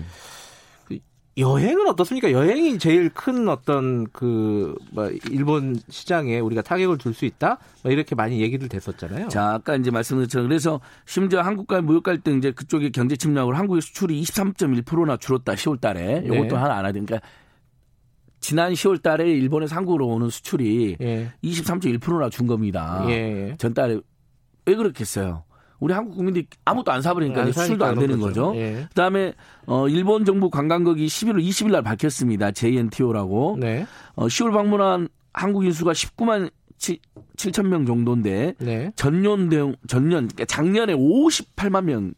여행은 1.38 1.88
어떻습니까? 1.88 2.32
여행이 2.32 2.80
제일 2.80 3.10
큰 3.10 3.48
어떤 3.48 4.08
그뭐 4.12 5.12
일본 5.30 5.80
시장에 5.88 6.40
우리가 6.40 6.64
타격을 6.64 6.98
줄 6.98 7.14
수 7.14 7.26
있다? 7.26 7.60
뭐 7.84 7.92
이렇게 7.92 8.16
많이 8.16 8.42
얘기들 8.42 8.68
됐었잖아요. 8.70 9.28
자, 9.28 9.54
아까 9.54 9.76
이제 9.76 9.92
말씀드렸죠. 9.92 10.42
그래서 10.42 10.80
심지어 11.06 11.42
한국과의 11.42 11.84
무역 11.84 12.02
갈등 12.04 12.40
이제 12.40 12.52
그쪽에 12.52 12.90
경제 12.90 13.16
침략으로 13.16 13.56
한국의 13.56 13.84
수출이 13.84 14.20
23.1%나 14.24 15.18
줄었다. 15.18 15.54
10월 15.54 15.80
달에. 15.80 16.24
이것도 16.26 16.44
네. 16.44 16.56
하나 16.56 16.78
알아야 16.80 16.92
되니까 16.92 17.20
지난 18.48 18.72
10월 18.72 19.02
달에 19.02 19.30
일본에서 19.30 19.76
한국으로 19.76 20.08
오는 20.08 20.30
수출이 20.30 20.96
예. 21.02 21.34
23.1%나 21.44 22.30
준 22.30 22.48
겁니다. 22.48 23.04
예. 23.10 23.54
전달에 23.58 24.00
왜 24.66 24.76
그렇겠어요? 24.76 25.44
우리 25.82 25.94
한국 25.94 26.16
국민들이 26.16 26.48
아무것도 26.64 26.94
안 26.94 27.02
사버리니까 27.02 27.42
안 27.42 27.52
수출도 27.52 27.84
안 27.84 28.00
되는 28.00 28.22
거죠. 28.22 28.54
예. 28.56 28.86
그다음에 28.88 29.34
어 29.66 29.90
일본 29.90 30.24
정부 30.24 30.50
관광국이 30.50 31.08
11월 31.08 31.46
20일 31.46 31.72
날 31.72 31.82
밝혔습니다. 31.82 32.52
JNTO라고. 32.52 33.58
네. 33.60 33.86
어 34.16 34.28
10월 34.28 34.54
방문한 34.54 35.10
한국인 35.34 35.74
수가 35.74 35.92
19만 35.92 36.50
7, 36.78 37.00
7천 37.36 37.68
명 37.68 37.86
정도인데 37.86 38.54
네. 38.60 38.92
전년 38.96 39.50
대용 39.50 39.76
전년 39.88 40.30
그러니까 40.30 40.46
작년에 40.46 40.94
58만 40.94 41.84
명에 41.84 42.14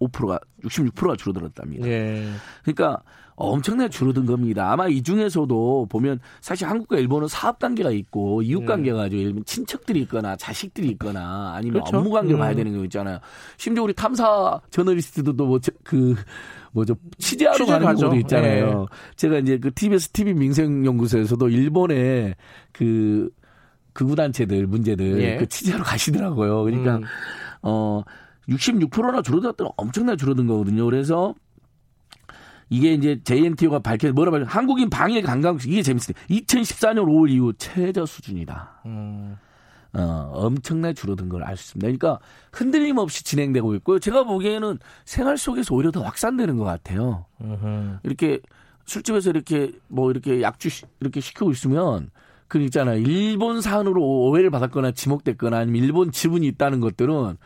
65%가 0.00 0.38
66%가 0.64 1.16
줄어들었답니다. 1.16 1.86
예. 1.86 2.26
그러니까 2.62 3.02
엄청나게 3.36 3.88
줄어든 3.88 4.26
겁니다. 4.26 4.70
아마 4.70 4.86
이 4.88 5.02
중에서도 5.02 5.86
보면 5.88 6.20
사실 6.42 6.68
한국과 6.68 6.98
일본은 6.98 7.26
사업 7.26 7.58
관계가 7.58 7.90
있고 7.90 8.42
이웃 8.42 8.60
네. 8.60 8.66
관계가 8.66 9.02
아주 9.02 9.16
일본 9.16 9.44
친척들이 9.44 10.00
있거나 10.02 10.36
자식들이 10.36 10.88
있거나 10.90 11.54
아니면 11.54 11.80
그렇죠? 11.80 11.98
업무 11.98 12.10
관계를 12.10 12.36
음. 12.36 12.40
봐야 12.40 12.54
되는 12.54 12.76
거 12.76 12.84
있잖아요. 12.84 13.18
심지어 13.56 13.82
우리 13.82 13.94
탐사 13.94 14.60
저널리스트들도 14.70 15.46
뭐그 15.46 16.16
뭐죠 16.72 16.94
취재하러 17.18 17.64
가는 17.64 17.96
경우도 17.96 18.16
있잖아요. 18.16 18.80
네. 18.80 18.86
제가 19.16 19.38
이제 19.38 19.58
그 19.58 19.72
TBS 19.72 20.10
TV 20.10 20.34
민생연구소에서도 20.34 21.48
일본의 21.48 22.34
그 22.72 23.30
극우 23.94 24.16
단체들 24.16 24.66
문제들 24.66 25.20
예. 25.22 25.36
그 25.38 25.48
취재하러 25.48 25.82
가시더라고요. 25.82 26.62
그러니까 26.64 26.96
음. 26.98 27.04
어 27.62 28.02
66%나 28.50 29.22
줄어들었던 29.22 29.68
엄청나게 29.76 30.16
줄어든 30.16 30.46
거거든요. 30.46 30.84
그래서 30.84 31.34
이게 32.68 32.92
이제 32.94 33.20
JNTO가 33.24 33.80
밝혀 33.80 34.12
뭐라 34.12 34.30
말해 34.30 34.44
한국인 34.48 34.90
방일 34.90 35.22
관광 35.22 35.58
이게 35.66 35.82
재밌어요. 35.82 36.14
2014년 36.30 37.04
5월 37.06 37.30
이후 37.30 37.52
최저 37.58 38.06
수준이다. 38.06 38.82
음. 38.86 39.36
어, 39.92 40.30
엄청나게 40.34 40.94
줄어든 40.94 41.28
걸 41.28 41.42
알 41.42 41.56
수 41.56 41.76
있습니다. 41.76 41.86
그러니까 41.86 42.20
흔들림 42.52 42.98
없이 42.98 43.24
진행되고 43.24 43.74
있고요. 43.76 43.98
제가 43.98 44.22
보기에는 44.22 44.78
생활 45.04 45.36
속에서 45.36 45.74
오히려 45.74 45.90
더 45.90 46.02
확산되는 46.02 46.56
것 46.58 46.64
같아요. 46.64 47.26
음흠. 47.40 47.98
이렇게 48.04 48.38
술집에서 48.86 49.30
이렇게 49.30 49.72
뭐 49.88 50.12
이렇게 50.12 50.42
약주 50.42 50.68
이렇게 51.00 51.20
시키고 51.20 51.50
있으면 51.50 52.10
그 52.46 52.58
있잖아요. 52.60 52.98
일본 53.00 53.60
산으로 53.60 54.00
오해를 54.00 54.50
받았거나 54.50 54.92
지목됐거나 54.92 55.58
아니면 55.58 55.82
일본 55.82 56.12
지분이 56.12 56.46
있다는 56.46 56.78
것들은 56.78 57.36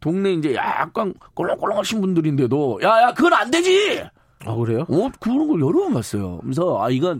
동네 0.00 0.32
이제 0.32 0.54
약간 0.54 1.14
꼴렁꼴렁하신 1.34 2.00
분들인데도 2.00 2.80
야야 2.82 3.12
그건 3.14 3.32
안 3.34 3.50
되지. 3.50 4.04
아 4.46 4.54
그래요? 4.54 4.84
어 4.90 5.08
그런 5.20 5.48
걸 5.48 5.58
여러 5.60 5.84
번 5.84 5.94
봤어요. 5.94 6.38
그래서 6.42 6.82
아 6.82 6.90
이건 6.90 7.18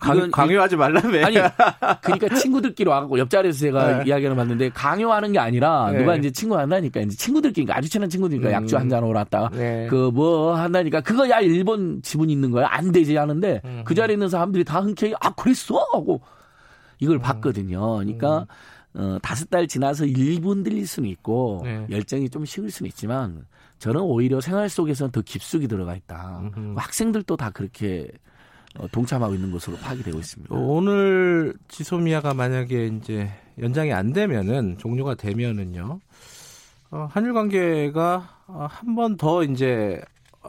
강, 0.00 0.16
이건 0.16 0.30
강요하지 0.30 0.76
말라며. 0.76 1.26
아니 1.26 1.36
그러니까 2.00 2.34
친구들끼리 2.34 2.88
와갖고 2.88 3.18
옆자리에서 3.18 3.58
제가 3.58 3.98
네. 3.98 4.04
이야기를 4.06 4.34
봤는데 4.34 4.70
강요하는 4.70 5.32
게 5.32 5.38
아니라 5.38 5.90
네. 5.90 5.98
누가 5.98 6.16
이제 6.16 6.30
친구 6.30 6.56
한다니까 6.56 7.00
이제 7.00 7.14
친구들끼리 7.14 7.70
아주 7.70 7.90
친한 7.90 8.08
친구들니까 8.08 8.48
음. 8.48 8.52
약주 8.54 8.78
한 8.78 8.88
잔 8.88 9.04
오랐다. 9.04 9.50
네. 9.52 9.86
그뭐 9.90 10.54
한다니까 10.54 11.02
그거 11.02 11.28
야 11.28 11.40
일본 11.40 12.00
지분 12.02 12.30
있는 12.30 12.50
거야 12.50 12.68
안 12.70 12.90
되지 12.90 13.16
하는데 13.16 13.60
음. 13.66 13.82
그 13.84 13.94
자리에 13.94 14.14
있는 14.14 14.30
사람들이 14.30 14.64
다 14.64 14.80
흔쾌히 14.80 15.12
아 15.20 15.34
그랬어 15.34 15.76
하고 15.92 16.22
이걸 17.00 17.16
음. 17.16 17.20
봤거든요. 17.20 17.96
그러니까. 17.96 18.38
음. 18.38 18.46
어, 18.94 19.18
다섯 19.22 19.48
달 19.48 19.66
지나서 19.66 20.04
일본 20.04 20.62
들릴 20.62 20.86
수는 20.86 21.08
있고 21.08 21.62
네. 21.64 21.86
열정이 21.90 22.28
좀 22.28 22.44
식을 22.44 22.70
수는 22.70 22.88
있지만 22.88 23.46
저는 23.78 24.00
오히려 24.00 24.40
생활 24.40 24.68
속에서는 24.68 25.10
더 25.12 25.22
깊숙이 25.22 25.66
들어가 25.66 25.96
있다. 25.96 26.40
음흠. 26.40 26.74
학생들도 26.76 27.36
다 27.36 27.50
그렇게 27.50 28.08
어, 28.78 28.86
동참하고 28.88 29.34
있는 29.34 29.50
것으로 29.50 29.76
파악이 29.76 30.02
되고 30.02 30.18
있습니다. 30.18 30.54
오늘 30.54 31.54
지소미아가 31.68 32.34
만약에 32.34 32.86
이제 32.86 33.30
연장이 33.58 33.92
안 33.92 34.12
되면은 34.12 34.78
종료가 34.78 35.14
되면은요. 35.14 36.00
어, 36.90 37.08
한일 37.10 37.32
관계가 37.32 38.28
어, 38.46 38.66
한번 38.70 39.16
더 39.16 39.42
이제 39.44 40.00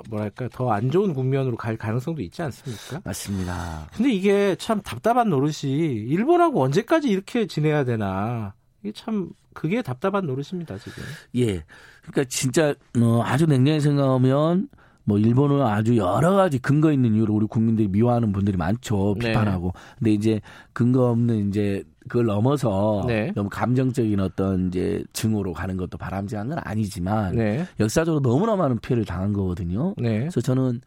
뭐랄까 0.09 0.47
더 0.49 0.71
안 0.71 0.89
좋은 0.89 1.13
국면으로 1.13 1.55
갈 1.55 1.77
가능성도 1.77 2.21
있지 2.21 2.41
않습니까? 2.41 3.01
맞습니다. 3.03 3.87
근데 3.95 4.11
이게 4.11 4.55
참 4.57 4.81
답답한 4.81 5.29
노릇이 5.29 5.71
일본하고 5.71 6.63
언제까지 6.63 7.09
이렇게 7.09 7.45
지내야 7.47 7.83
되나 7.83 8.53
이게 8.81 8.91
참 8.93 9.29
그게 9.53 9.81
답답한 9.81 10.25
노릇입니다 10.25 10.77
지금. 10.79 11.03
예. 11.35 11.63
그러니까 12.01 12.23
진짜 12.27 12.73
어, 12.99 13.21
아주 13.23 13.45
냉정히 13.45 13.79
생각하면 13.79 14.67
뭐 15.05 15.19
일본은 15.19 15.61
아주 15.61 15.97
여러 15.97 16.33
가지 16.35 16.59
근거 16.59 16.91
있는 16.91 17.13
이유로 17.13 17.33
우리 17.35 17.45
국민들이 17.45 17.87
미워하는 17.87 18.31
분들이 18.31 18.57
많죠 18.57 19.15
네. 19.19 19.27
비판하고. 19.27 19.67
네. 19.67 19.81
근데 19.99 20.11
이제 20.13 20.41
근거 20.71 21.09
없는 21.11 21.49
이제 21.49 21.83
그걸 22.07 22.25
넘어서 22.25 23.03
네. 23.07 23.31
너무 23.35 23.49
감정적인 23.49 24.19
어떤 24.19 24.67
이제 24.67 25.03
증오로 25.13 25.53
가는 25.53 25.77
것도 25.77 25.97
바람직한 25.97 26.49
건 26.49 26.59
아니지만 26.63 27.35
네. 27.35 27.65
역사적으로 27.79 28.21
너무나 28.21 28.55
많은 28.55 28.79
피해를 28.79 29.05
당한 29.05 29.33
거거든요. 29.33 29.93
네. 29.97 30.19
그래서 30.19 30.41
저는 30.41 30.81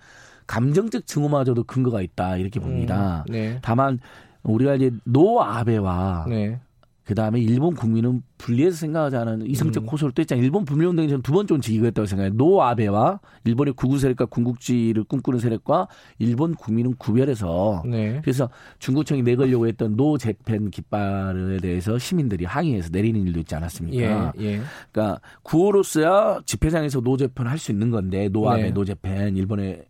감정적 0.47 1.07
증오마저도 1.07 1.65
근거가 1.65 2.03
있다 2.03 2.37
이렇게 2.37 2.61
봅니다. 2.61 3.25
음, 3.29 3.33
네. 3.33 3.59
다만 3.63 3.99
우리가 4.43 4.75
이제 4.75 4.91
No 5.05 5.43
아베와 5.43 6.27
네. 6.29 6.61
그 7.07 7.15
다음에 7.15 7.41
일본 7.41 7.75
국민은 7.77 8.23
분리해서 8.37 8.77
생각하지 8.79 9.17
않은 9.17 9.47
이성적 9.47 9.85
음. 9.85 9.89
호소를 9.89 10.13
또 10.13 10.21
했잖아요. 10.21 10.45
일본 10.45 10.65
불매운동이 10.65 11.09
저는 11.09 11.23
두 11.23 11.33
번째 11.33 11.57
지기했다고 11.61 12.05
생각해요. 12.05 12.35
No 12.35 12.61
아베와 12.65 13.21
일본의 13.45 13.75
극우 13.75 13.99
세력과 14.01 14.27
군국주의를 14.27 15.05
꿈꾸는 15.05 15.39
세력과 15.39 15.87
일본 16.19 16.55
국민은 16.57 16.97
구별해서 16.99 17.85
네. 17.87 18.21
그래서 18.23 18.51
중구청이 18.81 19.23
내걸려고 19.23 19.69
했던 19.69 19.97
No 19.97 20.19
Japan 20.19 20.71
깃발에 20.71 21.59
대해서 21.59 21.97
시민들이 21.97 22.45
항의해서 22.45 22.89
내리는 22.91 23.25
일도 23.25 23.39
있지 23.39 23.55
않았습니까? 23.55 24.33
예, 24.41 24.45
예. 24.45 24.61
그러니까 24.91 25.21
구호로서야 25.45 26.41
집회장에서 26.45 27.01
No 27.01 27.17
Japan 27.17 27.47
할 27.47 27.57
수 27.57 27.71
있는 27.71 27.91
건데 27.91 28.29
No 28.29 28.51
아베 28.51 28.63
네. 28.65 28.71
No 28.73 28.85
Japan 28.85 29.37
일본의 29.37 29.85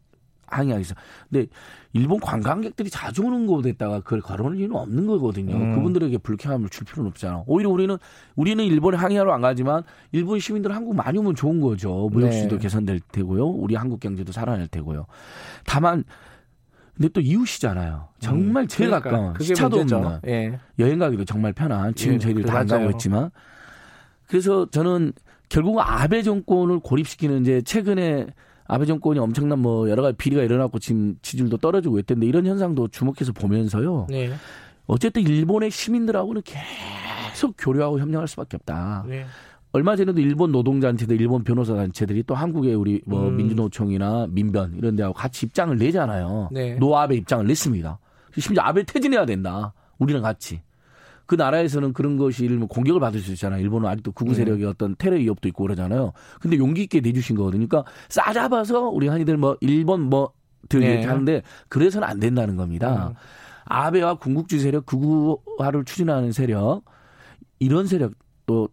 항의하겠어. 0.49 0.95
근데 1.31 1.47
일본 1.93 2.21
관광객들이 2.21 2.91
자주 2.91 3.23
오는 3.25 3.47
곳에다가 3.47 4.01
그걸 4.01 4.21
걸어놓을 4.21 4.59
이유는 4.59 4.77
없는 4.77 5.07
거거든요. 5.07 5.55
음. 5.57 5.75
그분들에게 5.75 6.19
불쾌함을 6.19 6.69
줄 6.69 6.85
필요는 6.87 7.11
없잖아. 7.11 7.45
오히려 7.47 7.71
우리는 7.71 7.97
우리는 8.35 8.63
일본에 8.65 8.97
항의하러 8.97 9.33
안 9.33 9.41
가지만 9.41 9.83
일본 10.13 10.39
시민들 10.41 10.75
한국 10.75 10.95
많이 10.95 11.19
오면 11.19 11.35
좋은 11.35 11.61
거죠. 11.61 12.09
무역 12.13 12.33
수도 12.33 12.57
네. 12.57 12.63
개선될 12.63 13.01
테고요. 13.13 13.47
우리 13.47 13.75
한국 13.75 14.01
경제도 14.01 14.33
살아날 14.33 14.67
테고요. 14.69 15.07
다만 15.65 16.05
근데 16.95 17.09
또 17.11 17.21
이웃이잖아요. 17.21 18.09
정말 18.21 18.65
음, 18.65 18.69
제일 18.69 18.89
그러니까, 18.91 19.11
가까운 19.11 19.35
시차도 19.39 19.77
문제죠. 19.79 19.97
없는 19.97 20.21
예. 20.29 20.59
여행 20.79 20.99
가기도 20.99 21.25
정말 21.27 21.53
편한 21.53 21.95
지금 21.95 22.15
예, 22.15 22.19
저희들 22.19 22.45
다 22.45 22.59
안 22.61 22.67
가고 22.67 22.89
있지만 22.91 23.31
그래서 24.27 24.67
저는 24.71 25.13
결국 25.49 25.79
아베 25.81 26.23
정권을 26.23 26.81
고립시키는 26.81 27.43
이제 27.43 27.61
최근에 27.63 28.27
아베 28.69 28.85
정권이 28.85 29.19
엄청난 29.19 29.59
뭐 29.61 29.89
여러 29.89 30.03
가지 30.03 30.17
비리가 30.17 30.43
일어났고 30.43 30.79
지금 30.79 31.17
지지율도 31.23 31.59
떨어지고 31.59 31.99
있던데 32.01 32.27
이런 32.27 32.47
현상도 32.47 32.89
주목해서 32.89 33.33
보면서요. 33.33 34.07
네. 34.11 34.31
어쨌든 34.87 35.23
일본의 35.23 35.71
시민들하고는 35.71 36.43
계속 36.43 37.55
교류하고 37.59 38.01
협력할 38.01 38.29
수밖에 38.29 38.57
없다. 38.57 39.05
네. 39.09 39.27
얼마 39.73 39.95
전에도 39.95 40.21
일본 40.21 40.53
노동단체들, 40.53 41.21
일본 41.21 41.45
변호사 41.45 41.75
단체들이 41.75 42.23
또 42.23 42.35
한국의 42.35 42.75
우리 42.75 43.03
뭐 43.05 43.29
음. 43.29 43.37
민주노총이나 43.37 44.27
민변 44.31 44.75
이런 44.77 44.97
데하고 44.97 45.13
같이 45.13 45.47
입장을 45.47 45.77
내잖아요. 45.77 46.49
네. 46.53 46.77
노아베 46.77 47.17
입장을 47.17 47.47
냈습니다. 47.47 47.99
심지어 48.39 48.63
아베 48.63 48.85
퇴진해야 48.85 49.27
된다. 49.27 49.75
우리랑 49.99 50.23
같이. 50.23 50.61
그 51.27 51.35
나라에서는 51.35 51.93
그런 51.93 52.17
것이 52.17 52.45
일본 52.45 52.69
공격을 52.69 53.01
받을 53.01 53.21
수 53.21 53.33
있잖아요. 53.33 53.61
일본은 53.61 53.89
아직도 53.89 54.13
극우 54.13 54.29
네. 54.31 54.35
세력의 54.37 54.65
음. 54.65 54.71
어떤 54.71 54.97
테러 54.97 55.17
위협도 55.17 55.49
있고 55.49 55.65
그러잖아요. 55.65 56.13
근데 56.41 56.57
용기 56.57 56.83
있게 56.83 57.01
내주신 57.01 57.37
거거든요. 57.37 57.67
그러니까 57.67 57.91
싸잡아서 58.09 58.89
우리 58.89 59.09
한이들 59.09 59.37
뭐 59.37 59.57
일본 59.61 60.03
뭐들 60.03 60.81
네. 60.81 60.93
이렇게 60.93 61.07
하는데 61.07 61.43
그래서는 61.69 62.09
안 62.09 62.21
된다는 62.21 62.57
겁니다. 62.57 63.09
음. 63.09 63.15
아베와 63.65 64.15
군국주의 64.15 64.61
세력, 64.61 64.87
극우화를 64.87 65.85
추진하는 65.85 66.31
세력 66.31 66.83
이런 67.59 67.87
세력 67.87 68.13
또 68.47 68.69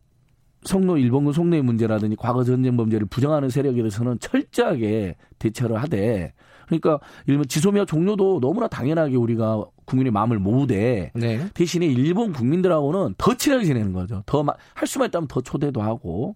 성노 0.63 0.97
일본군 0.97 1.33
속내의 1.33 1.63
문제라든지 1.63 2.15
과거 2.15 2.43
전쟁 2.43 2.77
범죄를 2.77 3.07
부정하는 3.07 3.49
세력에 3.49 3.77
대해서는 3.77 4.19
철저하게 4.19 5.15
대처를 5.39 5.81
하되 5.81 6.33
그러니까 6.67 6.99
일본 7.27 7.47
지소미아 7.47 7.85
종료도 7.85 8.39
너무나 8.39 8.67
당연하게 8.67 9.15
우리가 9.15 9.63
국민의 9.85 10.11
마음을 10.11 10.39
모으되 10.39 11.11
네. 11.13 11.47
대신에 11.53 11.85
일본 11.85 12.31
국민들하고는 12.33 13.15
더 13.17 13.35
친하게 13.35 13.65
지내는 13.65 13.93
거죠. 13.93 14.23
더 14.25 14.43
할 14.73 14.87
수만 14.87 15.07
있다면 15.07 15.27
더 15.27 15.41
초대도 15.41 15.81
하고 15.81 16.35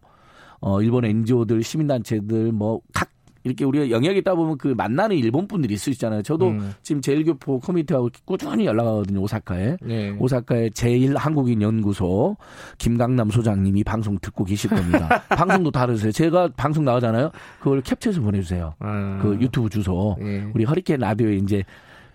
어 0.59 0.81
일본 0.81 1.05
NGO들 1.05 1.63
시민단체들 1.63 2.51
뭐 2.51 2.81
각 2.93 3.09
이렇게 3.47 3.65
우리가 3.65 3.89
영역이 3.89 4.19
있다 4.19 4.35
보면 4.35 4.57
그 4.57 4.67
만나는 4.69 5.15
일본 5.15 5.47
분들이 5.47 5.73
있을 5.73 5.85
수 5.85 5.89
있잖아요. 5.91 6.21
저도 6.21 6.49
음. 6.49 6.73
지금 6.83 7.01
제일교포 7.01 7.59
커뮤니티하고 7.59 8.09
꾸준히 8.25 8.65
연락하거든요. 8.65 9.21
오사카에. 9.21 9.77
네. 9.81 10.15
오사카의 10.19 10.71
제일 10.71 11.15
한국인 11.15 11.61
연구소 11.61 12.35
김강남 12.77 13.29
소장님이 13.29 13.83
방송 13.83 14.17
듣고 14.19 14.43
계실 14.43 14.69
겁니다. 14.69 15.23
방송도 15.29 15.71
다르세요. 15.71 16.11
제가 16.11 16.49
방송 16.57 16.83
나가잖아요. 16.83 17.31
그걸 17.59 17.81
캡처해서 17.81 18.21
보내주세요. 18.21 18.75
아. 18.79 19.19
그 19.21 19.37
유튜브 19.39 19.69
주소. 19.69 20.17
네. 20.19 20.45
우리 20.53 20.65
허리케인 20.65 20.99
라디오에 20.99 21.35
이제 21.37 21.63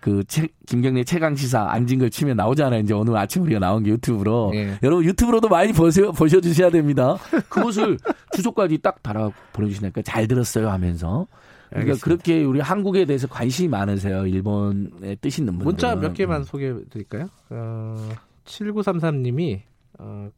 그 0.03 0.25
채, 0.25 0.49
김경래 0.67 1.05
최강 1.05 1.37
시사 1.37 1.71
앉은 1.71 2.01
걸 2.01 2.11
치면 2.11 2.37
나오잖아요. 2.37 2.81
이제 2.81 2.93
오늘 2.93 3.17
아침 3.17 3.45
우리가 3.45 3.61
나온 3.61 3.85
게 3.85 3.93
유튜브로. 3.93 4.51
예. 4.53 4.77
여러분 4.83 5.05
유튜브로도 5.05 5.49
많이 5.49 5.73
보셔 5.73 6.11
보셔 6.11 6.41
주셔야 6.41 6.71
됩니다. 6.71 7.17
그것을 7.49 7.97
주소까지 8.33 8.79
딱 8.79 9.01
달아 9.01 9.31
보내주시니까 9.53 10.03
잘 10.03 10.27
들었어요 10.27 10.71
하면서. 10.71 11.29
그러니까 11.71 11.93
알겠습니다. 11.93 12.05
그렇게 12.05 12.43
우리 12.43 12.59
한국에 12.59 13.05
대해서 13.05 13.29
관심이 13.29 13.69
많으세요. 13.69 14.27
일본에 14.27 15.15
뜻 15.21 15.39
있는 15.39 15.53
분들. 15.53 15.65
문자 15.65 15.95
몇 15.95 16.13
개만 16.15 16.41
음. 16.41 16.45
소개해 16.45 16.75
드릴까요? 16.91 17.29
어, 17.51 18.09
7933님이 18.45 19.61
어, 20.01 20.31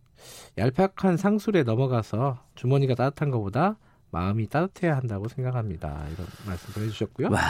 얄팍한 0.59 1.17
상술에 1.17 1.63
넘어가서 1.63 2.39
주머니가 2.55 2.95
따뜻한 2.97 3.31
것보다 3.31 3.79
마음이 4.11 4.47
따뜻해야 4.49 4.95
한다고 4.95 5.27
생각합니다. 5.29 6.05
이런 6.13 6.27
말씀 6.47 6.75
보내주셨고요. 6.75 7.31
와. 7.31 7.41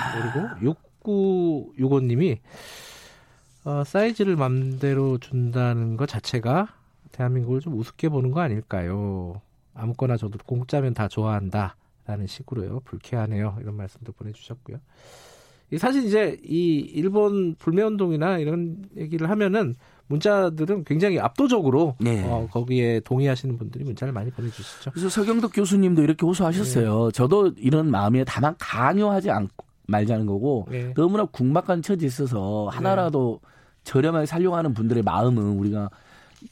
그리고 0.60 0.76
6965님이 1.04 2.38
어, 3.64 3.82
사이즈를 3.84 4.36
맘대로 4.36 5.18
준다는 5.18 5.96
것 5.96 6.08
자체가 6.08 6.68
대한민국을 7.12 7.60
좀 7.60 7.78
우습게 7.78 8.08
보는 8.08 8.30
거 8.30 8.40
아닐까요? 8.40 9.40
아무거나 9.74 10.16
저도 10.16 10.38
공짜면 10.44 10.94
다 10.94 11.08
좋아한다. 11.08 11.76
라는 12.06 12.26
식으로요. 12.26 12.80
불쾌하네요. 12.84 13.56
이런 13.62 13.76
말씀도 13.76 14.12
보내주셨고요. 14.12 14.78
사실 15.78 16.04
이제 16.04 16.38
이 16.44 16.76
일본 16.94 17.54
불매운동이나 17.54 18.38
이런 18.38 18.84
얘기를 18.96 19.30
하면은 19.30 19.74
문자들은 20.08 20.84
굉장히 20.84 21.18
압도적으로 21.18 21.96
네. 21.98 22.22
어, 22.26 22.46
거기에 22.50 23.00
동의하시는 23.00 23.56
분들이 23.56 23.84
문자를 23.84 24.12
많이 24.12 24.30
보내주시죠. 24.30 24.90
그래서 24.90 25.08
서경덕 25.08 25.52
교수님도 25.54 26.02
이렇게 26.02 26.26
호소하셨어요. 26.26 27.06
네. 27.06 27.12
저도 27.12 27.52
이런 27.56 27.90
마음에 27.90 28.22
다만 28.24 28.54
강요하지 28.58 29.30
않고 29.30 29.63
말자는 29.86 30.26
거고 30.26 30.66
네. 30.70 30.92
너무나 30.94 31.24
궁박한 31.24 31.82
처지에 31.82 32.06
있어서 32.06 32.68
하나라도 32.70 33.40
네. 33.42 33.48
저렴하게 33.84 34.26
살려고 34.26 34.72
분들의 34.72 35.02
마음은 35.02 35.42
우리가 35.58 35.90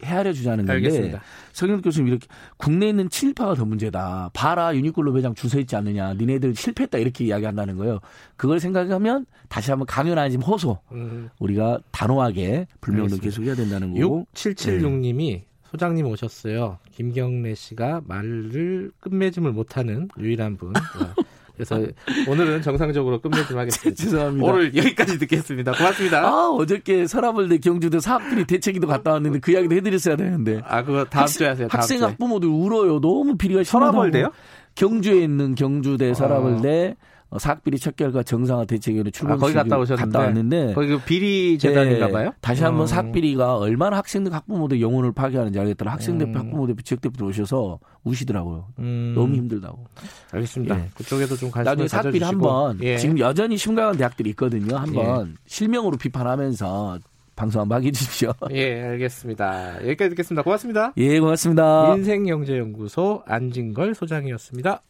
헤아려 0.03 0.33
주자는 0.33 0.65
건데 0.67 0.73
알겠습니다. 0.73 1.23
성현 1.53 1.83
교수님 1.83 2.09
이렇게 2.09 2.27
국내에 2.57 2.91
있는 2.91 3.11
친일파가 3.11 3.55
더 3.55 3.65
문제다. 3.65 4.31
봐라 4.33 4.75
유니클로 4.75 5.13
매장 5.13 5.35
주서 5.35 5.59
있지 5.59 5.77
않느냐. 5.77 6.15
니네들 6.15 6.55
실패했다 6.55 6.99
이렇게 6.99 7.25
이야기한다는 7.25 7.77
거예요. 7.77 7.99
그걸 8.37 8.61
생각하면 8.61 9.27
다시 9.49 9.71
한번 9.71 9.87
강연하지 9.87 10.39
호소 10.39 10.79
음. 10.93 11.29
우리가 11.39 11.81
단호하게 11.91 12.67
불명을 12.81 13.19
계속 13.19 13.43
해야 13.45 13.55
된다는 13.55 13.93
거고. 13.95 14.27
6776님이 14.35 15.17
네. 15.17 15.47
소장님 15.71 16.07
오셨어요. 16.07 16.79
김경래 16.91 17.55
씨가 17.55 18.03
말을 18.07 18.93
끝맺음을 19.01 19.53
못하는 19.53 20.09
유일한 20.19 20.57
분. 20.57 20.73
그래서 21.65 21.93
오늘은 22.29 22.63
정상적으로 22.63 23.21
끝내좀 23.21 23.57
하겠습니다. 23.59 23.95
죄송합니다. 24.03 24.47
오늘 24.47 24.75
여기까지 24.75 25.19
듣겠습니다. 25.21 25.73
고맙습니다. 25.73 26.23
아, 26.25 26.49
어저께 26.49 27.07
서라벌대 27.07 27.59
경주대 27.59 28.01
사학들이 28.01 28.45
대책위도 28.47 28.87
갔다 28.87 29.13
왔는데 29.13 29.39
그 29.41 29.53
이야기도 29.53 29.75
해드렸어야 29.77 30.17
되는데. 30.17 30.61
아, 30.67 30.83
그거 30.83 31.05
다음 31.05 31.27
주에 31.27 31.49
하세요. 31.49 31.69
다음 31.69 31.81
학생 31.81 32.03
학부모들 32.03 32.49
울어요. 32.49 33.01
너무 33.01 33.37
비리가 33.37 33.63
심하다고. 33.63 33.93
서라벌대요? 33.93 34.31
경주에 34.75 35.23
있는 35.23 35.55
경주대 35.55 36.15
서라벌대 36.15 36.95
어. 36.99 37.12
어, 37.33 37.39
사학비리 37.39 37.79
척결과 37.79 38.23
정상화 38.23 38.67
대책위원회 38.67 39.11
출범 39.11 39.37
아, 39.37 39.37
거기 39.39 39.55
갔다 39.55 39.79
오셨는데 39.79 40.05
갔다 40.13 40.27
왔는데 40.27 40.75
거기 40.75 40.89
그 40.89 40.99
비리 40.99 41.57
재단인가 41.59 42.09
네, 42.09 42.13
봐요. 42.13 42.35
다시 42.43 42.63
한번 42.63 42.83
어. 42.83 42.87
사학비리가 42.87 43.57
얼마나 43.57 43.97
학생들 43.97 44.35
학부모들 44.35 44.83
영혼을 44.83 45.13
파괴하는지 45.13 45.59
알겠더라. 45.59 45.93
학생 45.93 46.19
대표, 46.19 46.33
음. 46.33 46.37
학부모 46.37 46.67
대표, 46.67 46.83
지역 46.83 47.01
대표 47.01 47.25
오셔서 47.25 47.79
우시더라고요. 48.05 48.67
음. 48.81 49.15
너무 49.17 49.35
힘들다고. 49.35 49.83
알겠습니다. 50.31 50.79
예. 50.79 50.89
그쪽에도 50.95 51.35
좀 51.37 51.51
관심을 51.51 51.65
나중에 51.65 51.89
사학비리 51.89 52.23
한번 52.23 52.79
예. 52.83 52.99
지금 52.99 53.19
여전히 53.19 53.57
심각한 53.57 53.97
대학들이 53.97 54.29
있거든요. 54.31 54.77
한번 54.77 55.29
예. 55.31 55.35
실명으로 55.47 55.97
비판하면서 55.97 56.99
방송 57.35 57.63
한번 57.63 57.83
해주십시오. 57.83 58.35
예, 58.53 58.83
알겠습니다. 58.83 59.77
여기까지 59.87 60.11
듣겠습니다. 60.11 60.43
고맙습니다. 60.43 60.93
예, 60.99 61.19
고맙습니다. 61.19 61.95
인생경제연구소 61.95 63.23
안진걸 63.25 63.95
소장이었습니다. 63.95 64.83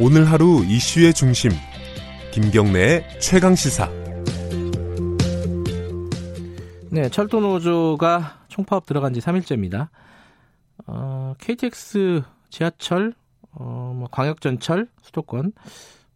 오늘 0.00 0.30
하루 0.30 0.64
이슈의 0.64 1.12
중심 1.12 1.50
김경래의 2.32 3.20
최강 3.20 3.54
시사 3.54 3.90
네, 6.90 7.08
철도 7.10 7.40
노조가 7.40 8.44
총파업 8.48 8.84
들어간 8.86 9.14
지 9.14 9.20
3일째입니다. 9.20 9.88
어, 10.86 11.34
KTX 11.38 12.22
지하철 12.50 13.14
어, 13.52 13.92
뭐 13.94 14.08
광역전철 14.10 14.88
수도권 15.02 15.52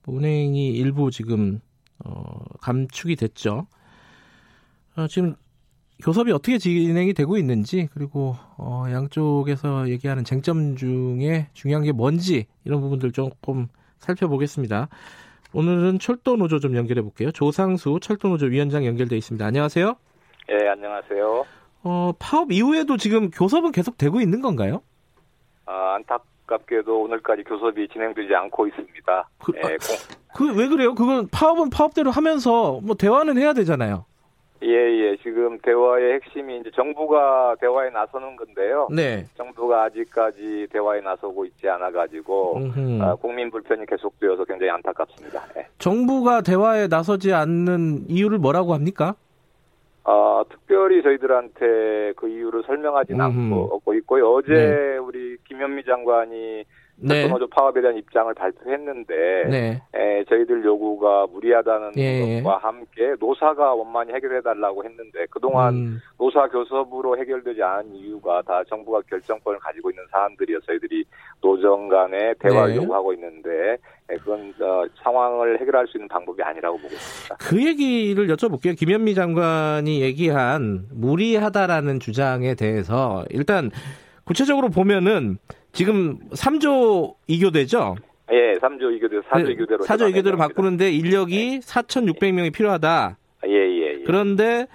뭐 0.05 0.17
운행이 0.17 0.69
일부 0.71 1.11
지금 1.11 1.61
어, 2.05 2.45
감축이 2.61 3.17
됐죠. 3.17 3.67
어, 4.97 5.07
지금 5.07 5.37
교섭이 6.03 6.31
어떻게 6.33 6.59
진행이 6.59 7.15
되고 7.15 7.37
있는지 7.37 7.89
그리고 7.93 8.37
어, 8.59 8.85
양쪽에서 8.91 9.89
얘기하는 9.89 10.25
쟁점 10.25 10.77
중에 10.77 11.49
중요한 11.55 11.85
게 11.85 11.93
뭔지 11.93 12.47
이런 12.65 12.81
부분들 12.81 13.13
조금 13.13 13.69
살펴보겠습니다. 13.99 14.89
오늘은 15.55 15.99
철도 15.99 16.37
노조 16.37 16.59
좀 16.59 16.77
연결해 16.77 17.01
볼게요. 17.01 17.31
조상수 17.33 17.99
철도 18.03 18.29
노조 18.29 18.47
위원장 18.47 18.85
연결돼 18.85 19.17
있습니다. 19.17 19.45
안녕하세요. 19.45 19.97
네, 20.49 20.69
안녕하세요. 20.69 21.45
어, 21.83 22.13
파업 22.19 22.53
이후에도 22.53 22.97
지금 22.97 23.31
교섭은 23.31 23.73
계속 23.73 23.97
되고 23.97 24.21
있는 24.21 24.43
건가요? 24.43 24.83
아, 25.65 25.95
안타깝게도 25.95 27.01
오늘까지 27.03 27.45
교섭이 27.45 27.89
진행되지 27.89 28.35
않고 28.35 28.67
있습니다. 28.67 29.29
그, 29.39 29.53
네, 29.53 29.61
아, 29.63 30.35
그왜 30.35 30.69
그래요? 30.69 30.95
그건 30.95 31.29
파업은 31.29 31.71
파업대로 31.71 32.11
하면서 32.11 32.81
뭐 32.83 32.97
대화는 32.97 33.39
해야 33.39 33.55
되잖아요. 33.55 34.05
예, 34.63 34.69
예. 34.69 35.17
지금 35.23 35.59
대화의 35.59 36.15
핵심이 36.15 36.59
이제 36.59 36.71
정부가 36.75 37.57
대화에 37.61 37.91
나서는 37.91 38.37
건데요. 38.37 38.89
네. 38.91 39.27
정부가 39.37 39.85
아직까지 39.85 40.69
대화에 40.71 41.01
나서고 41.01 41.45
있지 41.45 41.69
않아 41.69 41.91
가지고 41.91 42.61
아, 43.01 43.15
국민 43.17 43.51
불편이 43.51 43.85
계속되어서 43.87 44.45
굉장히 44.45 44.71
안타깝습니다. 44.71 45.45
네. 45.55 45.67
정부가 45.79 46.41
대화에 46.41 46.89
나서지 46.89 47.33
않는 47.33 48.09
이유를 48.09 48.39
뭐라고 48.39 48.73
합니까? 48.73 49.15
어, 50.05 50.43
특별히 50.49 51.03
저희들한테 51.03 52.13
그 52.17 52.29
이유를 52.29 52.63
설명하지는 52.67 53.21
않고 53.21 53.95
있고요. 53.95 54.35
어제 54.35 54.53
네. 54.53 54.97
우리 54.99 55.37
김현미 55.49 55.85
장관이 55.85 56.65
네. 56.99 57.29
노조 57.29 57.47
파업에 57.49 57.81
대한 57.81 57.97
입장을 57.97 58.33
발표했는데 58.35 59.15
네. 59.51 59.83
에, 59.95 60.25
저희들 60.25 60.65
요구가 60.65 61.27
무리하다는 61.27 61.93
예. 61.99 62.41
것과 62.43 62.59
함께 62.59 63.15
노사가 63.21 63.75
원만히 63.75 64.15
해결해 64.15 64.41
달라고 64.41 64.83
했는데 64.85 65.27
그동안 65.31 65.75
음. 65.75 66.01
노사 66.19 66.49
교섭으로 66.49 67.19
해결되지 67.19 67.63
않은 67.63 67.95
이유가 67.95 68.41
다 68.43 68.63
정부가 68.69 69.03
결정권을 69.11 69.59
가지고 69.61 69.91
있는 69.91 70.05
사안들이어 70.11 70.61
저희들이 70.61 71.05
노정 71.43 71.89
간에 71.89 72.35
대화를 72.39 72.75
네. 72.75 72.77
요구하고 72.83 73.13
있는데 73.13 73.77
에, 74.09 74.17
그건 74.17 74.55
어, 74.61 74.85
상황을 75.03 75.61
해결할 75.61 75.87
수 75.89 75.99
있는 75.99 76.09
방법이 76.09 76.43
아니라고 76.43 76.79
보고 76.79 76.89
있습니다. 76.95 77.37
그 77.39 77.63
얘기를 77.63 78.27
여쭤볼게요. 78.29 78.77
김현미 78.77 79.15
장관이 79.15 80.01
얘기한 80.01 80.87
무리하다라는 80.93 82.01
주장에 82.01 82.55
대해서 82.55 83.25
일단 83.31 83.71
구체적으로 84.25 84.71
보면은 84.71 85.39
지금 85.77 86.19
3조 86.31 87.15
2교대죠? 87.29 87.97
예, 88.33 88.55
3조 88.59 88.99
2교대, 88.99 89.23
4조 89.29 89.55
2교대로. 89.55 89.85
4조 89.85 90.11
2교대로 90.11 90.39
바꾸는데 90.39 90.91
인력이 90.91 91.61
네. 91.61 91.61
4,600명이 91.61 92.51
필요하다. 92.51 93.19
예, 93.47 93.53
예, 93.53 94.01
예. 94.01 94.03
그런데 94.07 94.69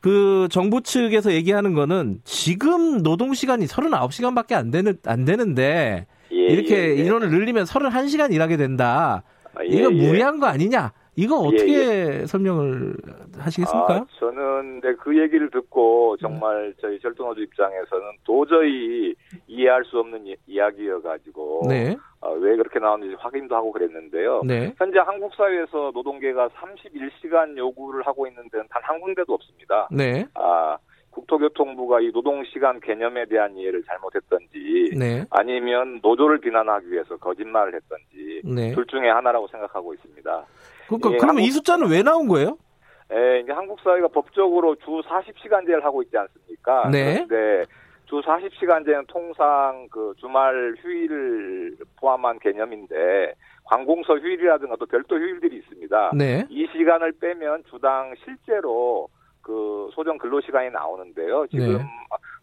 그 0.00 0.46
정부 0.50 0.82
측에서 0.82 1.32
얘기하는 1.32 1.72
거는 1.72 2.20
지금 2.24 3.02
노동 3.02 3.32
시간이 3.32 3.64
39시간밖에 3.64 4.52
안 4.52 4.70
되는 4.70 4.98
안 5.06 5.24
되는데 5.24 6.06
예, 6.30 6.36
이렇게 6.36 6.76
예, 6.76 6.98
예. 6.98 7.02
인원을 7.02 7.30
늘리면 7.30 7.64
31시간 7.64 8.34
일하게 8.34 8.58
된다. 8.58 9.22
아, 9.54 9.64
예, 9.64 9.68
이거 9.68 9.90
예. 9.90 10.06
무리한 10.06 10.38
거 10.38 10.46
아니냐? 10.46 10.92
이거 11.16 11.42
예, 11.44 11.48
어떻게 11.48 11.72
예, 11.72 12.20
예. 12.20 12.26
설명을 12.26 12.94
하시겠습니까? 13.38 13.94
아, 13.94 14.06
저는 14.18 14.80
네, 14.80 14.94
그 14.94 15.18
얘기를 15.18 15.50
듣고 15.50 16.16
정말 16.18 16.74
저희 16.80 16.98
철도노조 17.00 17.40
입장에서는 17.42 18.04
도저히 18.24 19.14
이해할 19.46 19.84
수 19.84 19.98
없는 19.98 20.26
이, 20.26 20.36
야기여가지고 20.56 21.66
네. 21.68 21.96
어, 22.20 22.32
왜 22.32 22.56
그렇게 22.56 22.78
나왔는지 22.78 23.16
확인도 23.18 23.54
하고 23.56 23.72
그랬는데요. 23.72 24.42
네. 24.44 24.74
현재 24.78 24.98
한국 24.98 25.34
사회에서 25.34 25.90
노동계가 25.94 26.48
31시간 26.48 27.56
요구를 27.56 28.06
하고 28.06 28.26
있는 28.26 28.48
데는 28.50 28.66
단 28.70 28.82
한 28.86 29.00
군데도 29.00 29.34
없습니다. 29.34 29.88
네. 29.90 30.26
아 30.34 30.78
국토교통부가 31.10 32.00
이 32.00 32.10
노동시간 32.12 32.78
개념에 32.80 33.24
대한 33.26 33.56
이해를 33.56 33.82
잘못했던지 33.84 34.92
네. 34.96 35.24
아니면 35.30 35.98
노조를 36.02 36.38
비난하기 36.38 36.92
위해서 36.92 37.16
거짓말을 37.16 37.74
했던지 37.74 38.42
네. 38.44 38.72
둘 38.72 38.86
중에 38.86 39.08
하나라고 39.08 39.48
생각하고 39.48 39.94
있습니다. 39.94 40.46
그러니까 40.86 41.12
예, 41.12 41.16
그러면 41.16 41.36
한국, 41.36 41.48
이 41.48 41.50
숫자는 41.50 41.90
왜 41.90 42.02
나온 42.02 42.28
거예요? 42.28 42.58
예, 43.12 43.40
이제 43.40 43.52
한국 43.52 43.80
사회가 43.80 44.08
법적으로 44.08 44.74
주 44.76 45.02
40시간제를 45.06 45.82
하고 45.82 46.02
있지 46.02 46.16
않습니까? 46.16 46.88
네. 46.90 47.24
그런데 47.26 47.64
주 48.06 48.20
40시간제는 48.20 49.06
통상 49.08 49.88
그 49.90 50.14
주말 50.18 50.74
휴일을 50.80 51.76
포함한 52.00 52.38
개념인데 52.38 53.34
관공서 53.64 54.16
휴일이라든가 54.16 54.76
또 54.76 54.86
별도 54.86 55.16
휴일들이 55.16 55.56
있습니다. 55.58 56.12
네. 56.14 56.46
이 56.48 56.68
시간을 56.72 57.12
빼면 57.20 57.64
주당 57.70 58.14
실제로 58.24 59.08
그 59.42 59.88
소정 59.92 60.18
근로 60.18 60.40
시간이 60.40 60.70
나오는데요. 60.70 61.46
지금 61.48 61.78
네. 61.78 61.84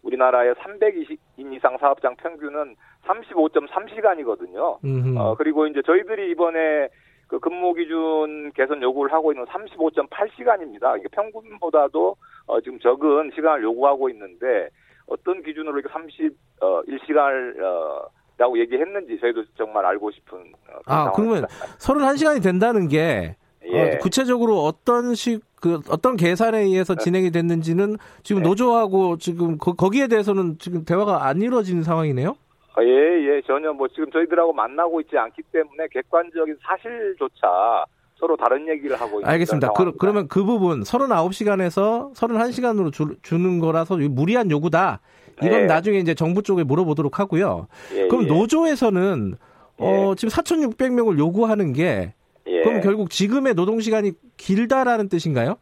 우리나라의 0.04 0.54
320인 0.56 1.54
이상 1.54 1.78
사업장 1.78 2.16
평균은 2.16 2.76
35.3시간이거든요. 3.06 5.18
어, 5.18 5.36
그리고 5.36 5.68
이제 5.68 5.82
저희들이 5.86 6.32
이번에 6.32 6.88
그 7.34 7.40
근무 7.40 7.74
기준 7.74 8.52
개선 8.52 8.80
요구를 8.84 9.12
하고 9.12 9.32
있는 9.32 9.44
35.8시간입니다. 9.46 11.00
이게 11.00 11.08
평균보다도 11.12 12.16
어, 12.46 12.62
지금 12.62 12.78
적은 12.80 13.32
시간을 13.34 13.64
요구하고 13.64 14.08
있는데 14.12 14.70
어떤 15.08 15.42
기준으로 15.42 15.80
이렇게 15.80 15.92
31시간을 15.92 17.60
어, 17.64 18.08
라고 18.38 18.60
얘기했는지 18.60 19.20
저희도 19.20 19.46
정말 19.58 19.84
알고 19.84 20.12
싶은 20.12 20.38
어, 20.38 20.80
아 20.86 21.12
그러면 21.12 21.46
31시간이 21.80 22.44
된다는 22.44 22.88
게 22.88 23.36
어, 23.64 23.68
예. 23.68 23.96
어, 23.96 23.98
구체적으로 24.00 24.60
어떤 24.60 25.16
식, 25.16 25.42
그, 25.60 25.80
어떤 25.90 26.16
계산에 26.16 26.60
의해서 26.60 26.94
진행이 26.94 27.32
됐는지는 27.32 27.98
지금 28.22 28.44
네. 28.44 28.50
노조하고 28.50 29.18
지금 29.18 29.58
거, 29.58 29.74
기에 29.90 30.08
대해서는 30.08 30.58
지금 30.60 30.86
대화가 30.86 31.26
안 31.26 31.42
이루어지는 31.42 31.82
상황이네요? 31.82 32.36
아, 32.76 32.84
예, 32.84 32.88
예, 32.88 33.42
전혀 33.46 33.72
뭐 33.72 33.88
지금 33.88 34.10
저희들하고 34.12 34.54
만나고 34.54 35.02
있지 35.02 35.18
않기 35.18 35.44
때문에 35.52 35.88
객관적인 35.92 36.58
사실조차 36.62 37.86
서로 38.16 38.36
다른 38.36 38.68
얘기를 38.68 39.00
하고 39.00 39.20
있는 39.20 39.30
알겠습니다. 39.30 39.74
그, 39.74 39.92
그러면 39.98 40.28
그 40.28 40.44
부분 40.44 40.82
39시간에서 40.82 42.14
31시간으로 42.16 42.92
주, 42.92 43.16
주는 43.22 43.60
거라서 43.60 43.98
무리한 43.98 44.50
요구다. 44.50 45.02
이건 45.42 45.62
예. 45.62 45.66
나중에 45.66 45.98
이제 46.00 46.14
정부 46.14 46.42
쪽에 46.42 46.64
물어보도록 46.64 47.20
하고요. 47.20 47.68
예, 47.96 48.08
그럼 48.08 48.24
예. 48.24 48.28
노조에서는 48.28 49.36
어, 49.78 50.12
예. 50.12 50.16
지금 50.16 50.30
4,600명을 50.30 51.18
요구하는 51.20 51.74
게 51.74 52.14
예. 52.48 52.62
그럼 52.62 52.82
결국 52.82 53.10
지금의 53.10 53.56
노동 53.56 53.80
시간이 53.82 54.14
길다라는 54.38 55.10
뜻인가요? 55.10 55.58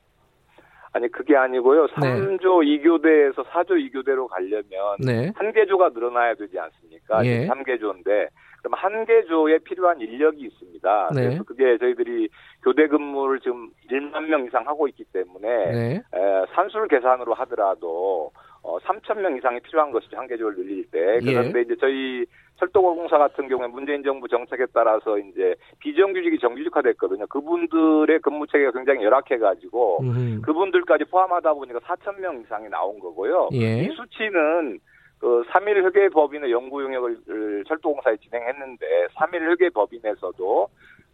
아니 0.94 1.08
그게 1.10 1.36
아니고요. 1.36 1.88
3조 1.88 2.64
네. 2.64 2.78
2교대에서 2.78 3.46
4조 3.46 3.72
2교대로 3.92 4.28
가려면 4.28 4.98
네. 5.00 5.32
한 5.36 5.54
개조가 5.54 5.90
늘어나야 5.90 6.36
되지 6.36 6.60
않습니까? 6.60 7.26
예. 7.26 7.48
3개조인데 7.48 8.28
그럼 8.62 8.74
한 8.76 9.06
개조에 9.06 9.60
필요한 9.60 10.02
인력이 10.02 10.42
있습니다. 10.42 11.10
네. 11.16 11.24
그래서 11.24 11.44
그게 11.44 11.78
저희들이 11.78 12.30
교대 12.64 12.88
근무를 12.88 13.40
지금 13.40 13.70
1만 13.90 14.28
명 14.28 14.46
이상 14.46 14.68
하고 14.68 14.88
있기 14.90 15.06
때문에 15.06 15.48
네. 15.72 15.96
에, 16.14 16.46
산술 16.54 16.88
계산으로 16.88 17.34
하더라도 17.36 18.32
어, 18.62 18.78
3천 18.80 19.20
명 19.22 19.36
이상이 19.38 19.60
필요한 19.62 19.92
것이죠. 19.92 20.18
한 20.18 20.28
개조를 20.28 20.58
늘릴 20.58 20.86
때. 20.92 21.20
예. 21.24 21.34
그런데 21.34 21.60
예. 21.60 21.62
이제 21.64 21.76
저희 21.80 22.26
철도공사 22.62 23.18
같은 23.18 23.48
경우에 23.48 23.68
문재인 23.68 24.04
정부 24.04 24.28
정책에 24.28 24.68
따라서 24.72 25.18
이제 25.18 25.56
비정규직이 25.80 26.38
정규직화됐거든요. 26.38 27.26
그분들의 27.26 28.20
근무 28.20 28.46
체계가 28.46 28.72
굉장히 28.72 29.04
열악해가지고 29.04 30.02
음. 30.04 30.42
그분들까지 30.46 31.06
포함하다 31.06 31.54
보니까 31.56 31.80
4천 31.80 32.20
명 32.20 32.40
이상이 32.40 32.70
나온 32.70 33.00
거고요. 33.00 33.50
예. 33.54 33.84
이 33.84 33.90
수치는 33.90 34.80
그 35.20 35.44
3일 35.50 35.86
회계 35.86 36.10
법인의 36.10 36.52
연구 36.52 36.84
용역을 36.84 37.64
철도공사에 37.68 38.18
진행했는데 38.18 39.08
3일 39.16 39.50
회계 39.52 39.70
법인에서도 39.70 40.68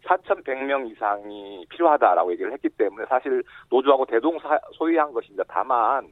4,100명 0.04 0.90
이상이 0.90 1.66
필요하다라고 1.70 2.32
얘기를 2.32 2.52
했기 2.52 2.68
때문에 2.68 3.06
사실 3.08 3.42
노조하고 3.70 4.04
대동소이한 4.06 5.12
것입니다. 5.12 5.44
다만 5.48 6.06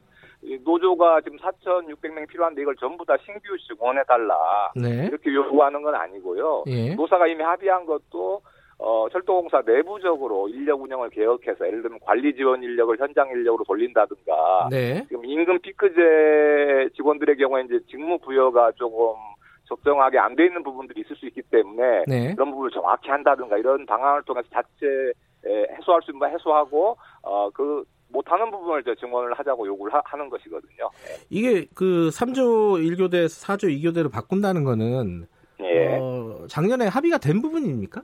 노조가 0.63 1.21
지금 1.21 1.37
4,600명이 1.39 2.27
필요한데 2.29 2.61
이걸 2.61 2.75
전부 2.77 3.05
다 3.05 3.15
신규 3.25 3.57
증원해달라. 3.67 4.71
네. 4.75 5.07
이렇게 5.07 5.33
요구하는 5.33 5.81
건 5.81 5.95
아니고요. 5.95 6.63
예. 6.67 6.95
노사가 6.95 7.27
이미 7.27 7.43
합의한 7.43 7.85
것도 7.85 8.41
어, 8.79 9.07
철도공사 9.11 9.63
내부적으로 9.65 10.47
인력 10.49 10.81
운영을 10.81 11.09
개혁해서 11.09 11.65
예를 11.65 11.81
들면 11.81 11.99
관리 12.03 12.35
지원 12.35 12.61
인력을 12.61 12.97
현장 12.99 13.27
인력으로 13.29 13.63
돌린다든가 13.63 14.67
네. 14.69 15.03
지금 15.07 15.25
임금 15.25 15.59
피크제 15.61 16.89
직원들의 16.95 17.37
경우에 17.37 17.63
이제 17.63 17.79
직무 17.89 18.19
부여가 18.19 18.71
조금 18.73 19.15
적정하게 19.65 20.19
안 20.19 20.35
돼 20.35 20.45
있는 20.45 20.63
부분들이 20.63 21.01
있을 21.01 21.15
수 21.15 21.25
있기 21.25 21.41
때문에 21.49 22.03
네. 22.07 22.35
그런 22.35 22.51
부분을 22.51 22.69
정확히 22.71 23.09
한다든가 23.09 23.57
이런 23.57 23.85
방안을 23.85 24.21
통해서 24.23 24.47
자체 24.53 25.11
해소할 25.45 26.01
수 26.03 26.11
있는 26.11 26.19
거 26.19 26.27
해소하고 26.27 26.97
어 27.23 27.49
그 27.53 27.83
못하는 28.09 28.49
부분을 28.51 28.81
이제 28.81 28.95
증언을 28.95 29.33
하자고 29.33 29.67
요구를 29.67 29.93
하, 29.93 30.17
는 30.17 30.29
것이거든요. 30.29 30.89
네. 31.05 31.25
이게 31.29 31.67
그 31.75 32.09
3조 32.09 32.81
1교대 32.81 33.25
4조 33.25 33.65
2교대로 33.65 34.11
바꾼다는 34.11 34.63
거는 34.63 35.27
예. 35.61 35.97
어, 35.99 36.45
작년에 36.47 36.87
합의가 36.87 37.17
된 37.17 37.41
부분입니까? 37.41 38.01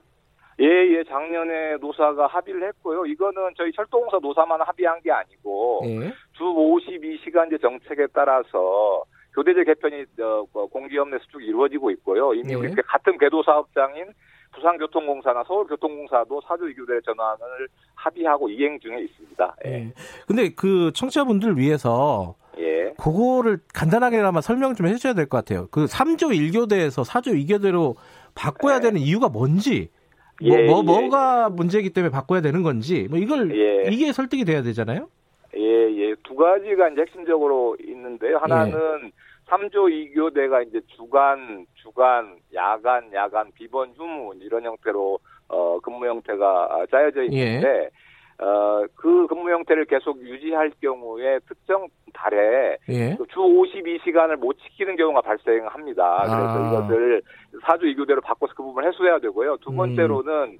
예, 0.59 0.65
예, 0.65 1.03
작년에 1.05 1.77
노사가 1.77 2.27
합의를 2.27 2.67
했고요. 2.67 3.05
이거는 3.05 3.51
저희 3.57 3.71
철도공사 3.71 4.19
노사만 4.21 4.61
합의한 4.61 5.01
게 5.01 5.11
아니고 5.11 5.81
예. 5.85 6.13
주 6.33 6.43
52시간제 6.43 7.59
정책에 7.61 8.07
따라서 8.13 9.03
교대제 9.33 9.63
개편이 9.63 10.05
어, 10.21 10.67
공기업 10.67 11.09
내수 11.09 11.27
쭉 11.31 11.41
이루어지고 11.41 11.89
있고요. 11.91 12.33
이미 12.35 12.51
예. 12.51 12.55
우리 12.55 12.71
같은 12.75 13.17
궤도 13.17 13.41
사업장인 13.41 14.13
부산교통공사나 14.53 15.43
서울교통공사도 15.45 16.41
사조 16.47 16.69
이교대 16.69 17.01
전환을 17.05 17.67
합의하고 17.95 18.49
이행 18.49 18.79
중에 18.79 19.01
있습니다. 19.01 19.55
예. 19.65 19.69
네. 19.69 19.93
근데 20.27 20.49
그 20.55 20.91
청취자분들을 20.93 21.57
위해서 21.57 22.35
예. 22.59 22.93
그거를 22.97 23.59
간단하게나마 23.73 24.41
설명 24.41 24.75
좀 24.75 24.87
해주셔야 24.87 25.13
될 25.13 25.27
것 25.27 25.37
같아요. 25.37 25.67
그 25.71 25.85
3조 25.85 26.31
1교대에서 26.31 27.03
4조 27.07 27.33
2교대로 27.47 27.95
바꿔야 28.35 28.77
예. 28.77 28.79
되는 28.79 28.99
이유가 29.01 29.29
뭔지, 29.29 29.89
뭐, 30.41 30.57
예, 30.59 30.65
뭐, 30.65 30.83
뭐, 30.83 30.99
뭐가 31.01 31.49
문제이기 31.49 31.91
때문에 31.91 32.11
바꿔야 32.11 32.41
되는 32.41 32.63
건지, 32.63 33.07
뭐 33.09 33.17
이걸, 33.19 33.55
예. 33.55 33.89
이게 33.91 34.11
설득이 34.11 34.45
돼야 34.45 34.61
되잖아요? 34.61 35.07
예, 35.55 35.61
예. 35.61 36.15
두 36.23 36.35
가지가 36.35 36.89
이제 36.89 37.01
핵심적으로 37.01 37.77
있는데요. 37.85 38.37
하나는 38.37 38.73
예. 39.05 39.11
3조 39.47 40.13
2교대가 40.13 40.67
이제 40.67 40.81
주간, 40.95 41.65
주간, 41.75 42.37
야간, 42.53 43.11
야간, 43.13 43.51
비번, 43.53 43.93
휴무 43.95 44.33
이런 44.39 44.63
형태로 44.63 45.19
어 45.49 45.79
근무 45.81 46.05
형태가 46.07 46.87
짜여져 46.89 47.23
있는데 47.23 47.67
예. 47.67 47.89
어, 48.43 48.85
그 48.95 49.27
근무 49.27 49.49
형태를 49.51 49.85
계속 49.85 50.19
유지할 50.19 50.71
경우에 50.81 51.39
특정 51.47 51.87
달에 52.13 52.77
예. 52.89 53.15
주 53.15 53.39
52시간을 53.39 54.37
못 54.37 54.57
지키는 54.59 54.95
경우가 54.95 55.21
발생합니다. 55.21 56.17
그래서 56.23 56.63
아. 56.63 56.67
이것을 56.67 57.21
사주 57.63 57.87
이교대로 57.87 58.21
바꿔서 58.21 58.53
그 58.55 58.63
부분을 58.63 58.89
해소해야 58.89 59.19
되고요. 59.19 59.57
두 59.57 59.71
음. 59.71 59.77
번째로는 59.77 60.33
음. 60.33 60.59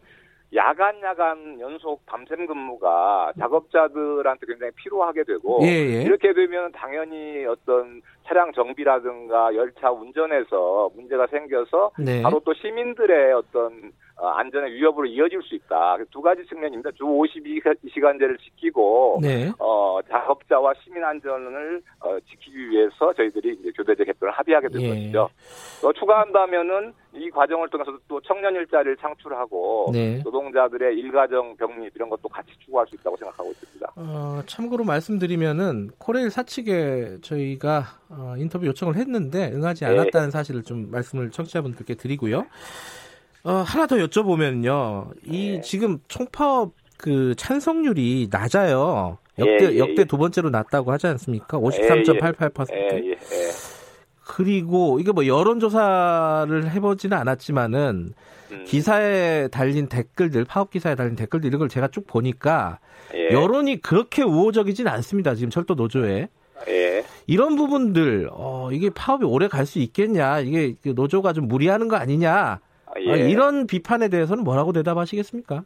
야간 0.56 1.02
야간 1.02 1.60
연속 1.60 2.06
밤샘 2.06 2.46
근무가 2.46 3.32
작업자들한테 3.40 4.46
굉장히 4.46 4.72
필요하게 4.76 5.24
되고 5.24 5.60
예, 5.64 5.68
예. 5.68 6.02
이렇게 6.04 6.34
되면 6.34 6.72
당연히 6.72 7.46
어떤 7.46 8.02
차량 8.26 8.52
정비라든가 8.54 9.56
열차 9.56 9.92
운전에서 9.92 10.92
문제가 10.96 11.28
생겨서 11.28 11.92
네. 11.98 12.22
바로 12.22 12.40
또 12.46 12.54
시민들의 12.54 13.34
어떤 13.34 13.72
어, 13.74 14.02
안전의 14.16 14.74
위협으로 14.74 15.06
이어질 15.06 15.42
수 15.44 15.56
있다. 15.56 15.98
두 16.12 16.22
가지 16.22 16.46
측면입니다. 16.46 16.92
주 16.92 17.04
52시간제를 17.04 18.40
지키고 18.40 19.20
네. 19.22 19.52
어, 19.60 20.00
작업자와 20.10 20.74
시민 20.84 21.04
안전을 21.04 21.82
어, 22.00 22.18
지키기 22.30 22.70
위해서 22.70 23.14
저희들이 23.14 23.58
이제 23.60 23.72
교대제 23.76 24.06
개편을 24.06 24.32
합의하게 24.34 24.70
된 24.70 24.82
예. 24.82 24.90
것이죠. 24.90 25.30
또 25.82 25.92
추가한다면은 25.94 26.94
이 27.16 27.30
과정을 27.30 27.70
통해서 27.70 27.96
또 28.08 28.20
청년 28.22 28.56
일자리를 28.56 28.98
창출하고 28.98 29.90
네. 29.94 30.22
노동자들의 30.24 30.98
일가정 30.98 31.56
병립 31.58 31.96
이런 31.96 32.10
것도 32.10 32.28
같이 32.28 32.52
추구할 32.60 32.88
수 32.88 32.96
있다고 32.96 33.18
생각하고 33.18 33.52
있습니다. 33.52 33.92
어, 33.96 34.42
참고로 34.48 34.84
말씀드리면은 34.84 35.92
코레일 36.00 36.32
사측에 36.32 37.18
저희가 37.22 37.84
어, 38.10 38.36
인터뷰 38.38 38.66
요청을 38.66 38.96
했는데 38.96 39.52
응하지 39.54 39.86
네. 39.86 39.92
않았다는 39.92 40.28
네. 40.28 40.32
사실을 40.32 40.64
좀 40.64 40.90
말씀을 40.90 41.30
청취자분들께 41.32 41.96
드리고요. 41.96 42.46
어, 43.44 43.52
하나 43.66 43.88
더 43.88 43.98
여쭤보면요. 43.98 45.12
이 45.26 45.52
네. 45.52 45.62
지금 45.62 46.00
총파업 46.08 46.74
그 46.98 47.36
찬성률이 47.36 48.30
낮아요. 48.32 49.18
역대 49.38 49.66
예, 49.66 49.74
예, 49.74 49.80
역대 49.80 49.96
예. 50.00 50.06
두 50.06 50.18
번째로 50.18 50.50
낮다고 50.50 50.92
하지 50.92 51.08
않습니까? 51.08 51.58
53.88%. 51.60 52.74
예, 52.74 52.90
예, 53.04 53.12
예, 53.12 53.18
그리고 54.26 55.00
이게 55.00 55.12
뭐 55.12 55.26
여론조사를 55.28 56.72
해보지는 56.72 57.18
않았지만은 57.18 58.14
음. 58.52 58.64
기사에 58.66 59.50
달린 59.50 59.88
댓글들, 59.88 60.46
파업 60.46 60.70
기사에 60.70 60.96
달린 60.96 61.16
댓글들 61.16 61.48
이런 61.48 61.60
걸 61.60 61.68
제가 61.68 61.90
쭉 61.90 62.08
보니까 62.08 62.80
여론이 63.32 63.82
그렇게 63.82 64.22
우호적이진 64.24 64.88
않습니다. 64.88 65.36
지금 65.36 65.50
철도 65.50 65.74
노조에. 65.74 66.30
이런 67.26 67.56
부분들, 67.56 68.30
어, 68.32 68.70
이게 68.72 68.90
파업이 68.90 69.26
오래 69.26 69.48
갈 69.48 69.66
수 69.66 69.80
있겠냐, 69.80 70.40
이게 70.40 70.76
그 70.82 70.94
노조가 70.96 71.34
좀 71.34 71.48
무리하는 71.48 71.88
거 71.88 71.96
아니냐, 71.96 72.34
아, 72.34 72.60
예. 73.06 73.12
아, 73.12 73.16
이런 73.16 73.68
비판에 73.68 74.10
대해서는 74.10 74.44
뭐라고 74.44 74.72
대답하시겠습니까? 74.74 75.64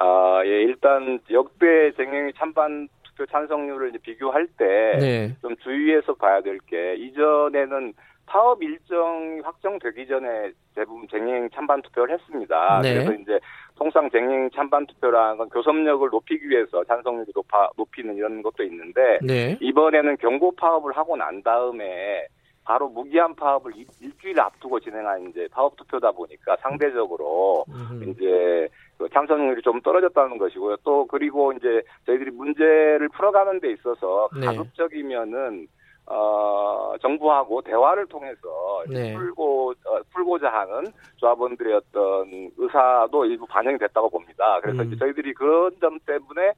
아, 0.00 0.42
예, 0.44 0.62
일단 0.62 1.18
역대 1.30 1.92
쟁행 1.96 2.32
찬반 2.36 2.88
투표 3.04 3.26
찬성률을 3.26 3.92
비교할 4.02 4.46
때좀 4.56 5.00
네. 5.00 5.56
주의해서 5.62 6.14
봐야 6.14 6.40
될 6.40 6.58
게 6.66 6.94
이전에는 6.96 7.92
파업 8.26 8.62
일정이 8.62 9.40
확정되기 9.40 10.06
전에 10.06 10.52
대부분 10.74 11.06
쟁행 11.08 11.48
찬반 11.50 11.82
투표를 11.82 12.14
했습니다. 12.14 12.80
네. 12.82 12.94
그래서 12.94 13.12
이제 13.12 13.38
통상 13.76 14.08
쟁행 14.10 14.48
찬반 14.54 14.86
투표라는 14.86 15.36
건 15.36 15.48
교섭력을 15.50 16.08
높이기 16.10 16.48
위해서 16.48 16.82
찬성률이 16.84 17.32
높아 17.34 17.68
높이는 17.76 18.16
이런 18.16 18.42
것도 18.42 18.62
있는데 18.64 19.18
네. 19.22 19.58
이번에는 19.60 20.16
경고 20.16 20.52
파업을 20.56 20.96
하고 20.96 21.16
난 21.16 21.42
다음에 21.42 22.26
바로 22.64 22.88
무기한 22.88 23.34
파업을 23.34 23.72
일주일 24.00 24.40
앞두고 24.40 24.80
진행한 24.80 25.28
이제 25.28 25.46
파업 25.52 25.76
투표다 25.76 26.12
보니까 26.12 26.56
상대적으로 26.60 27.64
음. 27.68 28.02
이제 28.08 28.68
그 28.96 29.08
참석률이 29.10 29.60
좀 29.62 29.80
떨어졌다는 29.82 30.38
것이고요. 30.38 30.76
또 30.82 31.06
그리고 31.06 31.52
이제 31.52 31.82
저희들이 32.06 32.30
문제를 32.30 33.08
풀어가는 33.10 33.60
데 33.60 33.72
있어서 33.72 34.28
네. 34.38 34.46
가급적이면은 34.46 35.68
어, 36.06 36.94
정부하고 37.00 37.62
대화를 37.62 38.06
통해서 38.06 38.82
네. 38.90 39.14
풀고 39.14 39.70
어, 39.70 40.00
풀고자 40.12 40.48
하는 40.48 40.92
조합원들의 41.16 41.74
어떤 41.74 42.50
의사도 42.56 43.24
일부 43.26 43.46
반영이 43.46 43.78
됐다고 43.78 44.10
봅니다. 44.10 44.60
그래서 44.62 44.82
음. 44.82 44.86
이제 44.88 44.96
저희들이 44.96 45.34
그런 45.34 45.72
점 45.80 45.98
때문에 46.06 46.52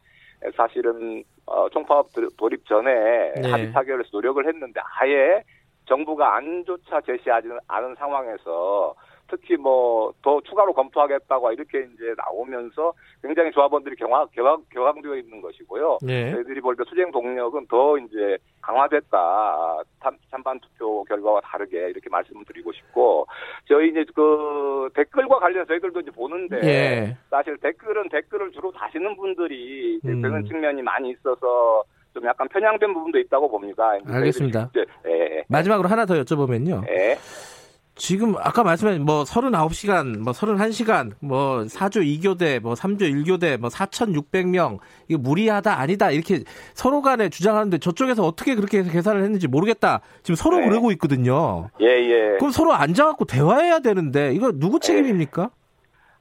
사실은 0.56 1.24
어, 1.46 1.68
총파업 1.70 2.10
돌입 2.36 2.66
전에 2.66 3.32
네. 3.40 3.50
합의 3.50 3.72
타결에서 3.72 4.10
노력을 4.12 4.46
했는데 4.46 4.80
아예 5.00 5.42
정부가 5.86 6.36
안조차 6.36 7.00
제시하지 7.00 7.48
않은 7.68 7.94
상황에서 7.96 8.94
특히 9.28 9.56
뭐 9.56 10.12
더 10.22 10.40
추가로 10.40 10.72
검토하겠다고 10.72 11.50
이렇게 11.52 11.80
이제 11.80 12.14
나오면서 12.16 12.92
굉장히 13.22 13.50
조합원들이 13.52 13.96
경화, 13.96 14.26
경 14.26 14.62
격앙되어 14.70 15.16
있는 15.16 15.40
것이고요. 15.40 15.98
네. 16.02 16.30
저희들이 16.32 16.60
볼 16.60 16.76
때 16.76 16.84
수쟁 16.88 17.10
동력은 17.10 17.66
더 17.68 17.98
이제 17.98 18.36
강화됐다. 18.62 19.82
찬반 20.30 20.58
투표 20.60 21.02
결과와 21.04 21.40
다르게 21.40 21.90
이렇게 21.90 22.08
말씀을 22.08 22.44
드리고 22.44 22.72
싶고 22.72 23.26
저희 23.68 23.90
이제 23.90 24.04
그 24.14 24.88
댓글과 24.94 25.38
관련해서 25.40 25.66
저희들도 25.68 26.00
이제 26.00 26.10
보는데 26.12 26.56
예. 26.62 27.16
사실 27.30 27.56
댓글은 27.58 28.08
댓글을 28.10 28.52
주로 28.52 28.70
다시는 28.72 29.16
분들이 29.16 30.00
음. 30.04 30.22
그런 30.22 30.44
측면이 30.44 30.82
많이 30.82 31.10
있어서 31.10 31.82
좀 32.16 32.26
약간 32.26 32.48
편향된 32.48 32.94
부분도 32.94 33.18
있다고 33.18 33.51
봅니다. 33.51 33.93
알겠습니다. 34.06 34.70
예, 34.76 35.10
예. 35.10 35.44
마지막으로 35.48 35.86
하나 35.86 36.06
더 36.06 36.14
여쭤보면요. 36.14 36.88
예. 36.88 37.18
지금 37.94 38.34
아까 38.38 38.62
말씀하신 38.62 39.05
뭐 39.05 39.24
39시간, 39.24 40.18
뭐 40.18 40.32
31시간, 40.32 41.12
뭐 41.20 41.60
4조 41.64 42.02
2교대, 42.02 42.60
뭐 42.60 42.74
3조 42.74 43.02
1교대, 43.02 43.59
뭐 43.59 43.68
4,600명 43.68 44.78
이거 45.09 45.18
무리하다 45.18 45.78
아니다 45.78 46.10
이렇게 46.10 46.40
서로 46.74 47.01
간에 47.02 47.28
주장하는데 47.28 47.78
저쪽에서 47.78 48.22
어떻게 48.22 48.55
그렇게 48.55 48.82
계산을 48.82 49.22
했는지 49.22 49.47
모르겠다. 49.47 50.01
지금 50.22 50.36
서로 50.36 50.59
네. 50.59 50.68
그러고 50.68 50.90
있거든요. 50.93 51.70
예, 51.80 51.86
예. 51.86 52.36
그럼 52.38 52.51
서로 52.51 52.72
앉아 52.74 53.05
갖고 53.05 53.26
대화해야 53.26 53.80
되는데 53.80 54.32
이거 54.32 54.52
누구 54.52 54.80
책임입니까? 54.80 55.51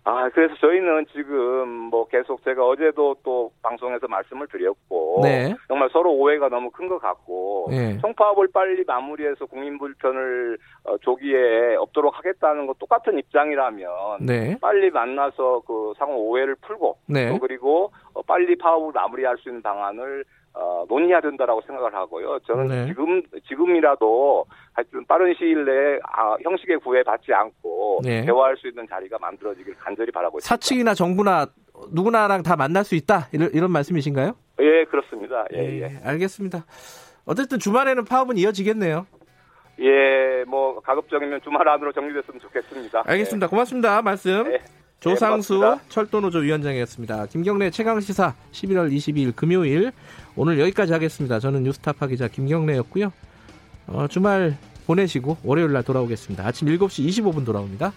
아, 0.07 0.30
그래서 0.30 0.53
저희는 0.61 1.07
지금 1.11 1.68
뭐 1.90 2.07
계속 2.07 2.44
제가 2.44 2.64
어제도 2.64 3.15
또 3.23 3.52
방송에서 3.64 4.07
말씀을 4.07 4.48
드렸고 4.48 5.22
네. 5.23 5.56
정말 5.68 5.90
서로 5.91 6.14
오해가 6.14 6.48
너무 6.48 6.69
큰 6.69 6.86
것 6.88 6.99
같고 6.99 7.69
네. 7.72 7.98
총파업을 7.98 8.49
빨리 8.53 8.84
마무리해서 8.86 9.48
국민 9.48 9.80
불편을 9.80 10.60
어, 10.84 10.98
조기에 10.99 11.76
없도록 11.80 12.15
하겠다는 12.15 12.68
거 12.68 12.76
똑같은 12.77 13.18
입장이라면 13.18 13.88
네. 14.22 14.56
빨리 14.61 14.91
만나서 14.91 15.64
그 15.65 15.94
상호 15.98 16.18
오해를 16.30 16.53
풀고 16.61 16.98
네. 17.07 17.30
또 17.30 17.40
그리고 17.40 17.91
어, 18.14 18.22
빨리 18.22 18.56
파업을 18.56 18.91
마무리할 18.94 19.38
수 19.40 19.49
있는 19.49 19.64
방안을 19.64 20.23
어, 20.57 20.86
논의해야 20.88 21.19
된다라고 21.19 21.61
생각을 21.68 21.94
하고요. 21.94 22.40
저는 22.48 22.68
네. 22.68 22.86
지금 22.88 23.22
지금이라도 23.48 24.45
하여튼 24.73 25.06
빠른 25.06 25.34
시일 25.38 25.65
내에 25.65 25.99
아, 26.03 26.38
형식의 26.41 26.80
구애받지 26.80 27.34
않고 27.34 28.02
네. 28.03 28.26
대화할 28.26 28.56
수 28.57 28.68
있는 28.68 28.88
자리가 28.88 29.18
만들어지길 29.19 29.76
간절히 29.76 30.11
바라고 30.11 30.38
있습니다. 30.38 30.48
사측이나 30.48 30.94
정부나 30.94 31.48
누구나랑 31.91 32.44
다 32.44 32.56
만날 32.56 32.86
수 32.86 32.95
있다 32.95 33.27
이런, 33.34 33.49
이런 33.53 33.72
말씀이신가요? 33.72 34.34
예, 34.61 34.86
그렇습니다. 34.86 35.45
예, 35.53 35.60
예, 35.60 35.82
예. 35.82 35.91
알겠습니다. 36.06 36.65
어쨌든 37.26 37.60
주말에는 37.60 38.06
파업은 38.06 38.38
이어지겠네요. 38.38 39.07
예, 39.82 40.45
뭐 40.48 40.80
가급적이면 40.80 41.41
주말 41.41 41.68
안으로 41.68 41.91
정리됐으면 41.91 42.40
좋겠습니다. 42.40 43.03
알겠습니다. 43.06 43.45
예. 43.45 43.49
고맙습니다. 43.49 44.02
말씀. 44.02 44.53
예. 44.53 44.60
조상수 45.06 45.60
네, 45.60 45.80
철도노조 45.90 46.40
위원장이었습니다. 46.40 47.27
김경래 47.27 47.69
최강시사 47.69 48.34
11월 48.52 48.91
22일 48.91 49.36
금요일 49.36 49.91
오늘 50.36 50.60
여기까지 50.60 50.94
하겠습니다. 50.94 51.40
저는 51.40 51.61
뉴스타파 51.61 52.07
기자 52.07 52.27
김경래였고요. 52.27 53.14
어, 53.86 54.07
주말 54.10 54.57
보내시고 54.88 55.38
월요일 55.44 55.73
날 55.73 55.84
돌아오겠습니다. 55.84 56.44
아침 56.44 56.68
7시 56.68 57.07
25분 57.07 57.45
돌아옵니다. 57.45 57.94